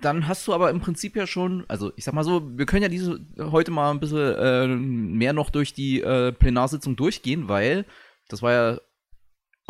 dann 0.00 0.28
hast 0.28 0.46
du 0.46 0.54
aber 0.54 0.70
im 0.70 0.80
Prinzip 0.80 1.16
ja 1.16 1.26
schon, 1.26 1.64
also 1.68 1.92
ich 1.96 2.04
sag 2.04 2.14
mal 2.14 2.24
so, 2.24 2.56
wir 2.56 2.66
können 2.66 2.82
ja 2.82 2.88
diese 2.88 3.20
heute 3.38 3.70
mal 3.70 3.90
ein 3.90 4.00
bisschen 4.00 4.34
äh, 4.36 4.66
mehr 4.66 5.32
noch 5.32 5.50
durch 5.50 5.74
die 5.74 6.00
äh, 6.00 6.32
Plenarsitzung 6.32 6.96
durchgehen, 6.96 7.48
weil 7.48 7.84
das 8.28 8.42
war 8.42 8.52
ja 8.52 8.80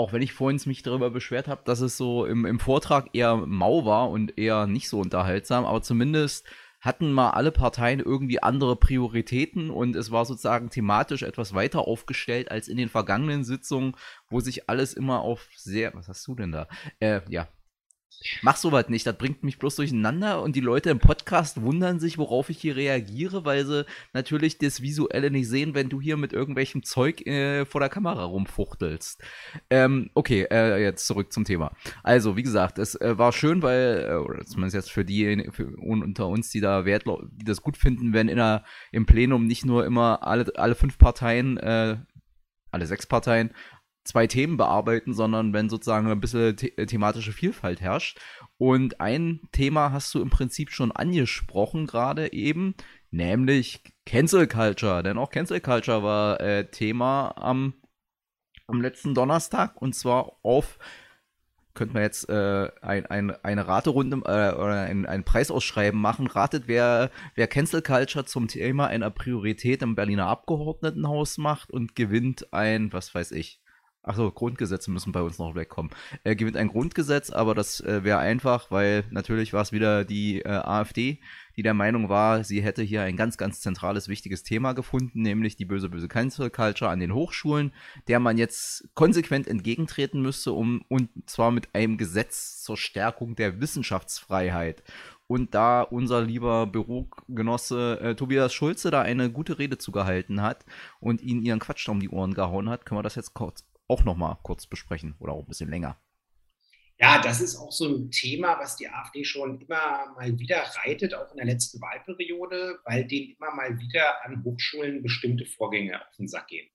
auch 0.00 0.12
wenn 0.12 0.22
ich 0.22 0.32
vorhin 0.32 0.60
mich 0.64 0.82
darüber 0.82 1.10
beschwert 1.10 1.46
habe, 1.46 1.62
dass 1.64 1.80
es 1.80 1.96
so 1.96 2.24
im, 2.24 2.46
im 2.46 2.58
Vortrag 2.58 3.10
eher 3.12 3.36
mau 3.36 3.84
war 3.84 4.10
und 4.10 4.38
eher 4.38 4.66
nicht 4.66 4.88
so 4.88 4.98
unterhaltsam, 4.98 5.64
aber 5.64 5.82
zumindest 5.82 6.46
hatten 6.80 7.12
mal 7.12 7.30
alle 7.30 7.52
Parteien 7.52 8.00
irgendwie 8.00 8.42
andere 8.42 8.74
Prioritäten 8.74 9.70
und 9.70 9.94
es 9.94 10.10
war 10.10 10.24
sozusagen 10.24 10.70
thematisch 10.70 11.22
etwas 11.22 11.54
weiter 11.54 11.86
aufgestellt 11.86 12.50
als 12.50 12.68
in 12.68 12.78
den 12.78 12.88
vergangenen 12.88 13.44
Sitzungen, 13.44 13.94
wo 14.30 14.40
sich 14.40 14.68
alles 14.70 14.94
immer 14.94 15.20
auf 15.20 15.46
sehr, 15.54 15.92
was 15.94 16.08
hast 16.08 16.26
du 16.26 16.34
denn 16.34 16.52
da? 16.52 16.66
Äh, 16.98 17.20
ja, 17.28 17.48
Mach 18.42 18.56
sowas 18.56 18.88
nicht, 18.88 19.06
das 19.06 19.16
bringt 19.16 19.42
mich 19.42 19.58
bloß 19.58 19.76
durcheinander 19.76 20.42
und 20.42 20.54
die 20.54 20.60
Leute 20.60 20.90
im 20.90 20.98
Podcast 20.98 21.62
wundern 21.62 22.00
sich, 22.00 22.18
worauf 22.18 22.50
ich 22.50 22.58
hier 22.58 22.76
reagiere, 22.76 23.44
weil 23.46 23.64
sie 23.64 23.86
natürlich 24.12 24.58
das 24.58 24.82
Visuelle 24.82 25.30
nicht 25.30 25.48
sehen, 25.48 25.74
wenn 25.74 25.88
du 25.88 26.00
hier 26.00 26.18
mit 26.18 26.32
irgendwelchem 26.32 26.82
Zeug 26.82 27.26
äh, 27.26 27.64
vor 27.64 27.80
der 27.80 27.88
Kamera 27.88 28.24
rumfuchtelst. 28.24 29.22
Ähm, 29.70 30.10
okay, 30.14 30.46
äh, 30.50 30.82
jetzt 30.82 31.06
zurück 31.06 31.32
zum 31.32 31.44
Thema. 31.44 31.72
Also, 32.02 32.36
wie 32.36 32.42
gesagt, 32.42 32.78
es 32.78 32.94
äh, 32.94 33.16
war 33.16 33.32
schön, 33.32 33.62
weil, 33.62 34.06
äh, 34.10 34.14
oder 34.14 34.44
zumindest 34.44 34.74
jetzt 34.74 34.90
für 34.90 35.04
die 35.04 35.48
für 35.50 35.68
unter 35.76 36.28
uns, 36.28 36.50
die 36.50 36.60
da 36.60 36.84
Wert, 36.84 37.04
die 37.06 37.44
das 37.44 37.62
gut 37.62 37.78
finden, 37.78 38.12
wenn 38.12 38.28
in 38.28 38.36
der, 38.36 38.64
im 38.92 39.06
Plenum 39.06 39.46
nicht 39.46 39.64
nur 39.64 39.86
immer 39.86 40.26
alle, 40.26 40.52
alle 40.56 40.74
fünf 40.74 40.98
Parteien 40.98 41.56
äh, 41.56 41.96
alle 42.70 42.86
sechs 42.86 43.06
Parteien 43.06 43.50
zwei 44.10 44.26
Themen 44.26 44.56
bearbeiten, 44.56 45.14
sondern 45.14 45.52
wenn 45.52 45.68
sozusagen 45.68 46.10
ein 46.10 46.20
bisschen 46.20 46.58
the 46.58 46.76
äh, 46.76 46.86
thematische 46.86 47.32
Vielfalt 47.32 47.80
herrscht. 47.80 48.18
Und 48.58 49.00
ein 49.00 49.40
Thema 49.52 49.92
hast 49.92 50.12
du 50.14 50.20
im 50.20 50.30
Prinzip 50.30 50.70
schon 50.72 50.90
angesprochen 50.90 51.86
gerade 51.86 52.32
eben, 52.32 52.74
nämlich 53.10 53.82
Cancel 54.06 54.48
Culture. 54.48 55.04
Denn 55.04 55.16
auch 55.16 55.30
Cancel 55.30 55.60
Culture 55.60 56.02
war 56.02 56.40
äh, 56.40 56.68
Thema 56.68 57.36
am, 57.36 57.74
am 58.66 58.82
letzten 58.82 59.14
Donnerstag 59.14 59.80
und 59.80 59.94
zwar 59.94 60.32
auf 60.42 60.78
könnte 61.72 61.94
man 61.94 62.02
jetzt 62.02 62.28
äh, 62.28 62.68
ein, 62.82 63.06
ein, 63.06 63.30
eine 63.44 63.68
Raterunde 63.68 64.16
äh, 64.16 64.54
oder 64.54 64.82
ein, 64.82 65.06
ein 65.06 65.22
Preisausschreiben 65.22 65.98
machen. 65.98 66.26
Ratet, 66.26 66.64
wer, 66.66 67.10
wer 67.36 67.46
Cancel 67.46 67.80
Culture 67.80 68.24
zum 68.24 68.48
Thema 68.48 68.88
einer 68.88 69.10
Priorität 69.10 69.80
im 69.82 69.94
Berliner 69.94 70.26
Abgeordnetenhaus 70.26 71.38
macht 71.38 71.70
und 71.70 71.94
gewinnt 71.94 72.52
ein, 72.52 72.92
was 72.92 73.14
weiß 73.14 73.30
ich, 73.30 73.62
Achso, 74.02 74.32
Grundgesetze 74.32 74.90
müssen 74.90 75.12
bei 75.12 75.20
uns 75.20 75.38
noch 75.38 75.54
wegkommen. 75.54 75.92
Er 76.24 76.34
gewinnt 76.34 76.56
ein 76.56 76.68
Grundgesetz, 76.68 77.28
aber 77.28 77.54
das 77.54 77.80
äh, 77.80 78.02
wäre 78.02 78.18
einfach, 78.18 78.70
weil 78.70 79.04
natürlich 79.10 79.52
war 79.52 79.60
es 79.60 79.72
wieder 79.72 80.06
die 80.06 80.40
äh, 80.40 80.48
AfD, 80.48 81.20
die 81.54 81.62
der 81.62 81.74
Meinung 81.74 82.08
war, 82.08 82.42
sie 82.42 82.62
hätte 82.62 82.82
hier 82.82 83.02
ein 83.02 83.18
ganz, 83.18 83.36
ganz 83.36 83.60
zentrales, 83.60 84.08
wichtiges 84.08 84.42
Thema 84.42 84.72
gefunden, 84.72 85.20
nämlich 85.20 85.56
die 85.56 85.66
böse, 85.66 85.90
böse 85.90 86.08
Cancel 86.08 86.48
Culture 86.48 86.90
an 86.90 87.00
den 87.00 87.12
Hochschulen, 87.12 87.74
der 88.08 88.20
man 88.20 88.38
jetzt 88.38 88.88
konsequent 88.94 89.46
entgegentreten 89.46 90.22
müsste, 90.22 90.52
um, 90.52 90.82
und 90.88 91.10
zwar 91.26 91.50
mit 91.50 91.74
einem 91.74 91.98
Gesetz 91.98 92.62
zur 92.62 92.78
Stärkung 92.78 93.36
der 93.36 93.60
Wissenschaftsfreiheit. 93.60 94.82
Und 95.26 95.54
da 95.54 95.82
unser 95.82 96.22
lieber 96.22 96.66
Bürogenosse 96.66 98.00
äh, 98.00 98.14
Tobias 98.14 98.54
Schulze 98.54 98.90
da 98.90 99.02
eine 99.02 99.30
gute 99.30 99.58
Rede 99.58 99.76
zugehalten 99.76 100.40
hat 100.40 100.64
und 101.00 101.20
ihnen 101.20 101.42
ihren 101.42 101.60
Quatsch 101.60 101.88
um 101.90 102.00
die 102.00 102.08
Ohren 102.08 102.32
gehauen 102.32 102.70
hat, 102.70 102.86
können 102.86 102.98
wir 102.98 103.02
das 103.02 103.14
jetzt 103.14 103.34
kurz 103.34 103.69
auch 103.90 104.04
noch 104.04 104.16
mal 104.16 104.38
kurz 104.42 104.66
besprechen 104.66 105.14
oder 105.18 105.32
auch 105.32 105.42
ein 105.42 105.48
bisschen 105.48 105.70
länger. 105.70 106.00
Ja, 106.98 107.18
das 107.22 107.40
ist 107.40 107.56
auch 107.56 107.72
so 107.72 107.88
ein 107.88 108.10
Thema, 108.10 108.58
was 108.58 108.76
die 108.76 108.86
AfD 108.86 109.24
schon 109.24 109.58
immer 109.62 110.12
mal 110.14 110.38
wieder 110.38 110.62
reitet, 110.84 111.14
auch 111.14 111.30
in 111.30 111.38
der 111.38 111.46
letzten 111.46 111.80
Wahlperiode, 111.80 112.78
weil 112.84 113.06
denen 113.06 113.36
immer 113.36 113.54
mal 113.54 113.78
wieder 113.80 114.22
an 114.24 114.44
Hochschulen 114.44 115.02
bestimmte 115.02 115.46
Vorgänge 115.46 115.98
auf 115.98 116.14
den 116.18 116.28
Sack 116.28 116.48
gehen. 116.48 116.68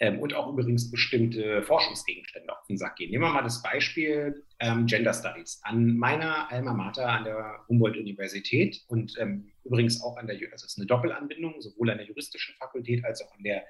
Ähm, 0.00 0.20
und 0.20 0.32
auch 0.32 0.50
übrigens 0.50 0.90
bestimmte 0.90 1.62
Forschungsgegenstände 1.64 2.50
auf 2.56 2.64
den 2.66 2.78
Sack 2.78 2.96
gehen. 2.96 3.10
Nehmen 3.10 3.24
wir 3.24 3.32
mal 3.32 3.42
das 3.42 3.62
Beispiel 3.62 4.42
ähm, 4.58 4.86
Gender 4.86 5.12
Studies. 5.12 5.60
An 5.64 5.98
meiner 5.98 6.50
Alma 6.50 6.72
Mater 6.72 7.06
an 7.06 7.24
der 7.24 7.64
Humboldt-Universität 7.68 8.84
und 8.86 9.16
ähm, 9.18 9.52
übrigens 9.64 10.02
auch 10.02 10.16
an 10.16 10.28
der, 10.28 10.36
also 10.36 10.64
es 10.64 10.72
ist 10.72 10.78
eine 10.78 10.86
Doppelanbindung, 10.86 11.60
sowohl 11.60 11.90
an 11.90 11.98
der 11.98 12.06
juristischen 12.06 12.54
Fakultät 12.54 13.04
als 13.04 13.20
auch 13.20 13.34
an 13.36 13.42
der 13.42 13.64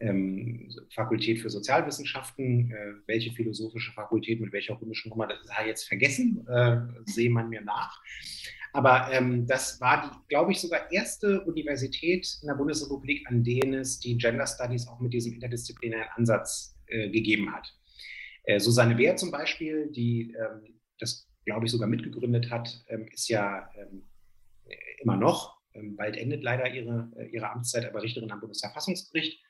ähm, 0.00 0.70
Fakultät 0.90 1.40
für 1.40 1.50
Sozialwissenschaften, 1.50 2.70
äh, 2.70 2.94
welche 3.06 3.32
philosophische 3.32 3.92
Fakultät 3.92 4.40
mit 4.40 4.52
welcher 4.52 4.80
römischen 4.80 5.10
Nummer, 5.10 5.26
das 5.26 5.38
habe 5.50 5.62
ich 5.62 5.68
jetzt 5.68 5.88
vergessen, 5.88 6.46
äh, 6.48 6.78
sehe 7.04 7.30
man 7.30 7.48
mir 7.48 7.62
nach. 7.62 8.00
Aber 8.72 9.08
ähm, 9.12 9.46
das 9.46 9.80
war 9.80 10.02
die, 10.02 10.28
glaube 10.28 10.52
ich, 10.52 10.60
sogar 10.60 10.92
erste 10.92 11.40
Universität 11.44 12.38
in 12.42 12.48
der 12.48 12.54
Bundesrepublik, 12.54 13.26
an 13.28 13.42
denen 13.42 13.74
es 13.74 13.98
die 13.98 14.16
Gender 14.16 14.46
Studies 14.46 14.86
auch 14.86 15.00
mit 15.00 15.12
diesem 15.12 15.34
interdisziplinären 15.34 16.08
Ansatz 16.14 16.76
äh, 16.86 17.08
gegeben 17.10 17.52
hat. 17.52 17.74
Äh, 18.44 18.60
Susanne 18.60 18.96
Wehr 18.98 19.16
zum 19.16 19.30
Beispiel, 19.30 19.90
die 19.90 20.34
ähm, 20.38 20.80
das, 20.98 21.28
glaube 21.44 21.66
ich, 21.66 21.72
sogar 21.72 21.88
mitgegründet 21.88 22.50
hat, 22.50 22.84
ähm, 22.88 23.08
ist 23.12 23.28
ja 23.28 23.70
ähm, 23.76 24.02
immer 25.00 25.16
noch, 25.16 25.58
ähm, 25.74 25.96
bald 25.96 26.16
endet 26.16 26.42
leider 26.42 26.72
ihre, 26.72 27.10
ihre 27.30 27.50
Amtszeit, 27.50 27.86
aber 27.86 28.02
Richterin 28.02 28.30
am 28.30 28.40
Bundesverfassungsgericht 28.40 29.42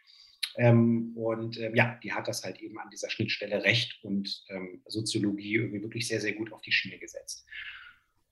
Ähm, 0.59 1.13
und 1.17 1.59
ähm, 1.61 1.75
ja, 1.77 1.99
die 2.03 2.13
hat 2.13 2.27
das 2.27 2.43
halt 2.43 2.61
eben 2.61 2.79
an 2.79 2.91
dieser 2.91 3.09
Schnittstelle 3.09 3.63
Recht 3.63 3.99
und 4.03 4.45
ähm, 4.49 4.83
Soziologie 4.87 5.55
irgendwie 5.55 5.83
wirklich 5.83 6.09
sehr, 6.09 6.21
sehr 6.21 6.33
gut 6.33 6.53
auf 6.53 6.61
die 6.63 6.73
Schiene 6.73 6.99
gesetzt. 6.99 7.47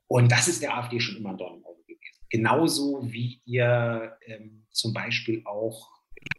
Und 0.08 0.30
das 0.32 0.48
ist 0.48 0.60
der 0.60 0.76
AfD 0.76 0.98
schon 1.00 1.16
immer 1.16 1.30
ein 1.30 1.38
Dornenauge 1.38 1.82
gewesen. 1.84 2.26
Genauso 2.28 3.00
wie 3.12 3.40
ihr 3.44 4.18
ähm, 4.26 4.66
zum 4.70 4.92
Beispiel 4.92 5.42
auch 5.44 5.95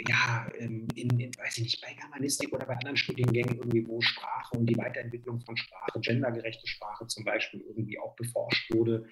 ja, 0.07 0.47
ähm, 0.57 0.87
in, 0.95 1.19
in, 1.19 1.31
weiß 1.37 1.57
ich 1.57 1.63
nicht, 1.63 1.81
bei 1.81 1.93
Germanistik 1.93 2.53
oder 2.53 2.65
bei 2.65 2.73
anderen 2.73 2.97
Studiengängen 2.97 3.57
irgendwie, 3.57 3.87
wo 3.87 4.01
Sprache 4.01 4.57
und 4.57 4.65
die 4.65 4.77
Weiterentwicklung 4.77 5.39
von 5.41 5.57
Sprache, 5.57 5.99
gendergerechte 5.99 6.67
Sprache 6.67 7.07
zum 7.07 7.23
Beispiel 7.23 7.61
irgendwie 7.61 7.99
auch 7.99 8.15
beforscht 8.15 8.73
wurde, 8.73 9.07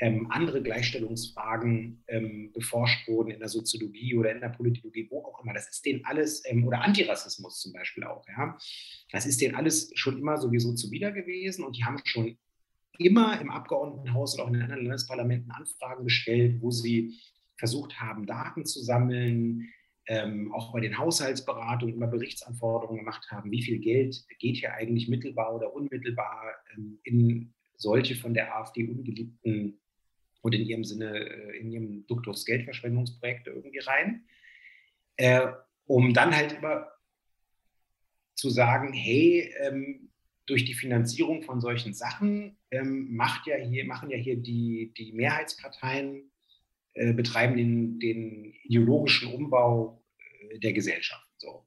ähm, 0.00 0.30
andere 0.30 0.62
Gleichstellungsfragen 0.62 2.02
ähm, 2.08 2.52
beforscht 2.52 3.08
wurden 3.08 3.30
in 3.30 3.40
der 3.40 3.48
Soziologie 3.48 4.16
oder 4.16 4.32
in 4.32 4.40
der 4.40 4.50
Politologie, 4.50 5.08
wo 5.10 5.24
auch 5.24 5.42
immer. 5.42 5.52
Das 5.52 5.68
ist 5.68 5.84
denen 5.84 6.04
alles, 6.04 6.42
ähm, 6.46 6.66
oder 6.66 6.82
Antirassismus 6.82 7.60
zum 7.60 7.72
Beispiel 7.72 8.04
auch, 8.04 8.26
ja. 8.28 8.56
Das 9.12 9.26
ist 9.26 9.40
denen 9.40 9.54
alles 9.54 9.90
schon 9.94 10.18
immer 10.18 10.36
sowieso 10.36 10.74
zuwider 10.74 11.12
gewesen 11.12 11.64
und 11.64 11.76
die 11.76 11.84
haben 11.84 11.98
schon 12.04 12.38
immer 12.98 13.40
im 13.40 13.50
Abgeordnetenhaus 13.50 14.34
und 14.34 14.40
auch 14.40 14.46
in 14.48 14.54
den 14.54 14.62
anderen 14.62 14.84
Landesparlamenten 14.84 15.50
Anfragen 15.50 16.04
gestellt, 16.04 16.60
wo 16.60 16.70
sie 16.70 17.18
versucht 17.56 18.00
haben, 18.00 18.26
Daten 18.26 18.64
zu 18.64 18.80
sammeln, 18.80 19.68
ähm, 20.10 20.52
auch 20.52 20.72
bei 20.72 20.80
den 20.80 20.98
Haushaltsberatungen 20.98 21.94
immer 21.94 22.08
Berichtsanforderungen 22.08 22.98
gemacht 22.98 23.30
haben, 23.30 23.52
wie 23.52 23.62
viel 23.62 23.78
Geld 23.78 24.24
geht 24.40 24.56
hier 24.56 24.74
eigentlich 24.74 25.06
mittelbar 25.06 25.54
oder 25.54 25.72
unmittelbar 25.72 26.52
ähm, 26.74 26.98
in 27.04 27.54
solche 27.76 28.16
von 28.16 28.34
der 28.34 28.56
AfD 28.56 28.88
ungeliebten 28.88 29.78
und 30.40 30.52
in 30.52 30.66
ihrem 30.66 30.82
Sinne, 30.82 31.16
äh, 31.16 31.58
in 31.58 31.70
ihrem 31.70 32.06
Duktus 32.08 32.44
Geldverschwendungsprojekte 32.44 33.50
irgendwie 33.50 33.78
rein, 33.78 34.24
äh, 35.16 35.46
um 35.86 36.12
dann 36.12 36.34
halt 36.34 36.54
immer 36.54 36.88
zu 38.34 38.50
sagen, 38.50 38.92
hey, 38.92 39.54
ähm, 39.60 40.10
durch 40.46 40.64
die 40.64 40.74
Finanzierung 40.74 41.44
von 41.44 41.60
solchen 41.60 41.94
Sachen 41.94 42.58
ähm, 42.72 43.14
macht 43.14 43.46
ja 43.46 43.54
hier, 43.58 43.84
machen 43.84 44.10
ja 44.10 44.16
hier 44.16 44.36
die, 44.36 44.92
die 44.98 45.12
Mehrheitsparteien 45.12 46.32
äh, 46.94 47.12
betreiben 47.12 47.56
den, 47.56 48.00
den, 48.00 48.54
ideologischen 48.64 49.32
Umbau 49.32 49.99
der 50.62 50.72
Gesellschaft. 50.72 51.26
So, 51.38 51.48
um 51.50 51.66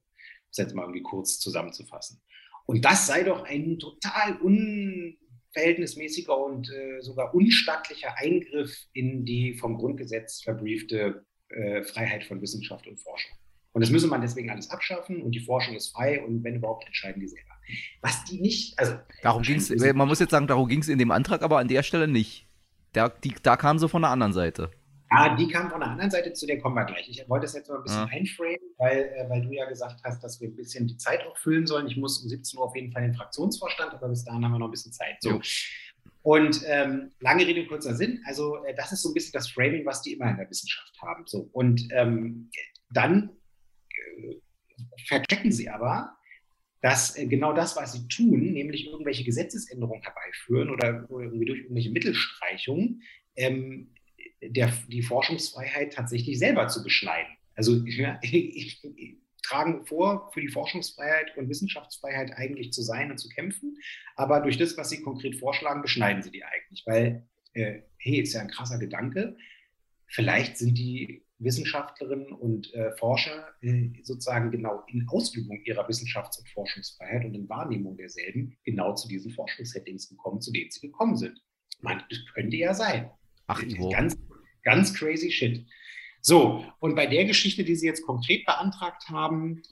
das 0.50 0.58
jetzt 0.58 0.74
mal 0.74 0.82
irgendwie 0.82 1.02
kurz 1.02 1.38
zusammenzufassen. 1.38 2.20
Und 2.66 2.84
das 2.84 3.06
sei 3.06 3.22
doch 3.24 3.44
ein 3.44 3.78
total 3.78 4.36
unverhältnismäßiger 4.38 6.36
und 6.36 6.70
äh, 6.70 7.00
sogar 7.00 7.34
unstattlicher 7.34 8.16
Eingriff 8.16 8.86
in 8.92 9.24
die 9.24 9.54
vom 9.54 9.76
Grundgesetz 9.76 10.42
verbriefte 10.42 11.26
äh, 11.48 11.82
Freiheit 11.82 12.24
von 12.24 12.40
Wissenschaft 12.40 12.86
und 12.86 12.98
Forschung. 12.98 13.32
Und 13.72 13.80
das 13.80 13.90
müsse 13.90 14.06
man 14.06 14.20
deswegen 14.20 14.50
alles 14.50 14.70
abschaffen 14.70 15.20
und 15.20 15.32
die 15.32 15.40
Forschung 15.40 15.74
ist 15.74 15.88
frei 15.88 16.22
und 16.24 16.44
wenn 16.44 16.54
überhaupt 16.54 16.86
entscheiden 16.86 17.20
die 17.20 17.26
selber. 17.26 17.54
Was 18.02 18.24
die 18.24 18.40
nicht, 18.40 18.78
also. 18.78 18.94
Darum 19.22 19.42
ging 19.42 19.56
es, 19.56 19.68
man 19.70 20.06
muss 20.06 20.20
jetzt 20.20 20.30
sagen, 20.30 20.46
darum 20.46 20.68
ging 20.68 20.80
es 20.80 20.88
in 20.88 20.98
dem 20.98 21.10
Antrag, 21.10 21.42
aber 21.42 21.58
an 21.58 21.66
der 21.66 21.82
Stelle 21.82 22.06
nicht. 22.06 22.46
Da, 22.92 23.08
die, 23.08 23.34
da 23.42 23.56
kam 23.56 23.80
sie 23.80 23.88
von 23.88 24.02
der 24.02 24.12
anderen 24.12 24.32
Seite. 24.32 24.70
Ja, 25.14 25.36
die 25.36 25.48
kam 25.48 25.70
von 25.70 25.80
der 25.80 25.90
anderen 25.90 26.10
Seite, 26.10 26.32
zu 26.32 26.46
der 26.46 26.58
kommen 26.58 26.74
wir 26.74 26.84
gleich. 26.84 27.08
Ich 27.08 27.28
wollte 27.28 27.44
das 27.44 27.54
jetzt 27.54 27.68
mal 27.68 27.76
ein 27.76 27.82
bisschen 27.82 28.06
ja. 28.06 28.12
einframen, 28.12 28.58
weil, 28.78 28.98
äh, 28.98 29.28
weil 29.28 29.42
du 29.42 29.52
ja 29.52 29.66
gesagt 29.66 30.00
hast, 30.02 30.22
dass 30.24 30.40
wir 30.40 30.48
ein 30.48 30.56
bisschen 30.56 30.86
die 30.86 30.96
Zeit 30.96 31.24
auch 31.26 31.36
füllen 31.38 31.66
sollen. 31.66 31.86
Ich 31.86 31.96
muss 31.96 32.22
um 32.22 32.28
17 32.28 32.58
Uhr 32.58 32.66
auf 32.66 32.74
jeden 32.74 32.92
Fall 32.92 33.04
in 33.04 33.10
den 33.10 33.16
Fraktionsvorstand, 33.16 33.94
aber 33.94 34.08
bis 34.08 34.24
dahin 34.24 34.44
haben 34.44 34.52
wir 34.52 34.58
noch 34.58 34.68
ein 34.68 34.72
bisschen 34.72 34.92
Zeit. 34.92 35.16
So. 35.20 35.40
Und 36.22 36.62
ähm, 36.66 37.12
lange 37.20 37.46
Rede, 37.46 37.66
kurzer 37.66 37.94
Sinn. 37.94 38.22
Also, 38.26 38.64
äh, 38.64 38.74
das 38.74 38.92
ist 38.92 39.02
so 39.02 39.10
ein 39.10 39.14
bisschen 39.14 39.32
das 39.32 39.50
Framing, 39.50 39.84
was 39.84 40.02
die 40.02 40.14
immer 40.14 40.30
in 40.30 40.36
der 40.36 40.48
Wissenschaft 40.48 40.96
haben. 41.02 41.24
So. 41.26 41.48
Und 41.52 41.86
ähm, 41.92 42.50
dann 42.90 43.30
äh, 43.90 44.36
verchecken 45.06 45.52
sie 45.52 45.68
aber, 45.68 46.16
dass 46.80 47.16
äh, 47.16 47.26
genau 47.26 47.52
das, 47.52 47.76
was 47.76 47.92
sie 47.92 48.08
tun, 48.08 48.52
nämlich 48.52 48.86
irgendwelche 48.86 49.24
Gesetzesänderungen 49.24 50.02
herbeiführen 50.02 50.70
oder, 50.70 51.06
oder 51.08 51.24
irgendwie 51.24 51.46
durch 51.46 51.60
irgendwelche 51.60 51.90
Mittelstreichungen, 51.90 53.02
ähm, 53.36 53.94
der, 54.48 54.72
die 54.88 55.02
Forschungsfreiheit 55.02 55.92
tatsächlich 55.92 56.38
selber 56.38 56.68
zu 56.68 56.82
beschneiden. 56.82 57.32
Also 57.54 57.76
ja, 57.86 58.18
ich, 58.22 58.82
ich, 58.96 59.16
tragen 59.42 59.84
vor, 59.86 60.30
für 60.32 60.40
die 60.40 60.48
Forschungsfreiheit 60.48 61.36
und 61.36 61.48
Wissenschaftsfreiheit 61.48 62.32
eigentlich 62.32 62.72
zu 62.72 62.82
sein 62.82 63.10
und 63.10 63.18
zu 63.18 63.28
kämpfen, 63.28 63.76
aber 64.16 64.40
durch 64.40 64.56
das, 64.56 64.76
was 64.76 64.90
sie 64.90 65.02
konkret 65.02 65.36
vorschlagen, 65.36 65.82
beschneiden 65.82 66.22
sie 66.22 66.30
die 66.30 66.44
eigentlich, 66.44 66.82
weil, 66.86 67.28
äh, 67.52 67.82
hey, 67.98 68.20
ist 68.20 68.32
ja 68.32 68.40
ein 68.40 68.48
krasser 68.48 68.78
Gedanke, 68.78 69.36
vielleicht 70.06 70.56
sind 70.56 70.78
die 70.78 71.24
Wissenschaftlerinnen 71.38 72.32
und 72.32 72.72
äh, 72.74 72.92
Forscher 72.96 73.48
äh, 73.60 73.90
sozusagen 74.02 74.50
genau 74.50 74.82
in 74.86 75.06
Ausübung 75.08 75.60
ihrer 75.64 75.88
Wissenschafts- 75.88 76.38
und 76.38 76.48
Forschungsfreiheit 76.48 77.24
und 77.24 77.34
in 77.34 77.48
Wahrnehmung 77.48 77.96
derselben 77.96 78.56
genau 78.64 78.94
zu 78.94 79.08
diesen 79.08 79.32
Forschungssettings 79.32 80.08
gekommen, 80.08 80.40
zu 80.40 80.52
denen 80.52 80.70
sie 80.70 80.80
gekommen 80.80 81.16
sind. 81.16 81.42
Man, 81.80 82.02
das 82.08 82.18
könnte 82.32 82.56
ja 82.56 82.72
sein. 82.72 83.10
Ach, 83.46 83.62
Ivo. 83.62 83.90
Ganz, 83.90 84.16
Ganz 84.64 84.94
crazy 84.94 85.30
shit. 85.30 85.64
So, 86.20 86.64
und 86.80 86.94
bei 86.94 87.06
der 87.06 87.26
Geschichte, 87.26 87.64
die 87.64 87.76
Sie 87.76 87.86
jetzt 87.86 88.02
konkret 88.02 88.46
beantragt 88.46 89.08
haben, 89.10 89.62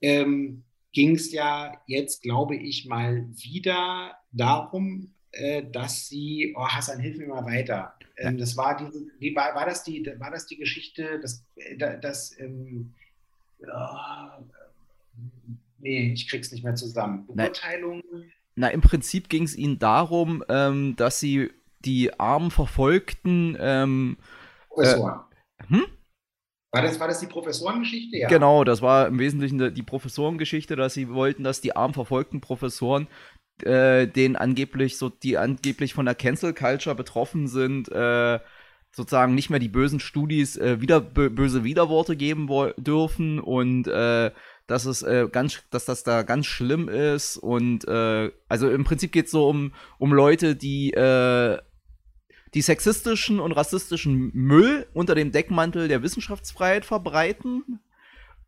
ähm, 0.00 0.64
ging 0.92 1.14
es 1.14 1.30
ja 1.30 1.74
jetzt, 1.86 2.22
glaube 2.22 2.56
ich, 2.56 2.86
mal 2.86 3.26
wieder 3.34 4.16
darum, 4.32 5.14
äh, 5.32 5.62
dass 5.62 6.08
Sie, 6.08 6.54
oh 6.56 6.66
Hassan, 6.66 7.00
hilf 7.00 7.18
mir 7.18 7.28
mal 7.28 7.44
weiter. 7.44 7.94
Ähm, 8.16 8.38
das 8.38 8.56
war 8.56 8.76
diese, 8.76 9.06
wie 9.18 9.34
war, 9.36 9.54
war, 9.54 9.66
das 9.66 9.84
die, 9.84 10.04
war 10.18 10.30
das 10.30 10.46
die 10.46 10.56
Geschichte, 10.56 11.20
dass, 11.20 11.44
äh, 11.56 11.76
das, 12.00 12.38
ähm, 12.38 12.94
oh, 13.62 14.42
nee, 15.78 16.12
ich 16.12 16.28
krieg's 16.28 16.50
nicht 16.50 16.64
mehr 16.64 16.74
zusammen. 16.74 17.26
Beurteilung. 17.26 18.02
Na, 18.56 18.68
im 18.68 18.80
Prinzip 18.80 19.28
ging 19.28 19.44
es 19.44 19.56
Ihnen 19.56 19.78
darum, 19.78 20.42
ähm, 20.48 20.96
dass 20.96 21.20
Sie 21.20 21.50
die 21.84 22.18
armen 22.18 22.50
Verfolgten. 22.50 23.56
Ähm, 23.58 24.16
Professoren. 24.68 25.20
Äh, 25.58 25.64
hm? 25.68 25.86
War 26.72 26.82
das, 26.82 27.00
war 27.00 27.08
das 27.08 27.18
die 27.18 27.26
Professorengeschichte? 27.26 28.16
Ja. 28.16 28.28
Genau, 28.28 28.62
das 28.62 28.80
war 28.80 29.08
im 29.08 29.18
Wesentlichen 29.18 29.74
die 29.74 29.82
Professorengeschichte, 29.82 30.76
dass 30.76 30.94
sie 30.94 31.08
wollten, 31.08 31.42
dass 31.42 31.60
die 31.60 31.74
armen 31.74 31.94
verfolgten 31.94 32.40
Professoren, 32.40 33.08
äh, 33.64 34.06
denen 34.06 34.36
angeblich 34.36 34.96
so, 34.96 35.08
die 35.08 35.36
angeblich 35.36 35.94
von 35.94 36.06
der 36.06 36.14
Cancel 36.14 36.54
Culture 36.54 36.94
betroffen 36.94 37.48
sind, 37.48 37.90
äh, 37.90 38.38
sozusagen 38.92 39.34
nicht 39.34 39.50
mehr 39.50 39.58
die 39.58 39.68
bösen 39.68 40.00
Studis 40.00 40.56
äh, 40.56 40.80
wieder 40.80 41.00
böse 41.00 41.64
Widerworte 41.64 42.16
geben 42.16 42.48
dürfen 42.76 43.40
und 43.40 43.86
äh, 43.86 44.30
dass 44.66 44.84
es 44.84 45.02
äh, 45.02 45.28
ganz, 45.30 45.62
dass 45.70 45.84
das 45.84 46.04
da 46.04 46.22
ganz 46.22 46.46
schlimm 46.46 46.88
ist 46.88 47.36
und 47.36 47.86
äh, 47.86 48.30
also 48.48 48.70
im 48.70 48.84
Prinzip 48.84 49.12
geht 49.12 49.26
es 49.26 49.32
so 49.32 49.48
um, 49.48 49.72
um 49.98 50.12
Leute, 50.12 50.56
die 50.56 50.92
äh, 50.92 51.58
die 52.54 52.62
sexistischen 52.62 53.40
und 53.40 53.52
rassistischen 53.52 54.30
Müll 54.34 54.86
unter 54.92 55.14
dem 55.14 55.32
Deckmantel 55.32 55.88
der 55.88 56.02
Wissenschaftsfreiheit 56.02 56.84
verbreiten. 56.84 57.80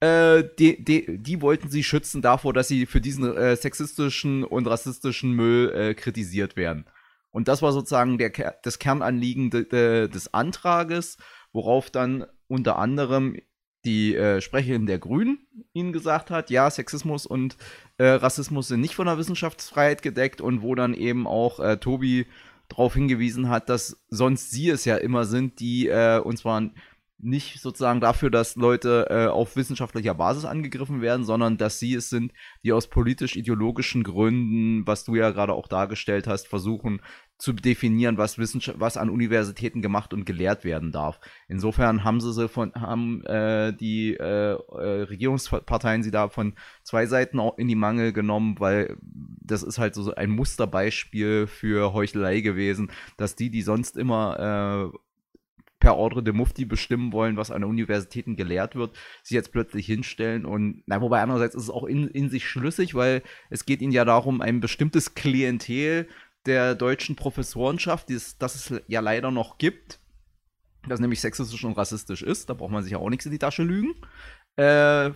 Äh, 0.00 0.44
die, 0.58 0.82
die, 0.84 1.18
die, 1.18 1.40
wollten 1.40 1.70
sie 1.70 1.84
schützen 1.84 2.22
davor, 2.22 2.52
dass 2.52 2.68
sie 2.68 2.86
für 2.86 3.00
diesen 3.00 3.36
äh, 3.36 3.56
sexistischen 3.56 4.42
und 4.42 4.66
rassistischen 4.66 5.32
Müll 5.32 5.72
äh, 5.72 5.94
kritisiert 5.94 6.56
werden. 6.56 6.86
Und 7.30 7.48
das 7.48 7.62
war 7.62 7.72
sozusagen 7.72 8.18
der, 8.18 8.30
das 8.62 8.78
Kernanliegen 8.78 9.50
de, 9.50 9.68
de, 9.68 10.08
des 10.08 10.34
Antrages, 10.34 11.18
worauf 11.52 11.90
dann 11.90 12.26
unter 12.48 12.78
anderem 12.78 13.36
die 13.84 14.14
äh, 14.14 14.40
Sprecherin 14.40 14.86
der 14.86 14.98
Grünen 14.98 15.38
ihnen 15.72 15.92
gesagt 15.92 16.30
hat, 16.30 16.50
ja, 16.50 16.70
Sexismus 16.70 17.26
und 17.26 17.56
äh, 17.98 18.06
Rassismus 18.06 18.68
sind 18.68 18.80
nicht 18.80 18.94
von 18.94 19.06
der 19.06 19.18
Wissenschaftsfreiheit 19.18 20.02
gedeckt 20.02 20.40
und 20.40 20.62
wo 20.62 20.74
dann 20.74 20.94
eben 20.94 21.26
auch 21.26 21.58
äh, 21.58 21.78
Tobi 21.78 22.26
darauf 22.72 22.94
hingewiesen 22.94 23.48
hat, 23.48 23.68
dass 23.68 24.02
sonst 24.08 24.50
sie 24.50 24.68
es 24.70 24.84
ja 24.84 24.96
immer 24.96 25.24
sind, 25.24 25.60
die, 25.60 25.88
äh, 25.88 26.18
und 26.18 26.38
zwar 26.38 26.70
nicht 27.18 27.60
sozusagen 27.60 28.00
dafür, 28.00 28.30
dass 28.30 28.56
Leute 28.56 29.06
äh, 29.08 29.26
auf 29.26 29.54
wissenschaftlicher 29.54 30.14
Basis 30.14 30.44
angegriffen 30.44 31.00
werden, 31.00 31.24
sondern 31.24 31.56
dass 31.56 31.78
sie 31.78 31.94
es 31.94 32.10
sind, 32.10 32.32
die 32.64 32.72
aus 32.72 32.88
politisch-ideologischen 32.88 34.02
Gründen, 34.02 34.86
was 34.86 35.04
du 35.04 35.14
ja 35.14 35.30
gerade 35.30 35.52
auch 35.52 35.68
dargestellt 35.68 36.26
hast, 36.26 36.48
versuchen 36.48 37.00
zu 37.42 37.52
definieren, 37.52 38.18
was, 38.18 38.38
Wissenschaft 38.38 38.78
was 38.78 38.96
an 38.96 39.10
Universitäten 39.10 39.82
gemacht 39.82 40.14
und 40.14 40.24
gelehrt 40.24 40.62
werden 40.62 40.92
darf. 40.92 41.18
Insofern 41.48 42.04
haben 42.04 42.20
sie, 42.20 42.32
sie 42.32 42.48
von, 42.48 42.72
haben 42.74 43.24
äh, 43.24 43.72
die 43.72 44.14
äh, 44.14 44.52
äh 44.52 45.02
Regierungsparteien 45.02 46.04
sie 46.04 46.12
da 46.12 46.28
von 46.28 46.54
zwei 46.84 47.06
Seiten 47.06 47.40
auch 47.40 47.58
in 47.58 47.66
die 47.66 47.74
Mangel 47.74 48.12
genommen, 48.12 48.60
weil 48.60 48.96
das 49.00 49.64
ist 49.64 49.78
halt 49.78 49.96
so 49.96 50.14
ein 50.14 50.30
Musterbeispiel 50.30 51.48
für 51.48 51.92
Heuchelei 51.92 52.42
gewesen, 52.42 52.92
dass 53.16 53.34
die, 53.34 53.50
die 53.50 53.62
sonst 53.62 53.96
immer 53.96 54.92
äh, 54.92 54.98
per 55.80 55.96
Ordre 55.96 56.22
de 56.22 56.32
Mufti 56.32 56.64
bestimmen 56.64 57.12
wollen, 57.12 57.36
was 57.36 57.50
an 57.50 57.64
Universitäten 57.64 58.36
gelehrt 58.36 58.76
wird, 58.76 58.96
sich 59.24 59.34
jetzt 59.34 59.50
plötzlich 59.50 59.84
hinstellen 59.86 60.46
und, 60.46 60.84
na, 60.86 61.00
wobei 61.00 61.20
andererseits 61.20 61.56
ist 61.56 61.64
es 61.64 61.70
auch 61.70 61.86
in, 61.86 62.06
in 62.06 62.30
sich 62.30 62.46
schlüssig, 62.46 62.94
weil 62.94 63.24
es 63.50 63.66
geht 63.66 63.82
ihnen 63.82 63.90
ja 63.90 64.04
darum, 64.04 64.40
ein 64.40 64.60
bestimmtes 64.60 65.16
Klientel 65.16 66.06
der 66.46 66.74
deutschen 66.74 67.16
Professorenschaft, 67.16 68.10
das, 68.10 68.38
das 68.38 68.54
es 68.54 68.82
ja 68.88 69.00
leider 69.00 69.30
noch 69.30 69.58
gibt, 69.58 70.00
das 70.88 71.00
nämlich 71.00 71.20
sexistisch 71.20 71.64
und 71.64 71.76
rassistisch 71.76 72.22
ist, 72.22 72.50
da 72.50 72.54
braucht 72.54 72.72
man 72.72 72.82
sich 72.82 72.92
ja 72.92 72.98
auch 72.98 73.10
nichts 73.10 73.26
in 73.26 73.32
die 73.32 73.38
Tasche 73.38 73.62
lügen, 73.62 73.94
äh, 74.56 75.10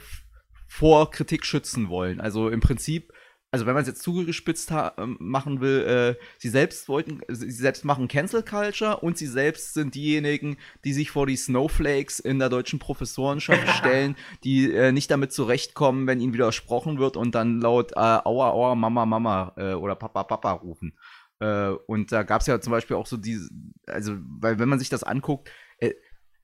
vor 0.69 1.11
Kritik 1.11 1.45
schützen 1.45 1.89
wollen. 1.89 2.21
Also 2.21 2.49
im 2.49 2.61
Prinzip 2.61 3.13
also 3.53 3.65
wenn 3.65 3.75
man 3.75 3.83
es 3.83 3.89
jetzt 3.89 4.03
zugespitzt 4.03 4.71
ähm, 4.99 5.17
machen 5.19 5.61
will, 5.61 6.17
äh, 6.19 6.23
sie 6.37 6.49
selbst 6.49 6.89
wollten, 6.89 7.21
sie 7.29 7.51
selbst 7.51 7.85
machen 7.85 8.09
Cancel 8.09 8.43
Culture 8.43 8.99
und 8.99 9.17
sie 9.17 9.27
selbst 9.27 9.73
sind 9.73 9.95
diejenigen, 9.95 10.59
die 10.85 10.93
sich 10.93 11.11
vor 11.11 11.27
die 11.27 11.37
Snowflakes 11.37 12.19
in 12.19 12.39
der 12.39 12.49
deutschen 12.49 12.79
Professorenschaft 12.79 13.67
stellen, 13.79 14.17
die 14.45 14.71
äh, 14.73 14.93
nicht 14.93 15.11
damit 15.11 15.33
zurechtkommen, 15.33 16.07
wenn 16.07 16.21
ihnen 16.21 16.35
widersprochen 16.35 16.99
wird 16.99 17.17
und 17.17 17.35
dann 17.35 17.61
laut 17.61 17.93
äh, 17.93 18.01
Aua, 18.01 18.51
Aua, 18.51 18.75
Mama, 18.75 19.07
Mama 19.07 19.53
äh, 19.57 19.73
oder 19.73 19.95
Papa, 19.95 20.25
Papa 20.25 20.53
rufen. 20.53 20.93
Äh, 21.41 21.71
und 21.87 22.13
da 22.13 22.23
gab 22.23 22.41
es 22.41 22.47
ja 22.47 22.61
zum 22.61 22.71
Beispiel 22.71 22.97
auch 22.97 23.07
so 23.07 23.17
diese, 23.17 23.49
also, 23.87 24.17
weil 24.41 24.59
wenn 24.59 24.69
man 24.69 24.79
sich 24.79 24.89
das 24.89 25.03
anguckt, 25.03 25.51
äh, 25.79 25.95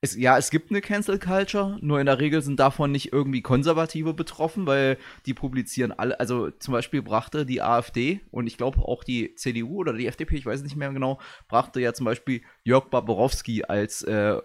es, 0.05 0.17
ja, 0.17 0.37
es 0.37 0.51
gibt 0.51 0.71
eine 0.71 0.81
Cancel 0.81 1.21
Culture, 1.21 1.79
nur 1.81 2.01
in 2.01 2.07
der 2.07 2.19
Regel 2.19 2.43
sind 2.43 2.59
davon 2.59 2.91
nicht 2.91 3.13
irgendwie 3.13 3.41
Konservative 3.41 4.15
betroffen, 4.15 4.67
weil 4.67 4.99
die 5.27 5.33
publizieren 5.33 5.93
alle, 5.93 6.19
also 6.19 6.51
zum 6.51 6.73
Beispiel 6.73 7.03
brachte 7.03 7.47
die 7.47 7.63
AfD 7.63 8.21
und 8.33 8.49
ich 8.49 8.57
glaube 8.57 8.81
auch 8.81 9.05
die 9.05 9.37
CDU 9.37 9.77
oder 9.77 9.93
die 9.93 10.09
FDP, 10.09 10.37
ich 10.37 10.47
weiß 10.47 10.65
nicht 10.65 10.75
mehr 10.75 10.93
genau, 10.93 11.21
brachte 11.49 11.81
ja 11.81 11.95
zum 11.95 12.05
Beispiel 12.05 12.43
Jörg 12.65 12.87
Baborowski 12.87 13.63
als 13.63 14.03
äh, 14.03 14.39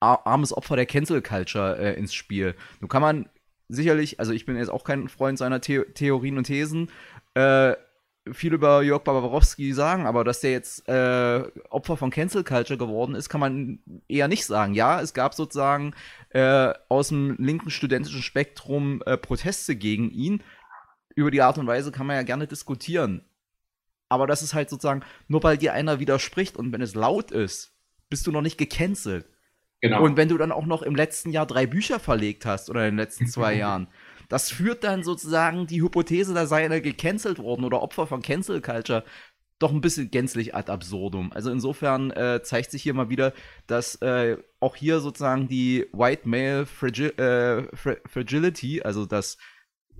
armes 0.00 0.52
Opfer 0.54 0.76
der 0.76 0.86
Cancel 0.86 1.22
Culture 1.22 1.78
äh, 1.78 1.98
ins 1.98 2.12
Spiel. 2.12 2.54
Nun 2.80 2.90
kann 2.90 3.02
man 3.02 3.30
sicherlich, 3.68 4.20
also 4.20 4.32
ich 4.32 4.44
bin 4.44 4.56
jetzt 4.56 4.70
auch 4.70 4.84
kein 4.84 5.08
Freund 5.08 5.38
seiner 5.38 5.60
The 5.62 5.84
Theorien 5.94 6.36
und 6.36 6.44
Thesen, 6.44 6.90
äh, 7.34 7.74
viel 8.32 8.52
über 8.52 8.82
Jörg 8.82 9.02
Barbarowski 9.04 9.72
sagen, 9.72 10.06
aber 10.06 10.24
dass 10.24 10.40
der 10.40 10.52
jetzt 10.52 10.88
äh, 10.88 11.42
Opfer 11.70 11.96
von 11.96 12.10
Cancel 12.10 12.44
Culture 12.44 12.78
geworden 12.78 13.14
ist, 13.14 13.28
kann 13.28 13.40
man 13.40 13.78
eher 14.08 14.28
nicht 14.28 14.44
sagen. 14.46 14.74
Ja, 14.74 15.00
es 15.00 15.14
gab 15.14 15.34
sozusagen 15.34 15.94
äh, 16.30 16.72
aus 16.88 17.08
dem 17.08 17.36
linken 17.38 17.70
studentischen 17.70 18.22
Spektrum 18.22 19.02
äh, 19.06 19.16
Proteste 19.16 19.76
gegen 19.76 20.10
ihn. 20.10 20.42
Über 21.14 21.30
die 21.30 21.42
Art 21.42 21.58
und 21.58 21.66
Weise 21.66 21.92
kann 21.92 22.06
man 22.06 22.16
ja 22.16 22.22
gerne 22.22 22.46
diskutieren. 22.46 23.24
Aber 24.08 24.26
das 24.26 24.42
ist 24.42 24.54
halt 24.54 24.70
sozusagen, 24.70 25.02
nur 25.26 25.42
weil 25.42 25.58
dir 25.58 25.72
einer 25.72 26.00
widerspricht 26.00 26.56
und 26.56 26.72
wenn 26.72 26.80
es 26.80 26.94
laut 26.94 27.30
ist, 27.30 27.74
bist 28.08 28.26
du 28.26 28.32
noch 28.32 28.42
nicht 28.42 28.58
gecancelt. 28.58 29.26
Genau. 29.80 30.02
Und 30.02 30.16
wenn 30.16 30.28
du 30.28 30.38
dann 30.38 30.50
auch 30.52 30.66
noch 30.66 30.82
im 30.82 30.96
letzten 30.96 31.30
Jahr 31.30 31.46
drei 31.46 31.66
Bücher 31.66 32.00
verlegt 32.00 32.46
hast 32.46 32.68
oder 32.68 32.84
in 32.84 32.92
den 32.92 32.98
letzten 32.98 33.26
zwei 33.26 33.54
Jahren, 33.56 33.88
das 34.28 34.50
führt 34.50 34.84
dann 34.84 35.02
sozusagen 35.02 35.66
die 35.66 35.82
Hypothese, 35.82 36.34
da 36.34 36.46
sei 36.46 36.64
einer 36.64 36.80
gecancelt 36.80 37.38
worden 37.38 37.64
oder 37.64 37.82
Opfer 37.82 38.06
von 38.06 38.22
Cancel 38.22 38.60
Culture, 38.60 39.04
doch 39.58 39.72
ein 39.72 39.80
bisschen 39.80 40.10
gänzlich 40.10 40.54
ad 40.54 40.70
absurdum. 40.70 41.32
Also 41.32 41.50
insofern 41.50 42.10
äh, 42.12 42.40
zeigt 42.42 42.70
sich 42.70 42.82
hier 42.82 42.94
mal 42.94 43.08
wieder, 43.08 43.32
dass 43.66 43.96
äh, 43.96 44.36
auch 44.60 44.76
hier 44.76 45.00
sozusagen 45.00 45.48
die 45.48 45.86
White 45.92 46.28
Male 46.28 46.66
Fragi 46.66 47.06
äh, 47.06 47.74
Fra 47.74 47.96
Fragility, 48.06 48.82
also 48.82 49.06
das 49.06 49.38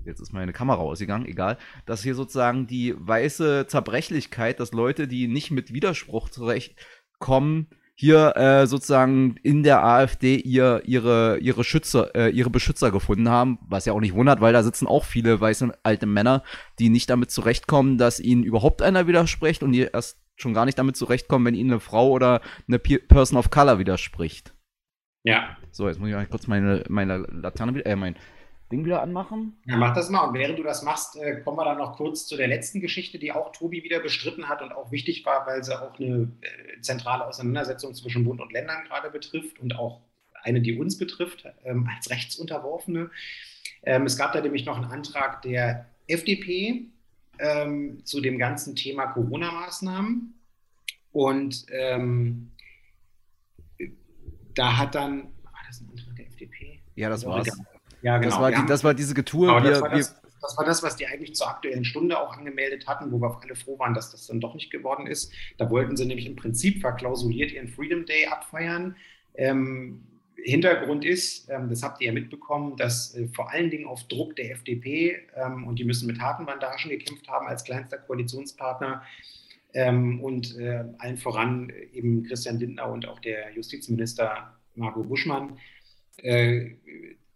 jetzt 0.05 0.21
ist 0.21 0.31
meine 0.31 0.53
Kamera 0.53 0.79
ausgegangen, 0.79 1.25
egal, 1.25 1.57
dass 1.85 2.03
hier 2.03 2.15
sozusagen 2.15 2.67
die 2.67 2.95
weiße 2.97 3.67
Zerbrechlichkeit, 3.67 4.59
dass 4.61 4.71
Leute, 4.71 5.09
die 5.09 5.27
nicht 5.27 5.51
mit 5.51 5.73
Widerspruch 5.73 6.29
zurechtkommen, 6.29 7.67
hier 7.99 8.37
äh, 8.37 8.65
sozusagen 8.65 9.35
in 9.43 9.61
der 9.61 9.83
AfD 9.83 10.37
ihr, 10.37 10.81
ihre, 10.85 11.37
ihre 11.39 11.65
Schützer, 11.65 12.15
äh, 12.15 12.29
ihre 12.29 12.49
Beschützer 12.49 12.91
gefunden 12.91 13.27
haben, 13.27 13.59
was 13.67 13.83
ja 13.83 13.91
auch 13.91 13.99
nicht 13.99 14.13
wundert, 14.13 14.39
weil 14.39 14.53
da 14.53 14.63
sitzen 14.63 14.87
auch 14.87 15.03
viele 15.03 15.41
weiße 15.41 15.77
alte 15.83 16.05
Männer, 16.05 16.43
die 16.79 16.87
nicht 16.87 17.09
damit 17.09 17.29
zurechtkommen, 17.29 17.97
dass 17.97 18.21
ihnen 18.21 18.45
überhaupt 18.45 18.81
einer 18.81 19.05
widerspricht 19.07 19.63
und 19.63 19.73
die 19.73 19.81
erst 19.81 20.17
schon 20.37 20.53
gar 20.53 20.63
nicht 20.63 20.79
damit 20.79 20.95
zurechtkommen, 20.95 21.45
wenn 21.45 21.55
ihnen 21.55 21.71
eine 21.71 21.81
Frau 21.81 22.09
oder 22.09 22.39
eine 22.69 22.79
Person 22.79 23.37
of 23.37 23.49
Color 23.49 23.79
widerspricht. 23.79 24.53
Ja. 25.23 25.57
So, 25.71 25.89
jetzt 25.89 25.99
muss 25.99 26.07
ich 26.07 26.15
mal 26.15 26.25
kurz 26.25 26.47
meine, 26.47 26.85
meine 26.87 27.17
Laterne, 27.17 27.85
äh, 27.85 27.97
mein 27.97 28.15
Ding 28.71 28.85
wieder 28.85 29.01
anmachen? 29.01 29.57
Ja, 29.65 29.77
mach 29.77 29.95
das 29.95 30.09
mal. 30.09 30.27
Und 30.27 30.35
während 30.35 30.59
du 30.59 30.63
das 30.63 30.83
machst, 30.83 31.15
äh, 31.15 31.41
kommen 31.41 31.57
wir 31.57 31.65
dann 31.65 31.79
noch 31.79 31.97
kurz 31.97 32.27
zu 32.27 32.37
der 32.37 32.47
letzten 32.47 32.81
Geschichte, 32.81 33.17
die 33.17 33.31
auch 33.31 33.51
Tobi 33.51 33.83
wieder 33.83 33.99
bestritten 33.99 34.47
hat 34.47 34.61
und 34.61 34.71
auch 34.71 34.91
wichtig 34.91 35.25
war, 35.25 35.47
weil 35.47 35.63
sie 35.63 35.79
auch 35.79 35.99
eine 35.99 36.31
äh, 36.41 36.81
zentrale 36.81 37.25
Auseinandersetzung 37.25 37.95
zwischen 37.95 38.23
Bund 38.23 38.39
und 38.39 38.53
Ländern 38.53 38.83
gerade 38.85 39.09
betrifft 39.09 39.59
und 39.59 39.75
auch 39.75 40.01
eine, 40.43 40.61
die 40.61 40.77
uns 40.77 40.97
betrifft, 40.97 41.45
ähm, 41.63 41.89
als 41.95 42.09
Rechtsunterworfene. 42.09 43.09
Ähm, 43.83 44.05
es 44.05 44.17
gab 44.17 44.33
da 44.33 44.41
nämlich 44.41 44.65
noch 44.65 44.77
einen 44.77 44.91
Antrag 44.91 45.41
der 45.41 45.87
FDP 46.07 46.85
ähm, 47.39 48.05
zu 48.05 48.21
dem 48.21 48.37
ganzen 48.37 48.75
Thema 48.75 49.07
Corona-Maßnahmen. 49.07 50.35
Und 51.11 51.65
ähm, 51.71 52.51
da 54.53 54.77
hat 54.77 54.93
dann, 54.93 55.23
war 55.43 55.53
das 55.67 55.81
ein 55.81 55.89
Antrag 55.89 56.15
der 56.17 56.27
FDP? 56.27 56.81
Ja, 56.95 57.09
das 57.09 57.25
war 57.25 57.41
es. 57.41 57.49
Ja, 58.01 58.17
genau. 58.17 58.29
Das 58.29 58.39
war, 58.39 58.51
die, 58.51 58.65
das 58.67 58.83
war 58.83 58.93
diese 58.93 59.13
Getue. 59.13 59.47
Wir, 59.47 59.61
das, 59.61 59.81
war 59.81 59.89
das, 59.89 60.21
das, 60.41 60.57
war 60.57 60.65
das, 60.65 60.83
was 60.83 60.95
die 60.95 61.07
eigentlich 61.07 61.35
zur 61.35 61.49
aktuellen 61.49 61.83
Stunde 61.85 62.19
auch 62.19 62.37
angemeldet 62.37 62.87
hatten, 62.87 63.11
wo 63.11 63.19
wir 63.19 63.39
alle 63.41 63.55
froh 63.55 63.77
waren, 63.79 63.93
dass 63.93 64.11
das 64.11 64.27
dann 64.27 64.39
doch 64.39 64.53
nicht 64.53 64.71
geworden 64.71 65.07
ist. 65.07 65.31
Da 65.57 65.69
wollten 65.69 65.97
sie 65.97 66.05
nämlich 66.05 66.25
im 66.25 66.35
Prinzip 66.35 66.81
verklausuliert 66.81 67.51
ihren 67.51 67.67
Freedom 67.67 68.05
Day 68.05 68.27
abfeiern. 68.27 68.95
Ähm, 69.35 70.03
Hintergrund 70.43 71.05
ist, 71.05 71.49
ähm, 71.49 71.69
das 71.69 71.83
habt 71.83 72.01
ihr 72.01 72.07
ja 72.07 72.13
mitbekommen, 72.13 72.77
dass 72.77 73.15
äh, 73.15 73.27
vor 73.29 73.51
allen 73.51 73.69
Dingen 73.69 73.85
auf 73.85 74.03
Druck 74.07 74.35
der 74.35 74.51
FDP, 74.51 75.19
ähm, 75.35 75.67
und 75.67 75.79
die 75.79 75.83
müssen 75.83 76.07
mit 76.07 76.19
harten 76.19 76.45
Bandagen 76.45 76.89
gekämpft 76.89 77.27
haben 77.27 77.47
als 77.47 77.63
kleinster 77.63 77.97
Koalitionspartner, 77.97 79.03
ähm, 79.73 80.21
und 80.21 80.57
äh, 80.57 80.83
allen 80.97 81.17
voran 81.17 81.71
eben 81.93 82.23
Christian 82.23 82.59
Lindner 82.59 82.89
und 82.89 83.07
auch 83.07 83.19
der 83.19 83.53
Justizminister 83.53 84.57
Marco 84.75 85.03
Buschmann, 85.03 85.57
äh, 86.17 86.71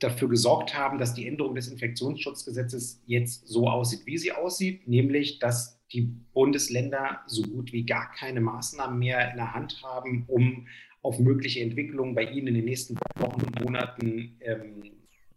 dafür 0.04 0.30
gesorgt 0.30 0.76
haben, 0.76 0.98
dass 0.98 1.14
die 1.14 1.28
Änderung 1.28 1.56
des 1.56 1.68
Infektionsschutzgesetzes 1.68 3.02
jetzt 3.06 3.48
so 3.48 3.68
aussieht, 3.68 4.06
wie 4.06 4.18
sie 4.18 4.32
aussieht, 4.32 4.88
nämlich 4.88 5.40
dass 5.40 5.80
die 5.92 6.10
Bundesländer 6.34 7.22
so 7.28 7.44
gut 7.44 7.72
wie 7.72 7.86
gar 7.86 8.12
keine 8.12 8.42
Maßnahmen 8.42 8.98
mehr 8.98 9.32
in 9.32 9.38
der 9.38 9.54
Hand 9.54 9.82
haben, 9.84 10.26
um 10.28 10.68
auf 11.02 11.20
mögliche 11.20 11.62
Entwicklungen 11.62 12.16
bei 12.16 12.24
ihnen 12.24 12.48
in 12.48 12.54
den 12.56 12.66
nächsten 12.66 12.96
Wochen 13.18 13.42
und 13.42 13.64
Monaten 13.64 14.38
ähm, 14.42 14.84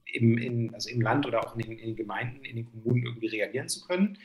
im, 0.06 0.38
in, 0.38 0.74
also 0.74 0.88
im 0.88 1.00
Land 1.00 1.26
oder 1.26 1.44
auch 1.44 1.56
in 1.56 1.62
den, 1.62 1.78
in 1.78 1.86
den, 1.88 1.96
Gemeinden, 1.96 2.44
in 2.44 2.56
den 2.56 2.64
Kommunen 2.66 3.04
irgendwie 3.04 3.26
reagieren 3.26 3.68
zu 3.68 3.84
können. 3.86 4.18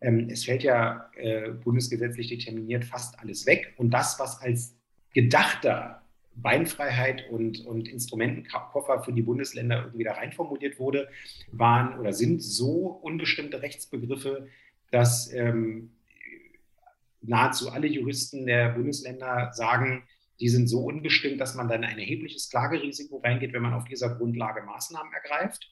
Ähm, 0.00 0.28
es 0.30 0.44
fällt 0.44 0.62
ja 0.62 1.10
äh, 1.16 1.50
bundesgesetzlich 1.50 2.28
determiniert 2.28 2.84
fast 2.84 3.18
alles 3.18 3.46
weg. 3.46 3.74
Und 3.76 3.90
das, 3.90 4.18
was 4.18 4.40
als 4.40 4.76
gedachter 5.12 6.05
Beinfreiheit 6.36 7.28
und, 7.30 7.64
und 7.66 7.88
Instrumentenkoffer 7.88 9.02
für 9.02 9.12
die 9.12 9.22
Bundesländer 9.22 9.84
irgendwie 9.84 10.04
da 10.04 10.12
reinformuliert 10.12 10.78
wurde, 10.78 11.08
waren 11.50 11.98
oder 11.98 12.12
sind 12.12 12.42
so 12.42 12.88
unbestimmte 13.02 13.62
Rechtsbegriffe, 13.62 14.48
dass 14.90 15.32
ähm, 15.32 15.92
nahezu 17.22 17.70
alle 17.70 17.86
Juristen 17.86 18.46
der 18.46 18.70
Bundesländer 18.70 19.50
sagen, 19.52 20.04
die 20.40 20.48
sind 20.48 20.68
so 20.68 20.80
unbestimmt, 20.80 21.40
dass 21.40 21.54
man 21.54 21.68
dann 21.68 21.84
ein 21.84 21.98
erhebliches 21.98 22.50
Klagerisiko 22.50 23.18
reingeht, 23.18 23.52
wenn 23.52 23.62
man 23.62 23.72
auf 23.72 23.84
dieser 23.84 24.14
Grundlage 24.14 24.62
Maßnahmen 24.62 25.12
ergreift. 25.12 25.70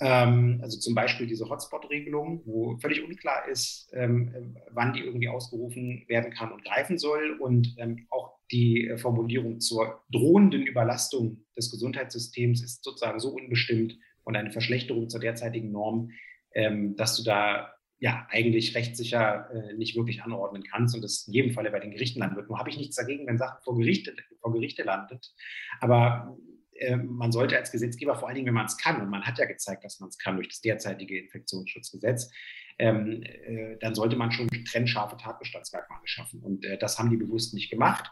Ähm, 0.00 0.60
also 0.62 0.78
zum 0.78 0.94
Beispiel 0.94 1.26
diese 1.26 1.48
Hotspot-Regelung, 1.48 2.42
wo 2.44 2.76
völlig 2.78 3.04
unklar 3.04 3.48
ist, 3.48 3.90
ähm, 3.92 4.56
wann 4.70 4.92
die 4.92 5.00
irgendwie 5.00 5.28
ausgerufen 5.28 6.04
werden 6.08 6.32
kann 6.32 6.52
und 6.52 6.64
greifen 6.64 6.98
soll. 6.98 7.38
Und 7.38 7.74
ähm, 7.78 8.06
auch 8.10 8.37
die 8.50 8.88
äh, 8.88 8.98
Formulierung 8.98 9.60
zur 9.60 10.04
drohenden 10.10 10.62
Überlastung 10.62 11.44
des 11.56 11.70
Gesundheitssystems 11.70 12.62
ist 12.62 12.84
sozusagen 12.84 13.20
so 13.20 13.30
unbestimmt 13.30 13.98
und 14.24 14.36
eine 14.36 14.50
Verschlechterung 14.50 15.08
zur 15.08 15.20
derzeitigen 15.20 15.72
Norm, 15.72 16.10
ähm, 16.54 16.96
dass 16.96 17.16
du 17.16 17.22
da 17.22 17.72
ja 17.98 18.26
eigentlich 18.30 18.74
rechtssicher 18.74 19.50
äh, 19.52 19.74
nicht 19.74 19.96
wirklich 19.96 20.22
anordnen 20.22 20.62
kannst 20.62 20.94
und 20.94 21.02
das 21.02 21.26
in 21.26 21.34
jedem 21.34 21.52
Falle 21.52 21.70
bei 21.70 21.80
den 21.80 21.90
Gerichten 21.90 22.20
landen 22.20 22.36
wird. 22.36 22.48
Nur 22.48 22.58
habe 22.58 22.70
ich 22.70 22.76
nichts 22.76 22.96
dagegen, 22.96 23.26
wenn 23.26 23.38
Sachen 23.38 23.58
vor 23.64 23.76
Gerichte, 23.76 24.14
vor 24.40 24.52
Gerichte 24.52 24.84
landet. 24.84 25.34
Aber 25.80 26.36
äh, 26.74 26.96
man 26.96 27.32
sollte 27.32 27.56
als 27.56 27.72
Gesetzgeber, 27.72 28.14
vor 28.14 28.28
allen 28.28 28.36
Dingen, 28.36 28.46
wenn 28.46 28.54
man 28.54 28.66
es 28.66 28.78
kann, 28.78 29.00
und 29.00 29.10
man 29.10 29.24
hat 29.24 29.38
ja 29.38 29.46
gezeigt, 29.46 29.84
dass 29.84 29.98
man 29.98 30.10
es 30.10 30.18
kann 30.18 30.36
durch 30.36 30.48
das 30.48 30.60
derzeitige 30.60 31.18
Infektionsschutzgesetz, 31.18 32.30
ähm, 32.78 33.22
äh, 33.22 33.76
dann 33.80 33.96
sollte 33.96 34.14
man 34.14 34.30
schon 34.30 34.48
trennscharfe 34.48 35.16
Tatbestandsmerkmale 35.16 36.06
schaffen. 36.06 36.40
Und 36.40 36.64
äh, 36.64 36.78
das 36.78 36.98
haben 36.98 37.10
die 37.10 37.16
bewusst 37.16 37.52
nicht 37.52 37.70
gemacht 37.70 38.08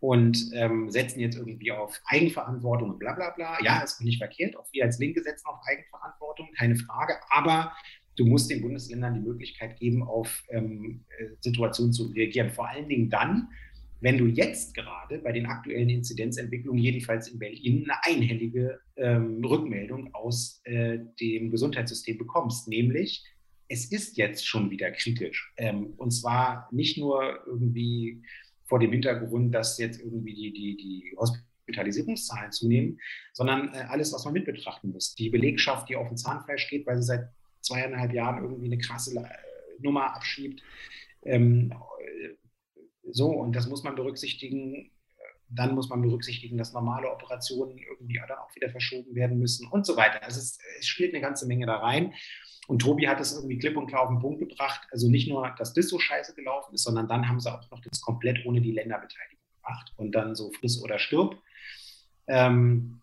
und 0.00 0.50
ähm, 0.54 0.90
setzen 0.90 1.20
jetzt 1.20 1.36
irgendwie 1.36 1.72
auf 1.72 2.00
Eigenverantwortung 2.06 2.90
und 2.90 2.98
bla 2.98 3.12
bla 3.14 3.30
bla. 3.30 3.58
Ja, 3.62 3.80
ist 3.80 4.00
nicht 4.00 4.18
verkehrt. 4.18 4.56
Auch 4.56 4.66
wir 4.72 4.84
als 4.84 4.98
Linke 4.98 5.22
setzen 5.22 5.46
auf 5.46 5.60
Eigenverantwortung, 5.66 6.48
keine 6.56 6.76
Frage. 6.76 7.14
Aber 7.28 7.72
du 8.16 8.24
musst 8.24 8.50
den 8.50 8.62
Bundesländern 8.62 9.14
die 9.14 9.20
Möglichkeit 9.28 9.78
geben, 9.78 10.02
auf 10.02 10.42
ähm, 10.48 11.04
Situationen 11.40 11.92
zu 11.92 12.06
reagieren. 12.06 12.50
Vor 12.50 12.68
allen 12.68 12.88
Dingen 12.88 13.10
dann, 13.10 13.48
wenn 14.00 14.16
du 14.16 14.26
jetzt 14.26 14.74
gerade 14.74 15.18
bei 15.18 15.32
den 15.32 15.44
aktuellen 15.44 15.90
Inzidenzentwicklungen, 15.90 16.82
jedenfalls 16.82 17.28
in 17.28 17.38
Berlin, 17.38 17.84
eine 17.84 18.04
einhellige 18.04 18.80
ähm, 18.96 19.44
Rückmeldung 19.44 20.14
aus 20.14 20.62
äh, 20.64 20.98
dem 21.20 21.50
Gesundheitssystem 21.50 22.16
bekommst, 22.16 22.68
nämlich 22.68 23.24
es 23.68 23.92
ist 23.92 24.16
jetzt 24.16 24.46
schon 24.46 24.70
wieder 24.70 24.90
kritisch. 24.90 25.52
Ähm, 25.56 25.92
und 25.98 26.10
zwar 26.10 26.68
nicht 26.72 26.98
nur 26.98 27.38
irgendwie 27.46 28.22
vor 28.70 28.78
dem 28.78 28.92
Hintergrund, 28.92 29.52
dass 29.52 29.78
jetzt 29.78 30.00
irgendwie 30.00 30.32
die, 30.32 30.52
die, 30.52 30.76
die 30.76 31.16
Hospitalisierungszahlen 31.18 32.52
zunehmen, 32.52 33.00
sondern 33.32 33.74
äh, 33.74 33.84
alles, 33.88 34.12
was 34.14 34.24
man 34.24 34.32
mit 34.32 34.46
betrachten 34.46 34.92
muss. 34.92 35.16
Die 35.16 35.28
Belegschaft, 35.28 35.88
die 35.88 35.96
auf 35.96 36.06
dem 36.08 36.16
Zahnfleisch 36.16 36.70
geht, 36.70 36.86
weil 36.86 36.96
sie 36.96 37.02
seit 37.02 37.28
zweieinhalb 37.60 38.14
Jahren 38.14 38.42
irgendwie 38.42 38.66
eine 38.66 38.78
krasse 38.78 39.18
äh, 39.18 39.82
Nummer 39.82 40.14
abschiebt. 40.14 40.62
Ähm, 41.24 41.74
so, 43.10 43.26
und 43.26 43.56
das 43.56 43.68
muss 43.68 43.82
man 43.82 43.96
berücksichtigen. 43.96 44.92
Dann 45.48 45.74
muss 45.74 45.88
man 45.88 46.00
berücksichtigen, 46.00 46.56
dass 46.56 46.72
normale 46.72 47.10
Operationen 47.10 47.76
irgendwie 47.76 48.20
dann 48.28 48.38
auch 48.38 48.54
wieder 48.54 48.70
verschoben 48.70 49.16
werden 49.16 49.40
müssen 49.40 49.66
und 49.66 49.84
so 49.84 49.96
weiter. 49.96 50.22
Also 50.22 50.38
es, 50.38 50.58
es 50.78 50.86
spielt 50.86 51.12
eine 51.12 51.20
ganze 51.20 51.48
Menge 51.48 51.66
da 51.66 51.78
rein. 51.78 52.14
Und 52.66 52.80
Tobi 52.80 53.08
hat 53.08 53.20
es 53.20 53.34
irgendwie 53.34 53.58
klipp 53.58 53.76
und 53.76 53.86
klar 53.86 54.02
auf 54.02 54.10
den 54.10 54.20
Punkt 54.20 54.38
gebracht. 54.38 54.82
Also 54.92 55.08
nicht 55.08 55.28
nur, 55.28 55.54
dass 55.58 55.72
das 55.72 55.88
so 55.88 55.98
scheiße 55.98 56.34
gelaufen 56.34 56.74
ist, 56.74 56.84
sondern 56.84 57.08
dann 57.08 57.28
haben 57.28 57.40
sie 57.40 57.52
auch 57.52 57.68
noch 57.70 57.80
das 57.80 58.00
komplett 58.00 58.44
ohne 58.46 58.60
die 58.60 58.72
Länderbeteiligung 58.72 59.40
gemacht 59.62 59.92
und 59.96 60.12
dann 60.12 60.34
so 60.34 60.50
friss 60.52 60.82
oder 60.82 60.98
stirb. 60.98 61.36
Ähm, 62.28 63.00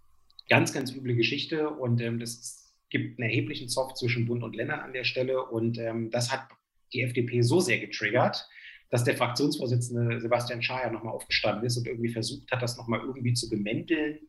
ganz, 0.49 0.73
ganz 0.73 0.93
üble 0.93 1.15
Geschichte 1.15 1.69
und 1.69 1.99
ähm, 2.01 2.19
das 2.19 2.73
gibt 2.89 3.19
einen 3.19 3.29
erheblichen 3.29 3.67
Zoff 3.67 3.93
zwischen 3.95 4.25
Bund 4.25 4.43
und 4.43 4.55
Ländern 4.55 4.79
an 4.79 4.93
der 4.93 5.03
Stelle 5.03 5.43
und 5.43 5.77
ähm, 5.77 6.09
das 6.11 6.31
hat 6.31 6.47
die 6.93 7.01
FDP 7.01 7.41
so 7.41 7.59
sehr 7.59 7.79
getriggert, 7.79 8.47
dass 8.89 9.03
der 9.03 9.17
Fraktionsvorsitzende 9.17 10.21
Sebastian 10.21 10.61
Schaja 10.61 10.89
nochmal 10.89 11.13
aufgestanden 11.13 11.65
ist 11.65 11.75
und 11.75 11.87
irgendwie 11.87 12.13
versucht 12.13 12.49
hat, 12.51 12.61
das 12.61 12.77
nochmal 12.77 13.01
irgendwie 13.01 13.33
zu 13.33 13.49
bemänteln 13.49 14.19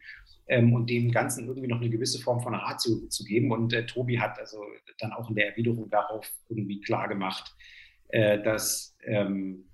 ähm, 0.49 0.73
und 0.73 0.89
dem 0.89 1.11
Ganzen 1.11 1.47
irgendwie 1.47 1.69
noch 1.69 1.81
eine 1.81 1.91
gewisse 1.91 2.19
Form 2.19 2.41
von 2.41 2.55
Ratio 2.55 3.07
zu 3.09 3.25
geben. 3.25 3.53
Und 3.53 3.73
äh, 3.73 3.87
Tobi 3.87 4.19
hat 4.19 4.39
also 4.39 4.65
dann 4.99 5.13
auch 5.13 5.29
in 5.29 5.37
der 5.37 5.51
Erwiderung 5.51 5.89
darauf 5.91 6.31
irgendwie 6.49 6.81
klar 6.81 7.09
gemacht, 7.09 7.55
äh, 8.09 8.43
dass, 8.43 8.97
ähm, 9.03 9.67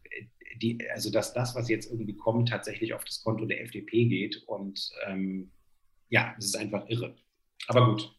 die, 0.57 0.79
also 0.91 1.11
dass 1.11 1.33
das, 1.33 1.55
was 1.55 1.69
jetzt 1.69 1.91
irgendwie 1.91 2.17
kommt, 2.17 2.49
tatsächlich 2.49 2.93
auf 2.93 3.05
das 3.05 3.23
Konto 3.23 3.47
der 3.47 3.63
FDP 3.63 4.07
geht. 4.07 4.43
Und 4.47 4.91
ähm, 5.07 5.51
ja, 6.09 6.35
es 6.39 6.47
ist 6.47 6.57
einfach 6.57 6.89
irre. 6.89 7.15
Aber 7.69 7.87
gut. 7.87 8.15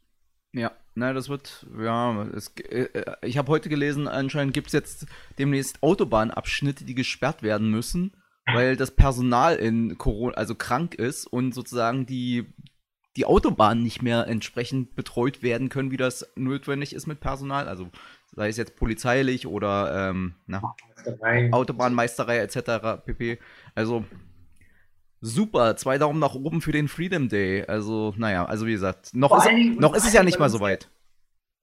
Ja, 0.53 0.71
na, 0.95 1.11
das 1.11 1.27
wird, 1.27 1.67
ja, 1.77 2.23
es, 2.33 2.53
äh, 2.69 2.87
ich 3.21 3.37
habe 3.37 3.51
heute 3.51 3.67
gelesen, 3.67 4.07
anscheinend 4.07 4.53
gibt 4.53 4.67
es 4.67 4.73
jetzt 4.73 5.05
demnächst 5.37 5.83
Autobahnabschnitte, 5.83 6.85
die 6.85 6.95
gesperrt 6.95 7.43
werden 7.43 7.69
müssen 7.69 8.15
weil 8.45 8.75
das 8.75 8.91
Personal 8.91 9.55
in 9.55 9.97
Corona, 9.97 10.35
also 10.35 10.55
krank 10.55 10.95
ist 10.95 11.25
und 11.25 11.53
sozusagen 11.53 12.05
die, 12.05 12.45
die 13.15 13.25
Autobahnen 13.25 13.83
nicht 13.83 14.01
mehr 14.01 14.27
entsprechend 14.27 14.95
betreut 14.95 15.41
werden 15.41 15.69
können, 15.69 15.91
wie 15.91 15.97
das 15.97 16.31
notwendig 16.35 16.93
ist 16.93 17.07
mit 17.07 17.19
Personal. 17.19 17.67
Also 17.67 17.89
sei 18.35 18.49
es 18.49 18.57
jetzt 18.57 18.75
polizeilich 18.75 19.47
oder 19.47 20.09
ähm, 20.09 20.35
na, 20.45 20.75
Autobahnmeisterei 21.51 22.37
etc. 22.37 23.03
pp. 23.05 23.39
Also 23.73 24.05
super, 25.21 25.75
zwei 25.77 25.97
Daumen 25.97 26.19
nach 26.19 26.35
oben 26.35 26.61
für 26.61 26.71
den 26.71 26.87
Freedom 26.87 27.29
Day. 27.29 27.65
Also 27.65 28.13
naja, 28.17 28.45
also 28.45 28.67
wie 28.67 28.73
gesagt, 28.73 29.13
noch, 29.13 29.35
ist, 29.37 29.79
noch 29.79 29.95
ist 29.95 30.05
es 30.05 30.13
ja 30.13 30.23
nicht 30.23 30.39
mal 30.39 30.49
so 30.49 30.59
weit. 30.59 30.89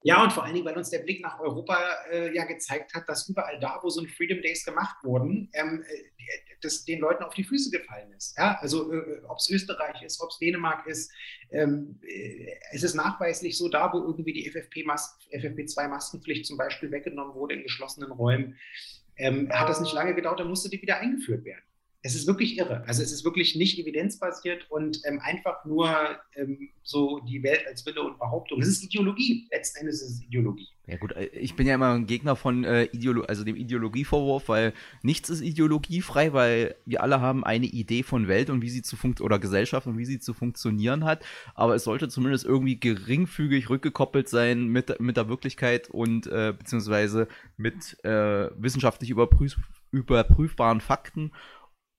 Ja, 0.05 0.21
und 0.21 0.33
vor 0.33 0.43
allen 0.43 0.53
Dingen, 0.53 0.65
weil 0.65 0.77
uns 0.77 0.89
der 0.89 0.99
Blick 0.99 1.21
nach 1.21 1.39
Europa 1.39 1.77
äh, 2.11 2.35
ja 2.35 2.43
gezeigt 2.43 2.93
hat, 2.93 3.07
dass 3.07 3.29
überall 3.29 3.57
da, 3.61 3.79
wo 3.81 3.89
so 3.89 4.01
ein 4.01 4.07
Freedom 4.07 4.41
Days 4.41 4.65
gemacht 4.65 4.97
wurden, 5.03 5.49
ähm, 5.53 5.81
äh, 5.87 6.12
das 6.63 6.85
den 6.85 6.99
Leuten 6.99 7.23
auf 7.23 7.33
die 7.33 7.43
Füße 7.43 7.71
gefallen 7.71 8.11
ist. 8.13 8.37
Ja, 8.37 8.57
also 8.61 8.91
äh, 8.91 9.21
ob 9.27 9.37
es 9.37 9.49
Österreich 9.49 10.01
ist, 10.03 10.21
ob 10.21 10.29
es 10.29 10.39
Dänemark 10.39 10.87
ist, 10.87 11.11
ähm, 11.51 11.99
äh, 12.03 12.47
es 12.71 12.83
ist 12.83 12.93
nachweislich 12.95 13.57
so, 13.57 13.69
da 13.69 13.91
wo 13.93 13.99
irgendwie 13.99 14.33
die 14.33 14.51
FFP2-Maskenpflicht 14.51 16.45
zum 16.45 16.57
Beispiel 16.57 16.91
weggenommen 16.91 17.35
wurde 17.35 17.55
in 17.55 17.63
geschlossenen 17.63 18.11
Räumen, 18.11 18.57
ähm, 19.17 19.49
hat 19.51 19.69
das 19.69 19.81
nicht 19.81 19.93
lange 19.93 20.15
gedauert, 20.15 20.39
dann 20.39 20.49
musste 20.49 20.69
die 20.69 20.81
wieder 20.81 20.97
eingeführt 20.97 21.45
werden 21.45 21.63
es 22.05 22.15
ist 22.15 22.27
wirklich 22.27 22.57
irre. 22.57 22.83
Also 22.85 23.01
es 23.01 23.13
ist 23.13 23.23
wirklich 23.23 23.55
nicht 23.55 23.79
evidenzbasiert 23.79 24.69
und 24.69 24.99
ähm, 25.05 25.21
einfach 25.23 25.63
nur 25.63 25.89
ähm, 26.35 26.69
so 26.83 27.21
die 27.21 27.41
Welt 27.43 27.65
als 27.65 27.85
Wille 27.85 28.03
und 28.03 28.19
Behauptung. 28.19 28.61
Es 28.61 28.67
ist 28.67 28.83
Ideologie. 28.83 29.47
Letzten 29.49 29.79
Endes 29.79 30.01
ist 30.01 30.11
es 30.11 30.23
Ideologie. 30.23 30.67
Ja 30.85 30.97
gut, 30.97 31.13
äh, 31.13 31.27
ich 31.27 31.55
bin 31.55 31.65
ja 31.65 31.75
immer 31.75 31.93
ein 31.93 32.05
Gegner 32.05 32.35
von 32.35 32.65
äh, 32.65 32.83
Ideolo 32.91 33.21
also 33.21 33.45
dem 33.45 33.55
Ideologievorwurf, 33.55 34.49
weil 34.49 34.73
nichts 35.01 35.29
ist 35.29 35.39
ideologiefrei, 35.39 36.33
weil 36.33 36.75
wir 36.85 37.01
alle 37.01 37.21
haben 37.21 37.45
eine 37.45 37.67
Idee 37.67 38.03
von 38.03 38.27
Welt 38.27 38.49
und 38.49 38.61
wie 38.61 38.69
sie 38.69 38.81
zu 38.81 38.97
funktionieren 38.97 39.31
oder 39.31 39.39
Gesellschaft 39.39 39.87
und 39.87 39.97
wie 39.97 40.05
sie 40.05 40.19
zu 40.19 40.33
funktionieren 40.33 41.05
hat. 41.05 41.23
Aber 41.55 41.73
es 41.73 41.85
sollte 41.85 42.09
zumindest 42.09 42.43
irgendwie 42.43 42.77
geringfügig 42.77 43.69
rückgekoppelt 43.69 44.27
sein 44.27 44.67
mit, 44.67 44.99
mit 44.99 45.15
der 45.15 45.29
Wirklichkeit 45.29 45.89
und 45.89 46.27
äh, 46.27 46.53
beziehungsweise 46.57 47.29
mit 47.55 48.03
äh, 48.03 48.49
wissenschaftlich 48.61 49.09
überprüf 49.09 49.55
überprüfbaren 49.91 50.81
Fakten 50.81 51.31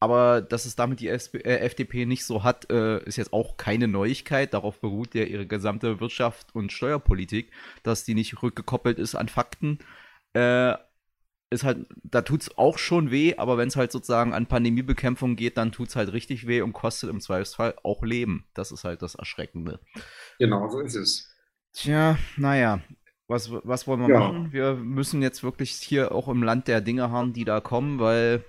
aber 0.04 0.42
dass 0.42 0.66
es 0.66 0.76
damit 0.76 1.00
die 1.00 1.08
SP, 1.08 1.40
äh, 1.40 1.60
FDP 1.60 2.04
nicht 2.04 2.26
so 2.26 2.42
hat, 2.42 2.70
äh, 2.70 3.02
ist 3.04 3.16
jetzt 3.16 3.32
auch 3.32 3.56
keine 3.56 3.88
Neuigkeit. 3.88 4.52
Darauf 4.52 4.78
beruht 4.78 5.14
ja 5.14 5.24
ihre 5.24 5.46
gesamte 5.46 5.98
Wirtschaft 5.98 6.54
und 6.54 6.72
Steuerpolitik, 6.72 7.50
dass 7.84 8.04
die 8.04 8.14
nicht 8.14 8.42
rückgekoppelt 8.42 8.98
ist 8.98 9.14
an 9.14 9.30
Fakten. 9.30 9.78
Äh, 10.34 10.74
ist 11.48 11.64
halt, 11.64 11.86
da 12.02 12.20
tut 12.20 12.42
es 12.42 12.58
auch 12.58 12.76
schon 12.76 13.10
weh, 13.10 13.36
aber 13.38 13.56
wenn 13.56 13.68
es 13.68 13.76
halt 13.76 13.92
sozusagen 13.92 14.34
an 14.34 14.44
Pandemiebekämpfung 14.44 15.36
geht, 15.36 15.56
dann 15.56 15.72
tut 15.72 15.88
es 15.88 15.96
halt 15.96 16.12
richtig 16.12 16.46
weh 16.46 16.60
und 16.60 16.74
kostet 16.74 17.08
im 17.08 17.22
Zweifelsfall 17.22 17.74
auch 17.82 18.02
Leben. 18.02 18.44
Das 18.52 18.72
ist 18.72 18.84
halt 18.84 19.00
das 19.00 19.14
Erschreckende. 19.14 19.80
Genau, 20.38 20.68
so 20.68 20.80
ist 20.80 20.96
es. 20.96 21.34
Tja, 21.72 22.18
naja, 22.36 22.82
was, 23.26 23.50
was 23.50 23.86
wollen 23.86 24.02
wir 24.02 24.10
ja. 24.10 24.20
machen? 24.20 24.52
Wir 24.52 24.74
müssen 24.74 25.22
jetzt 25.22 25.42
wirklich 25.42 25.72
hier 25.72 26.12
auch 26.12 26.28
im 26.28 26.42
Land 26.42 26.68
der 26.68 26.82
Dinge 26.82 27.10
haben, 27.10 27.32
die 27.32 27.46
da 27.46 27.60
kommen, 27.60 27.98
weil 27.98 28.44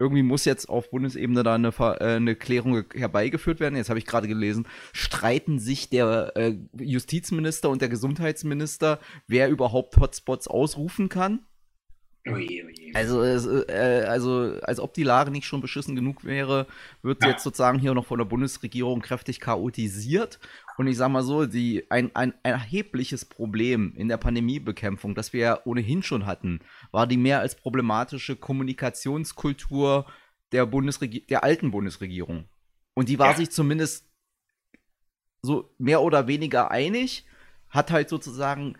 irgendwie 0.00 0.22
muss 0.22 0.46
jetzt 0.46 0.68
auf 0.68 0.90
Bundesebene 0.90 1.42
da 1.42 1.54
eine, 1.54 1.68
äh, 1.68 2.16
eine 2.16 2.34
Klärung 2.34 2.84
herbeigeführt 2.94 3.60
werden. 3.60 3.76
Jetzt 3.76 3.90
habe 3.90 3.98
ich 3.98 4.06
gerade 4.06 4.26
gelesen, 4.26 4.66
streiten 4.92 5.58
sich 5.58 5.90
der 5.90 6.32
äh, 6.36 6.56
Justizminister 6.78 7.68
und 7.68 7.82
der 7.82 7.90
Gesundheitsminister, 7.90 8.98
wer 9.26 9.50
überhaupt 9.50 9.98
Hotspots 9.98 10.48
ausrufen 10.48 11.10
kann. 11.10 11.40
Oje, 12.26 12.66
oje. 12.66 12.94
Also, 12.94 13.22
äh, 13.24 14.04
also, 14.06 14.58
als 14.62 14.78
ob 14.78 14.92
die 14.92 15.04
Lage 15.04 15.30
nicht 15.30 15.46
schon 15.46 15.62
beschissen 15.62 15.96
genug 15.96 16.24
wäre, 16.24 16.66
wird 17.02 17.22
ja. 17.22 17.30
jetzt 17.30 17.42
sozusagen 17.42 17.78
hier 17.78 17.94
noch 17.94 18.06
von 18.06 18.18
der 18.18 18.26
Bundesregierung 18.26 19.00
kräftig 19.00 19.40
chaotisiert. 19.40 20.38
Und 20.76 20.86
ich 20.86 20.98
sage 20.98 21.12
mal 21.12 21.22
so, 21.22 21.46
die, 21.46 21.90
ein, 21.90 22.14
ein 22.14 22.34
erhebliches 22.42 23.24
Problem 23.24 23.94
in 23.96 24.08
der 24.08 24.18
Pandemiebekämpfung, 24.18 25.14
das 25.14 25.32
wir 25.32 25.40
ja 25.40 25.60
ohnehin 25.64 26.02
schon 26.02 26.26
hatten, 26.26 26.60
war 26.90 27.06
die 27.06 27.16
mehr 27.16 27.40
als 27.40 27.54
problematische 27.54 28.36
Kommunikationskultur 28.36 30.06
der, 30.52 30.66
Bundesregi 30.66 31.26
der 31.26 31.42
alten 31.42 31.70
Bundesregierung. 31.70 32.48
Und 32.94 33.08
die 33.08 33.18
war 33.18 33.30
ja. 33.30 33.36
sich 33.36 33.50
zumindest 33.50 34.10
so 35.42 35.74
mehr 35.78 36.02
oder 36.02 36.26
weniger 36.26 36.70
einig, 36.70 37.24
hat 37.70 37.90
halt 37.90 38.08
sozusagen 38.08 38.76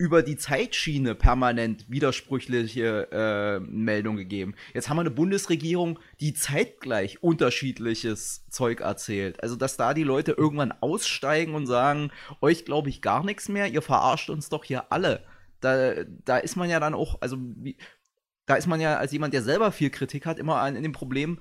über 0.00 0.22
die 0.22 0.38
Zeitschiene 0.38 1.14
permanent 1.14 1.84
widersprüchliche 1.90 3.08
äh, 3.12 3.60
Meldungen 3.60 4.16
gegeben. 4.16 4.54
Jetzt 4.72 4.88
haben 4.88 4.96
wir 4.96 5.02
eine 5.02 5.10
Bundesregierung, 5.10 5.98
die 6.20 6.32
zeitgleich 6.32 7.22
unterschiedliches 7.22 8.46
Zeug 8.48 8.80
erzählt. 8.80 9.42
Also, 9.42 9.56
dass 9.56 9.76
da 9.76 9.92
die 9.92 10.02
Leute 10.02 10.32
irgendwann 10.32 10.72
aussteigen 10.72 11.54
und 11.54 11.66
sagen, 11.66 12.10
euch 12.40 12.64
glaube 12.64 12.88
ich 12.88 13.02
gar 13.02 13.22
nichts 13.24 13.50
mehr, 13.50 13.68
ihr 13.68 13.82
verarscht 13.82 14.30
uns 14.30 14.48
doch 14.48 14.64
hier 14.64 14.90
alle. 14.90 15.22
Da, 15.60 15.92
da 16.24 16.38
ist 16.38 16.56
man 16.56 16.70
ja 16.70 16.80
dann 16.80 16.94
auch, 16.94 17.20
also 17.20 17.36
wie, 17.38 17.76
da 18.46 18.56
ist 18.56 18.66
man 18.66 18.80
ja 18.80 18.96
als 18.96 19.12
jemand, 19.12 19.34
der 19.34 19.42
selber 19.42 19.70
viel 19.70 19.90
Kritik 19.90 20.24
hat, 20.24 20.38
immer 20.38 20.62
an, 20.62 20.76
in 20.76 20.82
dem 20.82 20.92
Problem, 20.92 21.40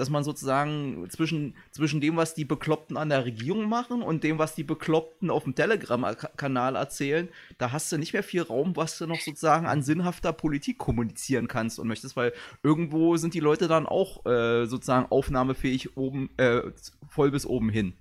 dass 0.00 0.08
man 0.08 0.24
sozusagen 0.24 1.08
zwischen, 1.10 1.54
zwischen 1.70 2.00
dem, 2.00 2.16
was 2.16 2.34
die 2.34 2.46
Bekloppten 2.46 2.96
an 2.96 3.10
der 3.10 3.26
Regierung 3.26 3.68
machen 3.68 4.00
und 4.00 4.24
dem, 4.24 4.38
was 4.38 4.54
die 4.54 4.64
Bekloppten 4.64 5.30
auf 5.30 5.44
dem 5.44 5.54
Telegram-Kanal 5.54 6.74
erzählen, 6.74 7.28
da 7.58 7.70
hast 7.70 7.92
du 7.92 7.98
nicht 7.98 8.14
mehr 8.14 8.22
viel 8.22 8.40
Raum, 8.40 8.76
was 8.76 8.96
du 8.96 9.06
noch 9.06 9.20
sozusagen 9.20 9.66
an 9.66 9.82
sinnhafter 9.82 10.32
Politik 10.32 10.78
kommunizieren 10.78 11.48
kannst 11.48 11.78
und 11.78 11.86
möchtest, 11.86 12.16
weil 12.16 12.32
irgendwo 12.62 13.18
sind 13.18 13.34
die 13.34 13.40
Leute 13.40 13.68
dann 13.68 13.86
auch 13.86 14.24
äh, 14.24 14.64
sozusagen 14.64 15.06
aufnahmefähig 15.10 15.98
oben, 15.98 16.30
äh, 16.38 16.62
voll 17.06 17.30
bis 17.30 17.44
oben 17.44 17.68
hin. 17.68 17.92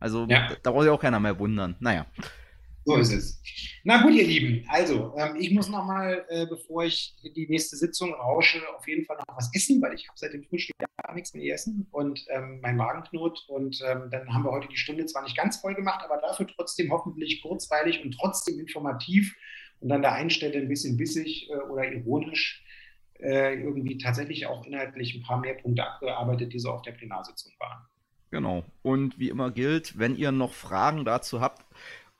Also 0.00 0.26
ja. 0.28 0.48
da, 0.48 0.56
da 0.60 0.70
braucht 0.72 0.82
sich 0.82 0.90
auch 0.90 1.00
keiner 1.00 1.20
mehr 1.20 1.38
wundern. 1.38 1.76
Naja. 1.78 2.06
So 2.84 2.96
ist 2.96 3.12
es. 3.12 3.42
Na 3.84 4.02
gut, 4.02 4.12
ihr 4.12 4.26
Lieben. 4.26 4.66
Also, 4.68 5.14
ähm, 5.16 5.36
ich 5.36 5.50
muss 5.52 5.68
nochmal, 5.68 6.24
äh, 6.28 6.46
bevor 6.46 6.84
ich 6.84 7.14
die 7.22 7.46
nächste 7.48 7.76
Sitzung 7.76 8.12
rausche, 8.12 8.60
auf 8.76 8.86
jeden 8.86 9.04
Fall 9.06 9.16
noch 9.16 9.36
was 9.36 9.50
essen, 9.54 9.80
weil 9.80 9.94
ich 9.94 10.06
habe 10.06 10.18
seit 10.18 10.34
dem 10.34 10.44
Frühstück 10.44 10.76
gar 10.78 11.14
nichts 11.14 11.32
mehr 11.32 11.42
gegessen 11.42 11.86
und 11.92 12.24
ähm, 12.28 12.60
mein 12.60 12.76
Magen 12.76 13.04
knurrt. 13.04 13.44
Und 13.48 13.80
ähm, 13.86 14.08
dann 14.10 14.32
haben 14.32 14.44
wir 14.44 14.50
heute 14.50 14.68
die 14.68 14.76
Stunde 14.76 15.06
zwar 15.06 15.22
nicht 15.22 15.36
ganz 15.36 15.56
voll 15.58 15.74
gemacht, 15.74 16.04
aber 16.04 16.20
dafür 16.20 16.46
trotzdem 16.46 16.92
hoffentlich 16.92 17.42
kurzweilig 17.42 18.04
und 18.04 18.12
trotzdem 18.12 18.60
informativ 18.60 19.34
und 19.80 19.90
an 19.90 20.02
der 20.02 20.12
einen 20.12 20.30
Stelle 20.30 20.58
ein 20.58 20.68
bisschen 20.68 20.96
bissig 20.96 21.48
äh, 21.50 21.56
oder 21.70 21.90
ironisch 21.90 22.64
äh, 23.18 23.54
irgendwie 23.62 23.96
tatsächlich 23.96 24.46
auch 24.46 24.64
inhaltlich 24.66 25.14
ein 25.14 25.22
paar 25.22 25.40
mehr 25.40 25.54
Punkte 25.54 25.86
abgearbeitet, 25.86 26.52
die 26.52 26.58
so 26.58 26.70
auf 26.70 26.82
der 26.82 26.92
Plenarsitzung 26.92 27.52
waren. 27.58 27.86
Genau. 28.30 28.64
Und 28.82 29.18
wie 29.18 29.28
immer 29.28 29.52
gilt, 29.52 29.98
wenn 29.98 30.16
ihr 30.16 30.32
noch 30.32 30.52
Fragen 30.52 31.04
dazu 31.04 31.40
habt, 31.40 31.64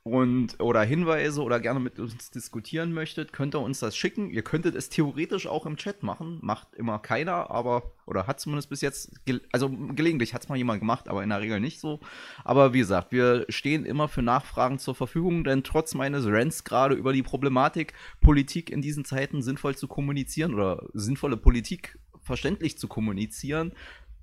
und 0.04 0.60
oder 0.60 0.82
Hinweise 0.82 1.42
oder 1.42 1.58
gerne 1.60 1.80
mit 1.80 1.98
uns 1.98 2.30
diskutieren 2.30 2.92
möchtet, 2.92 3.32
könnt 3.32 3.54
ihr 3.54 3.60
uns 3.60 3.80
das 3.80 3.96
schicken. 3.96 4.28
Ihr 4.28 4.42
könntet 4.42 4.74
es 4.74 4.90
theoretisch 4.90 5.46
auch 5.46 5.64
im 5.64 5.78
Chat 5.78 6.02
machen, 6.02 6.38
macht 6.42 6.74
immer 6.74 6.98
keiner, 6.98 7.50
aber 7.50 7.94
oder 8.04 8.26
hat 8.26 8.38
zumindest 8.38 8.68
bis 8.68 8.82
jetzt, 8.82 9.12
also 9.50 9.70
gelegentlich 9.70 10.34
hat 10.34 10.42
es 10.42 10.50
mal 10.50 10.58
jemand 10.58 10.80
gemacht, 10.80 11.08
aber 11.08 11.22
in 11.22 11.30
der 11.30 11.40
Regel 11.40 11.58
nicht 11.58 11.80
so. 11.80 12.00
Aber 12.44 12.74
wie 12.74 12.80
gesagt, 12.80 13.12
wir 13.12 13.46
stehen 13.48 13.86
immer 13.86 14.08
für 14.08 14.20
Nachfragen 14.20 14.78
zur 14.78 14.94
Verfügung, 14.94 15.42
denn 15.42 15.64
trotz 15.64 15.94
meines 15.94 16.26
Rants 16.26 16.64
gerade 16.64 16.94
über 16.94 17.14
die 17.14 17.22
Problematik, 17.22 17.94
Politik 18.20 18.68
in 18.68 18.82
diesen 18.82 19.06
Zeiten 19.06 19.40
sinnvoll 19.40 19.74
zu 19.74 19.88
kommunizieren 19.88 20.52
oder 20.52 20.86
sinnvolle 20.92 21.38
Politik 21.38 21.98
verständlich 22.24 22.78
zu 22.78 22.88
kommunizieren, 22.88 23.72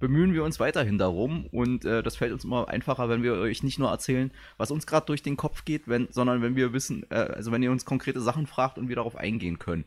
bemühen 0.02 0.34
wir 0.34 0.44
uns 0.44 0.60
weiterhin 0.60 0.98
darum 0.98 1.46
und 1.46 1.86
äh, 1.86 2.04
das 2.04 2.18
fällt 2.18 2.34
uns 2.34 2.44
immer 2.44 2.68
einfacher, 2.68 3.08
wenn 3.08 3.24
wir 3.24 3.36
euch 3.36 3.64
nicht 3.64 3.80
nur 3.80 3.90
erzählen, 3.90 4.32
was 4.58 4.72
uns 4.72 4.86
gerade 4.86 5.06
durch 5.06 5.24
den 5.24 5.38
Kopf 5.38 5.64
geht, 5.64 5.88
wenn, 5.88 6.10
sondern 6.12 6.42
wenn 6.42 6.58
wir 6.58 6.74
wissen, 6.74 7.06
äh, 7.10 7.16
also 7.16 7.52
wenn 7.54 7.64
ihr 7.64 7.72
uns 7.72 7.86
konkrete 7.86 8.20
Sachen 8.20 8.48
fragt 8.48 8.78
und 8.78 8.90
wir 8.90 8.98
darauf 8.98 9.16
eingehen 9.16 9.60
können. 9.60 9.86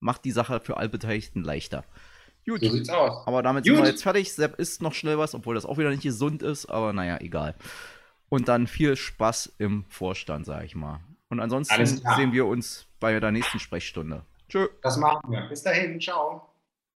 Macht 0.00 0.24
die 0.24 0.30
Sache 0.30 0.60
für 0.60 0.76
alle 0.76 0.90
Beteiligten 0.90 1.42
leichter. 1.42 1.84
Gut. 2.46 2.60
So 2.60 2.70
sieht's 2.70 2.90
aus. 2.90 3.26
Aber 3.26 3.42
damit 3.42 3.64
Gut. 3.64 3.74
sind 3.74 3.84
wir 3.84 3.90
jetzt 3.90 4.02
fertig. 4.02 4.32
Sepp 4.32 4.60
isst 4.60 4.82
noch 4.82 4.94
schnell 4.94 5.18
was, 5.18 5.34
obwohl 5.34 5.56
das 5.56 5.66
auch 5.66 5.78
wieder 5.78 5.90
nicht 5.90 6.02
gesund 6.02 6.42
ist, 6.42 6.66
aber 6.66 6.92
naja, 6.92 7.18
egal. 7.20 7.56
Und 8.28 8.48
dann 8.48 8.66
viel 8.66 8.96
Spaß 8.96 9.54
im 9.58 9.84
Vorstand, 9.88 10.46
sag 10.46 10.64
ich 10.64 10.76
mal. 10.76 11.00
Und 11.28 11.40
ansonsten 11.40 11.86
sehen 11.86 12.32
wir 12.32 12.46
uns 12.46 12.86
bei 13.00 13.18
der 13.18 13.32
nächsten 13.32 13.58
Sprechstunde. 13.58 14.24
Tschö. 14.48 14.68
Das 14.82 14.96
machen 14.96 15.30
wir. 15.30 15.48
Bis 15.48 15.62
dahin. 15.62 16.00
Ciao. 16.00 16.48